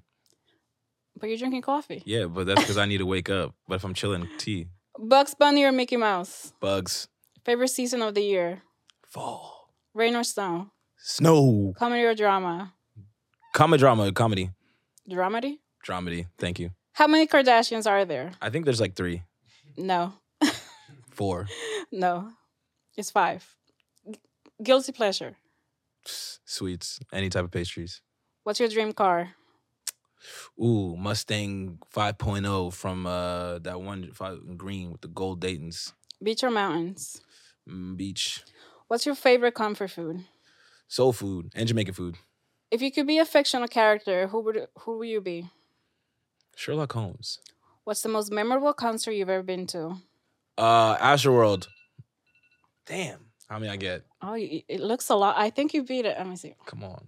But 1.19 1.29
you're 1.29 1.39
drinking 1.39 1.63
coffee. 1.63 2.03
Yeah, 2.07 2.27
but 2.27 2.47
that's 2.47 2.61
because 2.63 2.79
I 2.79 2.87
need 2.87 2.99
to 2.99 3.07
wake 3.07 3.31
up. 3.31 3.55
But 3.69 3.77
if 3.77 3.85
I'm 3.85 3.95
chilling, 3.95 4.29
tea. 4.39 4.69
Bugs 4.99 5.35
Bunny 5.35 5.65
or 5.65 5.73
Mickey 5.73 5.97
Mouse? 5.97 6.53
Bugs. 6.61 7.09
Favorite 7.45 7.69
season 7.69 8.03
of 8.03 8.15
the 8.15 8.23
year? 8.23 8.63
Fall. 9.07 9.69
Rain 9.95 10.17
or 10.17 10.25
snow? 10.25 10.71
Snow. 10.97 11.75
Comedy 11.79 12.03
or 12.03 12.15
drama? 12.15 12.73
Comedy 13.55 13.81
drama. 13.81 14.11
Comedy. 14.13 14.51
Dramedy? 15.11 15.59
Dramedy. 15.87 16.27
Thank 16.39 16.59
you. 16.59 16.71
How 16.93 17.07
many 17.07 17.27
Kardashians 17.27 17.91
are 17.91 18.05
there? 18.05 18.33
I 18.41 18.51
think 18.51 18.65
there's 18.65 18.81
like 18.81 18.95
three, 18.95 19.23
No. 19.77 20.13
four. 21.11 21.49
No. 21.91 22.31
It's 22.97 23.11
five. 23.11 23.45
Gu- 24.07 24.15
Guilty 24.63 24.93
pleasure. 24.93 25.37
Sweets. 26.05 27.01
Any 27.13 27.29
type 27.29 27.45
of 27.45 27.51
pastries. 27.51 28.01
What's 28.45 28.61
your 28.61 28.69
dream 28.69 28.93
car? 28.93 29.35
Ooh, 30.61 30.97
Mustang 30.97 31.79
5.0 31.93 32.73
from 32.73 33.07
uh 33.07 33.59
that 33.61 33.81
one 33.81 34.11
five, 34.13 34.39
green 34.57 34.93
with 34.93 35.01
the 35.01 35.09
gold 35.09 35.41
Dayton's 35.41 35.93
Beach 36.23 36.45
or 36.45 36.51
mountains? 36.51 37.21
mm, 37.69 37.97
beach. 37.97 38.43
What's 38.89 39.07
your 39.07 39.15
favorite 39.17 39.55
comfort 39.55 39.91
food? 39.91 40.25
Soul 40.89 41.13
food 41.13 41.51
and 41.55 41.67
Jamaican 41.67 41.95
food. 41.95 42.17
If 42.71 42.83
you 42.83 42.93
could 42.93 43.07
be 43.07 43.19
a 43.19 43.25
fictional 43.25 43.69
character, 43.69 44.29
who 44.29 44.41
would 44.41 44.67
who 44.81 44.99
would 44.99 45.09
you 45.09 45.21
be? 45.21 45.51
Sherlock 46.57 46.93
Holmes. 46.93 47.41
What's 47.85 48.03
the 48.03 48.09
most 48.09 48.31
memorable 48.31 48.73
concert 48.75 49.13
you've 49.13 49.29
ever 49.31 49.43
been 49.43 49.67
to? 49.69 49.97
Uh 50.59 50.97
Astroworld. 50.99 51.67
Damn. 52.87 53.27
How 53.49 53.59
many 53.59 53.71
I 53.73 53.77
get? 53.77 54.05
Oh, 54.23 54.35
it 54.37 54.81
looks 54.81 55.09
a 55.09 55.15
lot. 55.17 55.37
I 55.37 55.51
think 55.51 55.75
you 55.75 55.83
beat 55.83 56.07
it. 56.07 56.17
Let 56.17 56.27
me 56.29 56.37
see. 56.37 56.55
Come 56.67 56.85
on. 56.85 57.07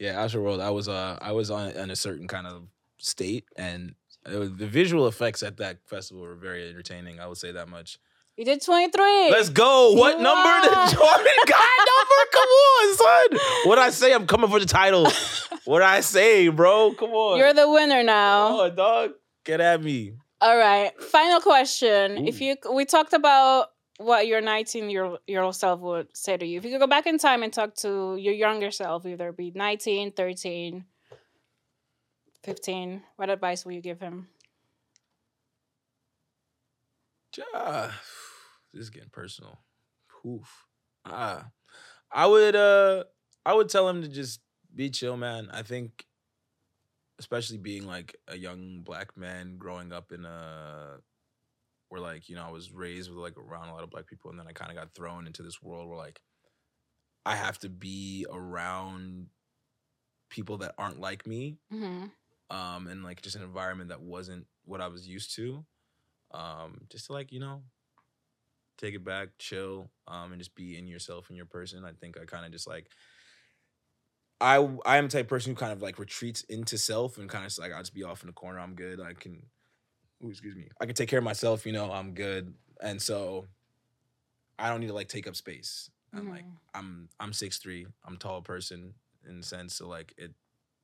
Yeah, 0.00 0.14
Astroworld. 0.24 0.60
I 0.60 0.70
was 0.70 0.88
uh 0.88 1.18
I 1.20 1.32
was 1.32 1.50
on 1.50 1.70
in 1.70 1.90
a 1.90 1.96
certain 1.96 2.26
kind 2.26 2.46
of 2.46 2.62
state 2.98 3.44
and 3.56 3.94
was, 4.26 4.52
the 4.56 4.66
visual 4.66 5.06
effects 5.06 5.42
at 5.42 5.58
that 5.58 5.78
festival 5.86 6.22
were 6.22 6.34
very 6.34 6.68
entertaining. 6.68 7.20
I 7.20 7.26
would 7.26 7.36
say 7.36 7.52
that 7.52 7.68
much. 7.68 7.98
You 8.36 8.46
did 8.46 8.62
23. 8.62 9.30
Let's 9.30 9.50
go. 9.50 9.92
What 9.92 10.16
You 10.16 10.22
number 10.22 10.60
did 10.62 10.72
Jordan 10.72 11.26
got 11.46 11.68
number? 11.92 12.20
Come 12.32 12.48
on, 12.48 12.96
son. 12.96 13.38
What 13.68 13.78
I 13.78 13.90
say? 13.90 14.14
I'm 14.14 14.26
coming 14.26 14.48
for 14.48 14.58
the 14.58 14.66
title. 14.66 15.06
what 15.66 15.82
I 15.82 16.00
say, 16.00 16.48
bro? 16.48 16.94
Come 16.98 17.10
on. 17.10 17.38
You're 17.38 17.52
the 17.52 17.70
winner 17.70 18.02
now. 18.02 18.48
Come 18.48 18.60
on, 18.60 18.76
dog. 18.76 19.10
Get 19.44 19.60
at 19.60 19.82
me. 19.82 20.14
All 20.40 20.56
right. 20.56 20.98
Final 21.02 21.40
question. 21.40 22.26
If 22.26 22.40
you 22.40 22.56
we 22.72 22.86
talked 22.86 23.12
about 23.12 23.66
what 24.00 24.26
your 24.26 24.40
19 24.40 24.88
year 24.88 25.42
old 25.42 25.54
self 25.54 25.80
would 25.80 26.08
say 26.16 26.34
to 26.34 26.46
you. 26.46 26.56
If 26.56 26.64
you 26.64 26.70
could 26.70 26.80
go 26.80 26.86
back 26.86 27.06
in 27.06 27.18
time 27.18 27.42
and 27.42 27.52
talk 27.52 27.74
to 27.76 28.16
your 28.16 28.32
younger 28.32 28.70
self, 28.70 29.04
either 29.04 29.28
it 29.28 29.36
be 29.36 29.52
19, 29.54 30.12
13, 30.12 30.84
15, 32.42 33.02
what 33.16 33.28
advice 33.28 33.64
will 33.66 33.72
you 33.72 33.82
give 33.82 34.00
him? 34.00 34.28
Ah, 37.54 38.00
this 38.72 38.84
is 38.84 38.90
getting 38.90 39.10
personal. 39.10 39.58
Oof. 40.26 40.66
Ah, 41.04 41.48
I 42.10 42.26
would 42.26 42.56
uh, 42.56 43.04
I 43.44 43.52
would 43.52 43.68
tell 43.68 43.86
him 43.86 44.00
to 44.00 44.08
just 44.08 44.40
be 44.74 44.88
chill, 44.88 45.18
man. 45.18 45.48
I 45.52 45.62
think, 45.62 46.06
especially 47.18 47.58
being 47.58 47.86
like 47.86 48.16
a 48.28 48.36
young 48.36 48.80
black 48.82 49.16
man 49.16 49.56
growing 49.58 49.92
up 49.92 50.10
in 50.10 50.24
a 50.24 51.00
where 51.90 52.00
like 52.00 52.30
you 52.30 52.36
know 52.36 52.44
I 52.46 52.50
was 52.52 52.72
raised 52.72 53.10
with 53.10 53.18
like 53.18 53.36
around 53.38 53.68
a 53.70 53.74
lot 53.74 53.84
of 53.84 53.90
black 53.90 54.08
people, 54.08 54.30
and 54.30 54.40
then 54.40 54.48
I 54.48 54.52
kind 54.52 54.70
of 54.72 54.78
got 54.78 54.94
thrown 54.94 55.26
into 55.28 55.42
this 55.42 55.62
world 55.62 55.88
where 55.88 55.98
like 55.98 56.22
I 57.26 57.36
have 57.36 57.58
to 57.60 57.68
be 57.68 58.26
around 58.30 59.28
people 60.30 60.58
that 60.58 60.74
aren't 60.78 61.00
like 61.00 61.26
me 61.26 61.58
Mm-hmm. 61.72 62.06
um, 62.50 62.86
and 62.88 63.04
like 63.04 63.22
just 63.22 63.36
an 63.36 63.42
environment 63.42 63.90
that 63.90 64.02
wasn't 64.02 64.46
what 64.64 64.80
I 64.80 64.88
was 64.88 65.08
used 65.08 65.34
to. 65.36 65.66
Um, 66.32 66.82
just 66.90 67.06
to 67.06 67.12
like, 67.12 67.32
you 67.32 67.40
know, 67.40 67.64
take 68.78 68.94
it 68.94 69.04
back, 69.04 69.30
chill, 69.38 69.90
um, 70.06 70.32
and 70.32 70.40
just 70.40 70.54
be 70.54 70.78
in 70.78 70.86
yourself 70.86 71.28
and 71.28 71.36
your 71.36 71.46
person. 71.46 71.84
I 71.84 71.92
think 71.92 72.18
I 72.18 72.24
kind 72.24 72.46
of 72.46 72.52
just 72.52 72.66
like 72.68 72.90
I 74.40 74.56
I 74.86 74.96
am 74.96 75.04
the 75.04 75.10
type 75.10 75.26
of 75.26 75.28
person 75.28 75.52
who 75.52 75.56
kind 75.56 75.72
of 75.72 75.82
like 75.82 75.98
retreats 75.98 76.42
into 76.44 76.78
self 76.78 77.18
and 77.18 77.28
kind 77.28 77.44
of 77.44 77.56
like 77.58 77.72
I'll 77.72 77.80
just 77.80 77.94
be 77.94 78.04
off 78.04 78.22
in 78.22 78.26
the 78.28 78.32
corner. 78.32 78.58
I'm 78.58 78.74
good. 78.74 79.00
I 79.00 79.12
can 79.14 79.42
ooh, 80.24 80.30
excuse 80.30 80.56
me. 80.56 80.68
I 80.80 80.86
can 80.86 80.94
take 80.94 81.08
care 81.08 81.18
of 81.18 81.24
myself, 81.24 81.66
you 81.66 81.72
know, 81.72 81.90
I'm 81.90 82.14
good. 82.14 82.54
And 82.82 83.00
so 83.00 83.46
I 84.58 84.68
don't 84.68 84.80
need 84.80 84.88
to 84.88 84.94
like 84.94 85.08
take 85.08 85.26
up 85.26 85.36
space. 85.36 85.90
I'm 86.14 86.28
like 86.28 86.42
Mm-hmm. 86.42 86.50
I'm 86.74 87.08
I'm 87.18 87.32
six 87.32 87.58
three. 87.58 87.86
I'm 88.04 88.14
a 88.14 88.18
tall 88.18 88.42
person 88.42 88.94
in 89.28 89.42
sense 89.42 89.74
so 89.74 89.88
like 89.88 90.14
it 90.16 90.32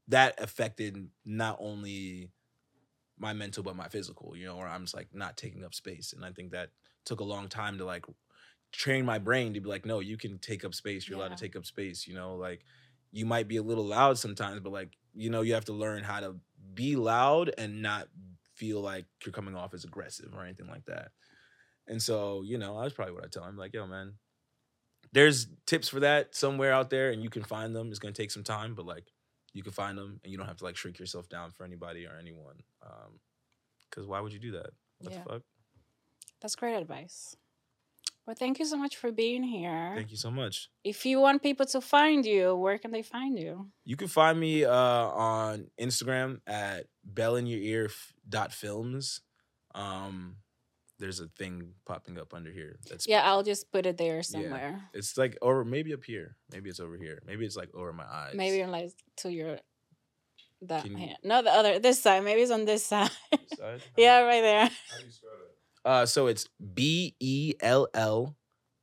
that 0.09 0.41
affected 0.41 1.09
not 1.24 1.57
only 1.61 2.30
my 3.18 3.32
mental 3.32 3.62
but 3.62 3.76
my 3.76 3.89
physical, 3.89 4.37
you 4.37 4.47
know, 4.47 4.57
where 4.57 4.68
I'm 4.68 4.82
just 4.82 4.95
like 4.95 5.09
not 5.12 5.37
taking 5.37 5.64
up 5.64 5.74
space. 5.74 6.12
And 6.12 6.24
I 6.24 6.32
think 6.32 6.53
that 6.53 6.70
took 7.05 7.20
a 7.20 7.24
long 7.24 7.49
time 7.49 7.78
to 7.78 7.84
like 7.84 8.05
train 8.72 9.05
my 9.05 9.18
brain 9.18 9.55
to 9.55 9.61
be 9.61 9.68
like, 9.68 9.87
no, 9.87 10.01
you 10.01 10.16
can 10.16 10.39
take 10.39 10.64
up 10.64 10.74
space. 10.74 11.09
You're 11.09 11.18
allowed 11.18 11.37
to 11.37 11.43
take 11.43 11.57
up 11.57 11.64
space, 11.64 12.07
you 12.07 12.14
know, 12.14 12.37
like 12.37 12.64
you 13.12 13.26
might 13.26 13.49
be 13.49 13.57
a 13.57 13.62
little 13.62 13.87
loud 13.87 14.18
sometimes, 14.18 14.61
but 14.61 14.72
like, 14.72 14.91
you 15.14 15.30
know, 15.30 15.43
you 15.43 15.55
have 15.55 15.64
to 15.66 15.72
learn 15.72 16.03
how 16.03 16.20
to 16.20 16.37
be 16.74 16.97
loud 16.97 17.53
and 17.57 17.80
not 17.80 18.09
feel 18.57 18.81
like 18.81 19.05
you're 19.25 19.33
coming 19.33 19.55
off 19.55 19.75
as 19.75 19.85
aggressive 19.85 20.33
or 20.35 20.43
anything 20.45 20.67
like 20.67 20.85
that. 20.87 21.11
And 21.87 22.03
so, 22.03 22.43
you 22.43 22.59
know, 22.59 22.81
that's 22.83 22.95
probably 22.95 23.15
what 23.15 23.25
I 23.25 23.29
tell 23.29 23.45
him. 23.45 23.57
Like, 23.57 23.73
yo, 23.75 23.87
man, 23.87 24.15
there's 25.13 25.47
tips 25.67 25.89
for 25.89 26.01
that 26.01 26.35
somewhere 26.35 26.73
out 26.73 26.91
there 26.91 27.11
and 27.11 27.23
you 27.23 27.31
can 27.31 27.45
find 27.45 27.75
them. 27.75 27.89
It's 27.91 27.99
gonna 27.99 28.13
take 28.13 28.31
some 28.31 28.43
time, 28.45 28.75
but 28.75 28.87
like 28.87 29.13
you 29.53 29.63
can 29.63 29.73
find 29.73 29.97
them 29.97 30.21
and 30.25 30.33
you 30.33 30.37
don't 30.39 30.49
have 30.49 30.57
to 30.59 30.65
like 30.65 30.77
shrink 30.77 30.99
yourself 30.99 31.29
down 31.29 31.51
for 31.53 31.65
anybody 31.65 32.07
or 32.07 32.17
anyone. 32.19 32.57
Um, 32.83 33.21
cause 33.91 34.07
why 34.07 34.21
would 34.21 34.33
you 34.33 34.41
do 34.41 34.53
that? 34.53 34.71
What 34.99 35.13
Yeah. 35.13 35.23
the 35.23 35.29
fuck? 35.31 35.43
That's 36.41 36.57
great 36.57 36.75
advice. 36.75 37.37
Well, 38.27 38.35
thank 38.37 38.59
you 38.59 38.64
so 38.64 38.77
much 38.77 38.97
for 38.97 39.12
being 39.12 39.45
here. 39.45 39.93
Thank 39.95 40.11
you 40.11 40.16
so 40.16 40.33
much. 40.33 40.68
If 40.83 41.07
you 41.07 41.20
want 41.20 41.43
people 41.45 41.64
to 41.66 41.81
find 41.81 42.27
you, 42.27 42.57
where 42.57 42.77
can 42.77 42.91
they 42.91 43.03
find 43.03 43.39
you? 43.39 43.68
You 43.85 43.97
can 43.97 44.09
find 44.09 44.39
me 44.41 44.64
uh, 44.64 44.72
on 44.74 45.68
Instagram 45.81 46.41
at 46.47 46.87
bellinyourear 47.09 47.85
f- 47.87 48.12
dot 48.29 48.53
films. 48.53 49.20
Um, 49.77 50.39
there's 50.99 51.20
a 51.20 51.29
thing 51.39 51.74
popping 51.87 52.18
up 52.18 52.35
under 52.35 52.51
here. 52.51 52.79
That's 52.91 53.07
Yeah, 53.07 53.22
I'll 53.22 53.45
just 53.45 53.70
put 53.70 53.87
it 53.87 53.97
there 53.97 54.22
somewhere. 54.24 54.81
It's 54.93 55.16
like 55.16 55.37
or 55.41 55.64
maybe 55.64 55.93
up 55.95 56.03
here. 56.03 56.37
Maybe 56.51 56.68
it's 56.68 56.81
over 56.81 56.97
here. 56.97 57.22
Maybe 57.27 57.45
it's 57.47 57.57
like 57.57 57.68
over 57.74 57.93
my 57.93 58.07
eyes. 58.11 58.35
Maybe 58.35 58.64
like 58.66 58.91
to 59.18 59.31
your 59.31 59.59
that 60.62 60.85
you- 60.85 60.97
hand. 60.97 61.18
No, 61.22 61.43
the 61.43 61.51
other 61.53 61.79
this 61.79 62.03
side. 62.03 62.24
Maybe 62.24 62.41
it's 62.41 62.51
on 62.51 62.64
this 62.64 62.85
side. 62.93 63.11
This 63.31 63.59
side? 63.59 63.83
yeah, 63.97 64.20
right 64.22 64.41
there. 64.43 64.70
How 65.87 65.99
do 65.99 66.01
you 66.03 66.07
spell 66.07 66.24
that? 66.26 66.26
Uh, 66.26 66.26
so 66.26 66.26
it's 66.26 66.49
B 66.74 67.14
E 67.20 67.55
L 67.61 67.89
L 67.95 68.37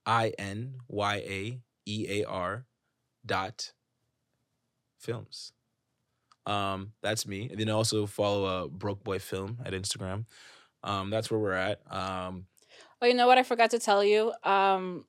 I 0.05 0.33
N 0.37 0.75
Y 0.87 1.15
A 1.15 1.61
E 1.85 2.05
A 2.21 2.23
R 2.25 2.65
dot 3.25 3.73
films. 4.99 5.51
Um, 6.45 6.91
that's 7.01 7.25
me. 7.25 7.47
And 7.49 7.59
then 7.59 7.69
also 7.69 8.05
follow 8.05 8.45
uh 8.45 8.67
Broke 8.67 9.03
Boi 9.03 9.19
Film 9.19 9.59
at 9.65 9.73
Instagram. 9.73 10.25
Um, 10.83 11.09
that's 11.09 11.31
where 11.31 11.39
we're 11.39 11.53
at. 11.53 11.81
Um, 11.89 12.45
Oh, 13.01 13.05
you 13.05 13.13
know 13.13 13.27
what 13.27 13.37
I 13.37 13.43
forgot 13.43 13.71
to 13.71 13.79
tell 13.79 14.01
you? 14.01 14.33
Um, 14.43 15.05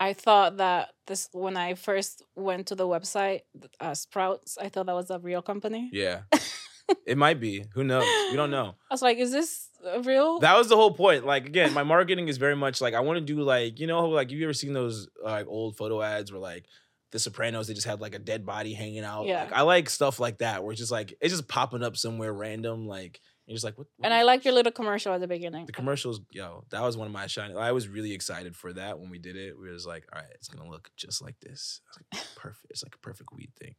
I 0.00 0.12
thought 0.12 0.56
that 0.56 0.88
this 1.06 1.28
when 1.32 1.56
I 1.56 1.74
first 1.74 2.24
went 2.34 2.66
to 2.68 2.74
the 2.74 2.86
website, 2.86 3.42
uh, 3.80 3.94
Sprouts. 3.94 4.58
I 4.58 4.68
thought 4.68 4.86
that 4.86 4.94
was 4.94 5.10
a 5.10 5.20
real 5.20 5.40
company. 5.42 5.88
yeah. 5.92 6.22
it 7.06 7.16
might 7.16 7.38
be. 7.38 7.64
Who 7.74 7.84
knows? 7.84 8.04
We 8.30 8.36
don't 8.36 8.50
know. 8.50 8.74
I 8.90 8.94
was 8.94 9.02
like, 9.02 9.18
"Is 9.18 9.30
this 9.30 9.68
real?" 10.04 10.38
That 10.40 10.56
was 10.56 10.68
the 10.68 10.76
whole 10.76 10.92
point. 10.92 11.26
Like 11.26 11.46
again, 11.46 11.72
my 11.72 11.82
marketing 11.82 12.28
is 12.28 12.38
very 12.38 12.56
much 12.56 12.80
like 12.80 12.94
I 12.94 13.00
want 13.00 13.18
to 13.18 13.24
do 13.24 13.42
like 13.42 13.80
you 13.80 13.86
know 13.86 14.08
like 14.08 14.30
have 14.30 14.38
you 14.38 14.44
ever 14.44 14.52
seen 14.52 14.72
those 14.72 15.08
uh, 15.24 15.30
like 15.30 15.46
old 15.46 15.76
photo 15.76 16.02
ads 16.02 16.32
where 16.32 16.40
like 16.40 16.66
The 17.10 17.18
Sopranos 17.18 17.68
they 17.68 17.74
just 17.74 17.86
had 17.86 18.00
like 18.00 18.14
a 18.14 18.18
dead 18.18 18.46
body 18.46 18.74
hanging 18.74 19.04
out. 19.04 19.26
Yeah. 19.26 19.44
Like, 19.44 19.52
I 19.52 19.62
like 19.62 19.90
stuff 19.90 20.20
like 20.20 20.38
that 20.38 20.62
where 20.62 20.72
it's 20.72 20.80
just 20.80 20.92
like 20.92 21.14
it's 21.20 21.32
just 21.32 21.48
popping 21.48 21.82
up 21.82 21.96
somewhere 21.96 22.32
random. 22.32 22.86
Like 22.86 23.20
you're 23.46 23.56
just 23.56 23.64
like 23.64 23.76
what. 23.76 23.88
what 23.96 24.06
and 24.06 24.14
I 24.14 24.22
like 24.22 24.44
your 24.44 24.54
little 24.54 24.72
commercial 24.72 25.12
at 25.12 25.20
the 25.20 25.28
beginning. 25.28 25.66
the 25.66 25.72
commercials. 25.72 26.20
Yo, 26.30 26.64
that 26.70 26.80
was 26.82 26.96
one 26.96 27.06
of 27.06 27.12
my 27.12 27.26
shining. 27.26 27.56
I 27.56 27.72
was 27.72 27.88
really 27.88 28.12
excited 28.12 28.56
for 28.56 28.72
that 28.74 28.98
when 28.98 29.10
we 29.10 29.18
did 29.18 29.36
it. 29.36 29.58
We 29.60 29.68
was 29.68 29.84
like, 29.84 30.06
all 30.12 30.20
right, 30.20 30.30
it's 30.34 30.48
gonna 30.48 30.70
look 30.70 30.90
just 30.96 31.20
like 31.20 31.38
this. 31.40 31.80
I 31.86 31.90
was 31.90 31.98
like, 32.12 32.26
perfect. 32.36 32.66
It's 32.70 32.84
like 32.84 32.94
a 32.94 32.98
perfect 32.98 33.30
weed 33.34 33.50
thing. 33.60 33.74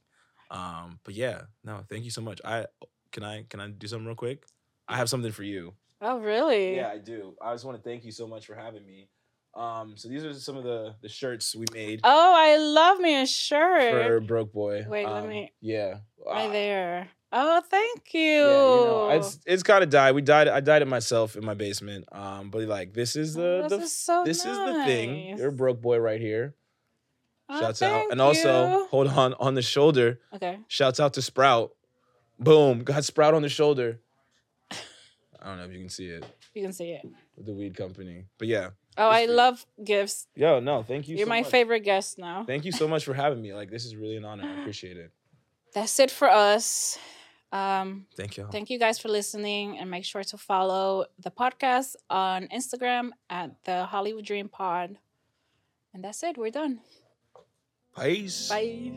Um, 0.52 1.00
but 1.04 1.16
yeah, 1.16 1.44
no, 1.64 1.84
thank 1.90 2.04
you 2.04 2.12
so 2.12 2.22
much. 2.22 2.42
I 2.44 2.68
can 3.12 3.24
I 3.24 3.46
can 3.50 3.60
I 3.60 3.70
do 3.70 3.88
something 3.88 4.06
real 4.06 4.16
quick? 4.16 4.44
I 4.88 4.98
have 4.98 5.10
something 5.10 5.32
for 5.32 5.44
you. 5.44 5.74
Oh, 6.06 6.20
really? 6.20 6.76
Yeah, 6.76 6.90
I 6.90 6.98
do. 6.98 7.34
I 7.42 7.54
just 7.54 7.64
want 7.66 7.78
to 7.82 7.84
thank 7.90 8.04
you 8.04 8.12
so 8.12 8.28
much 8.28 8.46
for 8.46 8.56
having 8.56 8.86
me. 8.86 9.08
Um, 9.56 9.94
so 9.96 10.10
these 10.10 10.24
are 10.26 10.34
some 10.34 10.58
of 10.58 10.64
the 10.64 10.96
the 11.02 11.08
shirts 11.10 11.56
we 11.56 11.66
made 11.74 12.02
Oh, 12.04 12.34
I 12.36 12.58
love 12.58 13.00
me 13.00 13.22
a 13.22 13.26
shirt. 13.28 13.94
for 13.94 14.20
Broke 14.20 14.52
Boi. 14.52 14.84
Wait, 14.90 15.06
let 15.06 15.24
Um, 15.24 15.30
me- 15.30 15.54
Yeah. 15.62 16.00
right 16.26 16.50
Ah, 16.50 16.52
there. 16.52 17.10
Oh, 17.32 17.62
thank 17.62 18.14
you. 18.14 18.22
Yeah, 18.22 18.40
you 18.40 18.86
know, 18.86 19.10
it's 19.12 19.40
it's 19.46 19.64
kind 19.64 19.84
of 19.84 19.90
died. 19.92 20.14
We 20.16 20.22
died. 20.24 20.48
I 20.48 20.60
died 20.60 20.82
it 20.82 20.88
myself 20.88 21.36
in 21.36 21.46
my 21.46 21.54
basement. 21.54 22.06
Um, 22.12 22.50
but 22.50 22.64
like 22.64 22.94
this 22.94 23.16
is 23.16 23.34
the 23.36 23.62
Oh, 23.66 23.70
the 23.70 23.78
this 23.78 23.86
is 23.92 23.98
so 23.98 24.24
this 24.26 24.38
is 24.46 24.58
the 24.58 24.84
thing. 24.86 25.38
You're 25.38 25.50
a 25.50 25.52
broke 25.52 25.82
boy 25.82 25.98
right 26.00 26.20
here. 26.20 26.56
Oh, 27.50 27.60
Shouts 27.60 27.82
out. 27.84 28.12
And 28.12 28.20
also, 28.22 28.88
hold 28.88 29.08
on 29.08 29.36
on 29.36 29.54
the 29.54 29.62
shoulder. 29.62 30.20
Okay. 30.34 30.58
Shouts 30.68 31.00
out 31.00 31.14
to 31.14 31.22
Sprout. 31.22 31.76
Boom. 32.40 32.84
Got 32.84 33.04
Sprout 33.06 33.34
on 33.36 33.44
the 33.44 33.50
shoulder. 33.50 34.00
I 35.44 35.48
don't 35.50 35.58
know 35.58 35.66
if 35.66 35.72
you 35.74 35.80
can 35.80 35.90
see 35.90 36.08
it 36.08 36.24
You 36.54 36.62
can 36.64 36.72
see 36.74 36.92
it. 36.92 37.06
with 37.36 37.46
the 37.46 37.54
weed 37.54 37.76
company. 37.76 38.26
But 38.38 38.48
yeah. 38.48 38.70
Oh, 38.98 39.10
I 39.10 39.26
free. 39.26 39.34
love 39.36 39.66
gifts. 39.84 40.28
Yo, 40.36 40.60
no, 40.62 40.84
thank 40.84 41.08
you. 41.08 41.18
You're 41.18 41.26
so 41.26 41.30
my 41.30 41.42
much. 41.42 41.52
favorite 41.52 41.82
guest 41.82 42.18
now. 42.18 42.44
Thank 42.46 42.64
you 42.66 42.72
so 42.72 42.88
much 42.88 43.04
for 43.04 43.14
having 43.14 43.42
me. 43.42 43.54
Like 43.54 43.70
this 43.70 43.86
is 43.86 43.96
really 43.96 44.16
an 44.18 44.24
honor. 44.26 44.44
I 44.48 44.62
appreciate 44.62 44.96
it. 44.98 45.12
That's 45.74 46.00
it 46.00 46.12
for 46.12 46.30
us. 46.30 46.98
Um, 47.52 48.08
Thank 48.18 48.38
you. 48.38 48.48
thank 48.52 48.70
you 48.72 48.80
guys 48.80 48.98
for 48.98 49.10
listening 49.10 49.78
and 49.78 49.90
make 49.92 50.06
sure 50.06 50.24
to 50.24 50.38
follow 50.40 51.06
the 51.20 51.30
podcast 51.30 51.96
on 52.10 52.48
Instagram 52.48 53.12
at 53.30 53.52
the 53.66 53.86
Hollywood 53.86 54.26
Dream 54.26 54.50
Pod. 54.50 54.98
And 55.94 56.04
that's 56.04 56.24
it. 56.24 56.36
We're 56.38 56.50
done. 56.50 56.80
Peace. 57.96 58.50
Bye. 58.50 58.94